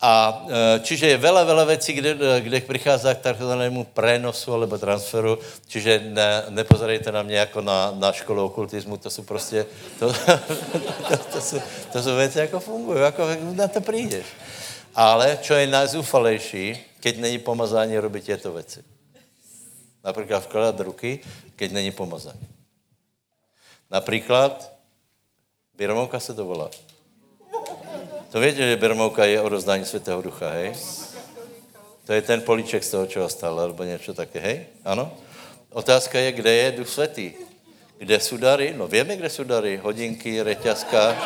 A 0.00 0.44
e, 0.46 0.80
čiže 0.84 1.16
je 1.16 1.18
veľa, 1.18 1.42
veľa 1.48 1.64
věcí, 1.64 1.92
kde, 1.96 2.14
kde 2.40 2.60
přichází 2.60 3.08
k 3.08 3.24
takzvanému 3.32 3.84
prenosu 3.96 4.52
alebo 4.54 4.78
transferu, 4.78 5.40
čiže 5.66 6.12
ne, 6.12 6.44
nepozerejte 6.52 7.12
na 7.12 7.22
mě 7.22 7.36
jako 7.36 7.60
na, 7.60 7.90
na 7.96 8.12
školu 8.12 8.44
okultismu, 8.44 8.96
to 8.96 9.10
jsou 9.10 9.22
prostě, 9.22 9.66
to, 9.98 10.12
to, 11.08 11.16
to, 11.32 11.40
jsou, 11.40 11.58
to 11.92 12.02
jsou 12.02 12.16
věci, 12.16 12.38
jako 12.38 12.60
fungují, 12.60 13.00
jako 13.00 13.26
na 13.56 13.68
to 13.68 13.80
přijdeš. 13.80 14.26
Ale 14.98 15.38
čo 15.38 15.54
je 15.54 15.70
najzúfalejší, 15.70 16.98
keď 16.98 17.22
není 17.22 17.38
pomazání, 17.38 17.94
robit 17.98 18.24
těto 18.24 18.52
věci. 18.52 18.82
Například 20.04 20.40
vkladat 20.40 20.80
ruky, 20.80 21.22
keď 21.56 21.72
není 21.72 21.90
pomazání. 21.94 22.48
Například, 23.90 24.72
Birmovka 25.78 26.20
se 26.20 26.34
to 26.34 26.44
volá. 26.44 26.70
To 28.30 28.40
víte, 28.40 28.56
že 28.56 28.76
Bermouka 28.76 29.24
je 29.24 29.40
o 29.40 29.48
rozdání 29.48 29.84
Světého 29.84 30.22
Ducha, 30.22 30.50
hej? 30.50 30.74
To 32.06 32.12
je 32.12 32.22
ten 32.22 32.42
políček 32.42 32.84
z 32.84 32.90
toho, 32.90 33.06
čo 33.06 33.24
ostal, 33.24 33.60
alebo 33.60 33.84
něco 33.84 34.14
také, 34.14 34.40
hej? 34.40 34.66
Ano? 34.84 35.14
Otázka 35.70 36.18
je, 36.18 36.32
kde 36.32 36.52
je 36.52 36.72
Duch 36.72 36.88
Světý? 36.88 37.32
Kde 37.98 38.20
jsou 38.20 38.36
dary? 38.36 38.74
No 38.76 38.88
víme, 38.88 39.16
kde 39.16 39.30
jsou 39.30 39.44
dary. 39.44 39.76
Hodinky, 39.76 40.42
reťazka. 40.42 41.16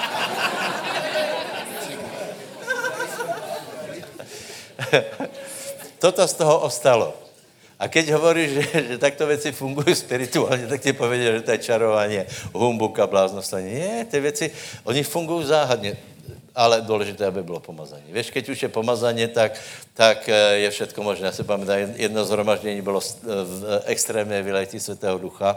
Toto 5.98 6.28
z 6.28 6.34
toho 6.34 6.60
ostalo. 6.60 7.14
A 7.78 7.88
keď 7.88 8.14
hovoríš, 8.14 8.50
že, 8.50 8.64
že 8.88 8.98
takto 8.98 9.26
věci 9.26 9.52
fungují 9.52 9.94
spirituálně, 9.94 10.66
tak 10.66 10.80
ti 10.80 10.92
povedě, 10.92 11.32
že 11.32 11.40
to 11.40 11.50
je 11.50 11.58
čarování, 11.58 12.18
humbuk 12.54 12.98
a 12.98 13.06
bláznost. 13.06 13.54
Nie, 13.58 14.04
ty 14.04 14.20
věci, 14.20 14.50
oni 14.84 15.02
fungují 15.02 15.46
záhadně 15.46 15.96
ale 16.54 16.80
důležité, 16.80 17.26
aby 17.26 17.42
bylo 17.42 17.60
pomazání. 17.60 18.12
Víš, 18.12 18.30
keď 18.30 18.48
už 18.48 18.62
je 18.62 18.68
pomazání, 18.68 19.28
tak, 19.28 19.52
tak 19.94 20.28
eh, 20.28 20.68
je 20.68 20.70
všechno 20.70 21.02
možné. 21.02 21.26
Já 21.26 21.32
si 21.32 21.44
pamatuju, 21.44 21.94
jedno 21.96 22.24
zhromaždění 22.24 22.82
bylo 22.82 23.00
v 23.00 23.82
extrémně 23.84 24.42
vylejtí 24.42 24.80
Světého 24.80 25.18
Ducha 25.18 25.56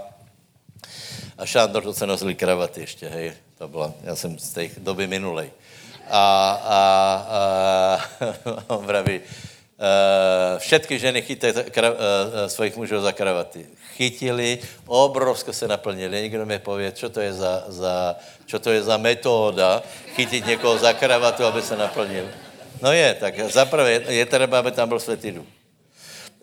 a 1.38 1.46
Šándor 1.46 1.84
to 1.84 1.94
se 1.94 2.08
nosili 2.08 2.36
kravaty 2.36 2.82
ještě, 2.82 3.10
hej. 3.10 3.34
To 3.58 3.68
bylo, 3.68 3.94
já 4.04 4.16
jsem 4.16 4.40
z 4.40 4.50
té 4.50 4.70
doby 4.78 5.08
minulej. 5.08 5.52
A, 6.10 6.24
a, 6.64 6.80
a 7.30 7.42
on 8.76 8.86
vraví, 8.86 9.22
Uh, 9.76 10.60
všetky 10.60 11.00
ženy 11.00 11.22
chytají 11.22 11.54
uh, 11.54 11.62
svojich 12.48 12.78
mužů 12.78 13.02
za 13.02 13.12
kravaty. 13.12 13.66
Chytili, 13.96 14.60
obrovsko 14.88 15.54
se 15.54 15.68
naplnili. 15.68 16.22
Někdo 16.22 16.46
mi 16.46 16.60
pově, 16.60 16.92
co 16.92 17.10
to 17.10 17.20
je 17.20 17.34
za, 17.34 17.64
za, 17.68 18.16
čo 18.46 18.60
to 18.60 18.72
je 18.72 18.84
za 18.84 18.98
metóda 18.98 19.84
chytit 20.16 20.46
někoho 20.46 20.78
za 20.78 20.94
kravatu, 20.94 21.46
aby 21.46 21.62
se 21.62 21.76
naplnil. 21.76 22.24
No 22.82 22.92
je, 22.92 23.14
tak 23.14 23.52
zaprvé 23.52 23.92
je, 23.92 24.02
je 24.14 24.26
třeba, 24.26 24.60
aby 24.60 24.72
tam 24.72 24.90
byl 24.90 25.00
světý 25.00 25.32
duch. 25.32 25.46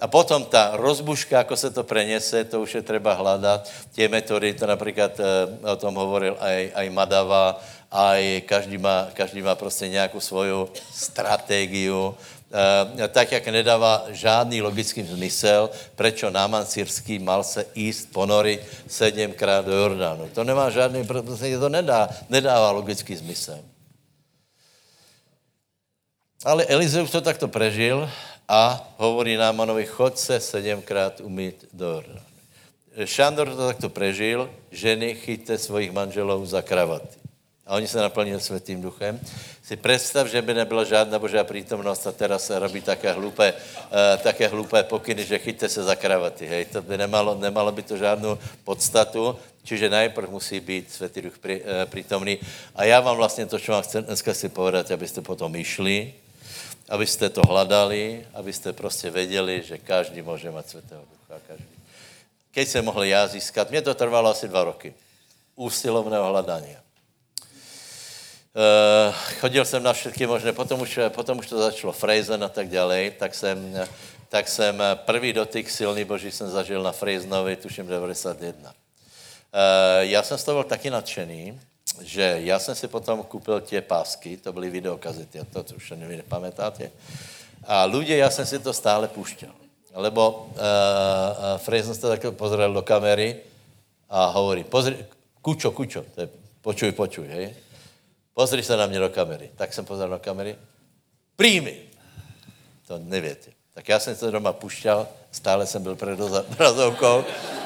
A 0.03 0.11
potom 0.11 0.42
ta 0.42 0.74
rozbuška, 0.74 1.46
ako 1.46 1.55
se 1.55 1.70
to 1.70 1.86
prenese, 1.86 2.42
to 2.44 2.66
už 2.66 2.74
je 2.74 2.82
třeba 2.82 3.14
hledat. 3.14 3.70
Tě 3.94 4.09
metody, 4.09 4.55
to 4.55 4.66
například 4.66 5.14
o 5.62 5.76
tom 5.78 5.94
hovoril 5.94 6.34
aj, 6.42 6.74
aj 6.74 6.86
Madava, 6.90 7.62
aj 7.86 8.42
každý 8.50 8.82
má, 8.82 9.14
každý 9.14 9.42
má 9.46 9.55
prostě 9.55 9.88
nějakou 9.88 10.20
svoju 10.20 10.68
strategii, 10.90 11.94
Eh, 12.53 13.09
tak, 13.09 13.32
jak 13.32 13.48
nedává 13.48 14.12
žádný 14.12 14.61
logický 14.61 15.00
zmysel, 15.03 15.72
prečo 15.96 16.28
Náman 16.28 16.68
syrský 16.68 17.16
mal 17.16 17.40
se 17.40 17.64
jíst 17.72 18.12
ponory 18.12 18.61
sedmkrát 18.84 19.64
do 19.64 19.72
Jordánu. 19.72 20.28
To 20.36 20.44
nemá 20.44 20.68
žádný, 20.68 21.00
protože 21.00 21.59
to 21.59 21.68
nedá, 21.72 22.12
nedává 22.28 22.70
logický 22.70 23.16
zmysel. 23.16 23.57
Ale 26.44 26.68
Elizeus 26.68 27.11
to 27.11 27.24
takto 27.24 27.48
prežil 27.48 28.05
a 28.49 28.93
hovorí 28.97 29.36
Námanovi, 29.36 29.86
chod 29.86 30.18
se 30.18 30.40
sedmkrát 30.40 31.20
umít 31.20 31.64
do 31.72 31.86
Jordánu. 31.86 32.32
Šandor 33.05 33.49
to 33.49 33.66
takto 33.66 33.88
prežil, 33.88 34.51
ženy 34.70 35.14
chyťte 35.14 35.59
svojich 35.59 35.93
manželů 35.93 36.47
za 36.47 36.62
kravaty. 36.62 37.18
A 37.66 37.76
oni 37.76 37.88
se 37.88 37.99
naplnili 37.99 38.40
světým 38.40 38.82
duchem 38.82 39.20
si 39.62 39.76
představ, 39.76 40.26
že 40.26 40.43
by 40.43 40.55
nebyla 40.55 40.84
žádná 40.84 41.18
božá 41.18 41.45
přítomnost 41.45 42.07
a 42.07 42.12
teraz 42.12 42.47
se 42.47 42.59
robí 42.59 42.80
také 42.80 43.12
hlupé, 43.12 43.53
uh, 43.53 44.22
také 44.22 44.49
hlupé 44.49 44.82
pokyny, 44.82 45.24
že 45.24 45.38
chyťte 45.38 45.68
se 45.68 45.82
za 45.82 45.95
kravaty. 45.95 46.47
Hej. 46.47 46.64
To 46.64 46.82
by 46.82 46.99
nemalo, 46.99 47.38
nemalo 47.38 47.72
by 47.72 47.82
to 47.82 47.97
žádnou 47.97 48.38
podstatu, 48.64 49.38
čiže 49.64 49.90
najprv 49.90 50.30
musí 50.30 50.61
být 50.61 50.90
světý 50.90 51.22
duch 51.22 51.38
uh, 51.45 51.57
přítomný. 51.86 52.38
A 52.74 52.84
já 52.84 53.01
vám 53.01 53.16
vlastně 53.16 53.47
to, 53.47 53.59
co 53.59 53.72
vám 53.72 53.82
chci 53.82 54.03
dneska 54.03 54.34
si 54.34 54.49
povedat, 54.49 54.90
abyste 54.90 55.22
potom 55.22 55.57
išli, 55.57 56.12
abyste 56.93 57.28
to 57.28 57.43
hledali, 57.49 58.26
abyste 58.34 58.72
prostě 58.72 59.11
věděli, 59.11 59.62
že 59.64 59.78
každý 59.78 60.22
může 60.22 60.51
mít 60.51 60.68
světého 60.68 61.01
ducha. 61.01 61.40
Každý. 61.49 61.64
Keď 62.51 62.68
se 62.68 62.82
mohli 62.82 63.09
já 63.09 63.26
získat, 63.26 63.70
mě 63.70 63.82
to 63.82 63.95
trvalo 63.95 64.30
asi 64.30 64.49
dva 64.49 64.64
roky, 64.64 64.95
úsilovného 65.57 66.26
hledání. 66.26 66.76
Uh, 66.76 66.78
chodil 69.40 69.64
jsem 69.64 69.82
na 69.82 69.93
všechny 69.93 70.26
možné, 70.26 70.53
potom 70.53 70.80
už, 70.80 70.99
potom 71.09 71.38
už 71.38 71.47
to 71.47 71.59
začalo 71.59 71.93
Frejzen 71.93 72.45
a 72.45 72.49
tak 72.49 72.68
dále, 72.68 73.11
tak 73.11 73.34
jsem, 73.34 73.86
tak 74.28 74.49
jsem 74.49 74.82
první 74.95 75.32
dotyk 75.32 75.70
silný 75.70 76.05
boží 76.05 76.30
jsem 76.30 76.51
zažil 76.51 76.82
na 76.82 76.93
Frejznovi, 76.93 77.57
tuším 77.57 77.86
91. 77.86 78.61
Uh, 78.61 78.66
eh, 79.53 80.07
já 80.07 80.22
jsem 80.22 80.38
z 80.38 80.45
toho 80.45 80.62
byl 80.62 80.68
taky 80.68 80.90
nadšený, 80.90 81.61
že 82.01 82.38
já 82.43 82.59
jsem 82.59 82.74
si 82.74 82.88
potom 82.88 83.22
koupil 83.22 83.61
tě 83.61 83.80
pásky, 83.80 84.36
to 84.36 84.53
byly 84.53 84.70
videokazety, 84.70 85.40
to, 85.53 85.62
to 85.62 85.74
už 85.74 85.90
nevím, 85.90 86.16
nepamätáte. 86.18 86.90
A 87.64 87.84
lidé, 87.84 88.16
já 88.16 88.30
jsem 88.30 88.47
si 88.47 88.59
to 88.59 88.72
stále 88.72 89.09
puštěl. 89.09 89.51
Lebo 89.95 90.30
uh, 90.30 90.47
uh, 90.47 91.59
Frejzen 91.59 91.95
se 91.95 92.01
tak 92.01 92.34
pozrel 92.34 92.72
do 92.72 92.82
kamery 92.82 93.36
a 94.11 94.26
hovorí, 94.26 94.64
pozri, 94.64 95.07
Kučo, 95.43 95.70
kučo, 95.70 96.05
to 96.14 96.20
je 96.20 96.28
počuj, 96.62 96.93
počuj, 96.93 97.26
hej. 97.26 97.55
Pozri 98.34 98.62
se 98.62 98.76
na 98.76 98.86
mě 98.86 98.99
do 98.99 99.09
kamery. 99.09 99.51
Tak 99.57 99.74
jsem 99.74 99.84
pozval 99.84 100.09
do 100.09 100.18
kamery. 100.18 100.57
Príjmy. 101.36 101.76
To 102.86 102.99
nevětě. 102.99 103.51
Tak 103.74 103.88
já 103.88 103.99
jsem 103.99 104.16
se 104.16 104.30
doma 104.30 104.53
pušťal, 104.53 105.09
stále 105.32 105.66
jsem 105.66 105.82
byl 105.82 105.97
před 105.97 106.20
obrazovkou. 106.20 107.24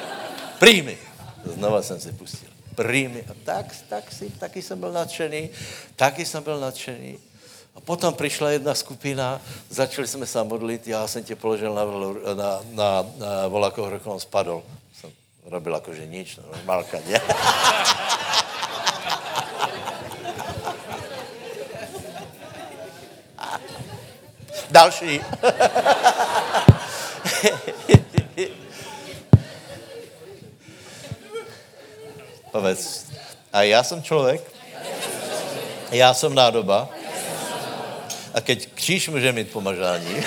Príjmy. 0.59 0.97
Znova 1.45 1.81
jsem 1.81 1.99
si 1.99 2.11
pustil. 2.11 2.56
Príjmy. 2.77 3.25
A 3.25 3.33
tak, 3.43 3.65
tak 3.89 4.11
si, 4.11 4.29
taky 4.29 4.61
jsem 4.61 4.79
byl 4.79 4.91
nadšený. 4.91 5.49
Taky 5.95 6.25
jsem 6.25 6.43
byl 6.43 6.59
nadšený. 6.59 7.17
A 7.75 7.81
potom 7.81 8.13
přišla 8.13 8.49
jedna 8.49 8.75
skupina, 8.75 9.41
začali 9.69 10.07
jsme 10.07 10.25
se 10.25 10.43
modlit, 10.43 10.87
já 10.87 11.07
jsem 11.07 11.23
tě 11.23 11.35
položil 11.35 11.73
na, 11.73 11.85
na, 12.33 12.59
na, 12.71 13.05
na 13.17 13.47
volakoh, 13.47 14.07
on 14.07 14.19
spadl. 14.19 14.63
Jsem 15.01 15.11
robil 15.45 15.73
jakože 15.73 16.05
nič, 16.05 16.37
no, 16.37 16.43
normálka, 16.53 16.97
ne? 17.09 17.21
Další. 24.71 25.21
Povedz. 32.57 33.05
A 33.53 33.61
já 33.61 33.83
jsem 33.83 34.03
člověk, 34.03 34.41
já 35.91 36.13
jsem 36.13 36.35
nádoba, 36.35 36.89
a 38.33 38.41
keď 38.41 38.67
kříž 38.73 39.09
může 39.09 39.31
mít 39.31 39.51
pomažání, 39.51 40.23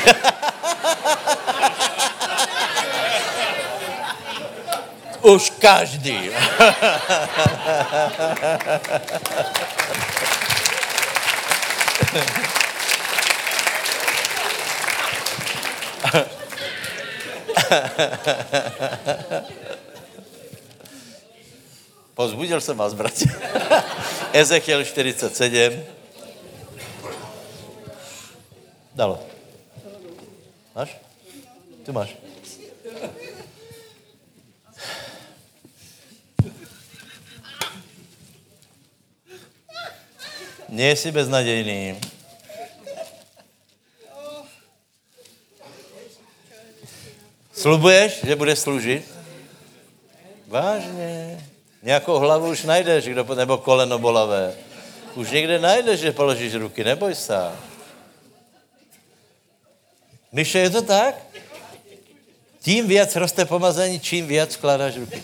už 5.21 5.51
každý. 5.51 6.31
Pozbudil 22.15 22.61
jsem 22.61 22.77
vás, 22.77 22.95
bratě. 22.95 23.25
Ezechiel 24.33 24.85
47. 24.85 25.85
Dalo. 28.95 29.27
Máš? 30.75 30.97
Tu 31.87 31.93
máš. 31.93 32.17
Nie 40.71 40.95
si 40.95 41.11
beznadějný. 41.11 41.99
Slubuješ, 47.51 48.23
že 48.23 48.37
budeš 48.39 48.59
služit? 48.59 49.03
Vážně. 50.47 51.10
Nějakou 51.83 52.19
hlavu 52.19 52.51
už 52.51 52.65
najdeš, 52.65 53.05
kdo, 53.05 53.25
nebo 53.35 53.59
koleno 53.59 53.99
bolavé. 53.99 54.55
Už 55.15 55.31
někde 55.31 55.59
najdeš, 55.59 56.01
že 56.01 56.13
položíš 56.13 56.55
ruky, 56.55 56.85
neboj 56.85 57.15
se. 57.15 57.51
Myše, 60.33 60.59
je 60.59 60.71
to 60.71 60.83
tak? 60.83 61.15
Tím 62.63 62.89
víc 62.89 63.17
roste 63.17 63.45
pomazání, 63.45 64.01
čím 64.01 64.27
víc 64.27 64.53
skládáš 64.53 64.97
ruky. 64.97 65.23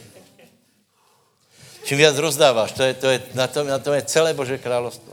Čím 1.84 1.98
víc 1.98 2.16
rozdáváš, 2.16 2.72
to 2.72 2.82
je, 2.82 2.94
to 2.94 3.06
je, 3.10 3.22
na, 3.34 3.46
tom, 3.46 3.66
na 3.66 3.78
tom 3.78 3.94
je 3.94 4.02
celé 4.02 4.34
Bože 4.34 4.58
královstvo. 4.58 5.12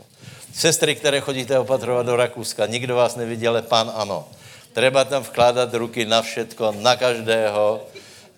Sestry, 0.54 0.94
které 0.94 1.20
chodíte 1.20 1.58
opatrovat 1.58 2.06
do 2.06 2.16
Rakouska, 2.16 2.66
nikdo 2.66 2.96
vás 2.96 3.16
neviděl, 3.16 3.52
ale 3.52 3.62
pán 3.62 3.92
ano. 3.94 4.28
Treba 4.72 5.04
tam 5.04 5.22
vkládat 5.22 5.74
ruky 5.74 6.02
na 6.06 6.22
všetko, 6.22 6.74
na 6.82 6.96
každého. 6.96 7.86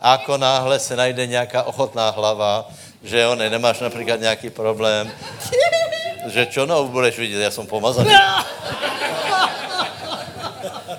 Ako 0.00 0.36
náhle 0.36 0.78
se 0.78 0.96
najde 0.96 1.26
nějaká 1.26 1.62
ochotná 1.62 2.10
hlava, 2.10 2.68
že 3.06 3.20
jo, 3.20 3.34
ne, 3.34 3.50
nemáš 3.50 3.80
například 3.80 4.20
nějaký 4.20 4.50
problém, 4.50 5.10
že 6.26 6.46
čo, 6.46 6.66
no, 6.66 6.84
budeš 6.84 7.18
vidět, 7.18 7.40
já 7.40 7.50
jsem 7.50 7.66
pomazaný. 7.66 8.10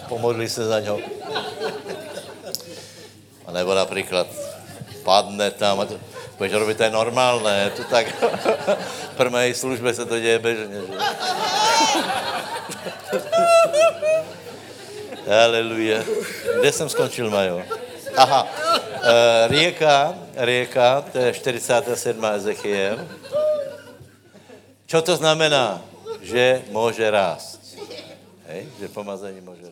Pomodli 0.08 0.50
se 0.50 0.66
za 0.66 0.80
něho. 0.80 1.00
A 3.46 3.52
nebo 3.52 3.76
například 3.76 4.28
padne 5.04 5.52
tam 5.52 5.80
a 5.80 5.86
to, 5.86 6.00
budeš 6.38 6.54
robit, 6.54 6.78
to 6.78 6.84
je 6.84 6.90
normálné, 6.90 7.72
to 7.76 7.84
tak 7.84 8.08
v 9.14 9.16
první 9.18 9.54
službě 9.54 9.94
se 9.94 10.06
to 10.06 10.20
děje 10.20 10.40
běžně, 10.40 10.76
že? 10.88 10.98
Aleluja. 15.44 16.04
Kde 16.60 16.72
jsem 16.72 16.90
skončil, 16.90 17.30
Majo? 17.30 17.64
Aha, 18.18 18.48
e, 19.04 19.48
rieka, 19.48 20.18
rieka, 20.36 21.06
to 21.14 21.18
je 21.18 21.34
47. 21.34 22.26
Ezechiel. 22.26 23.08
Čo 24.86 25.02
to 25.02 25.16
znamená? 25.16 25.82
Že 26.22 26.62
může 26.72 27.12
rást. 27.12 27.78
Hej? 28.48 28.68
Že 28.80 28.88
pomazání 28.88 29.42
může 29.42 29.70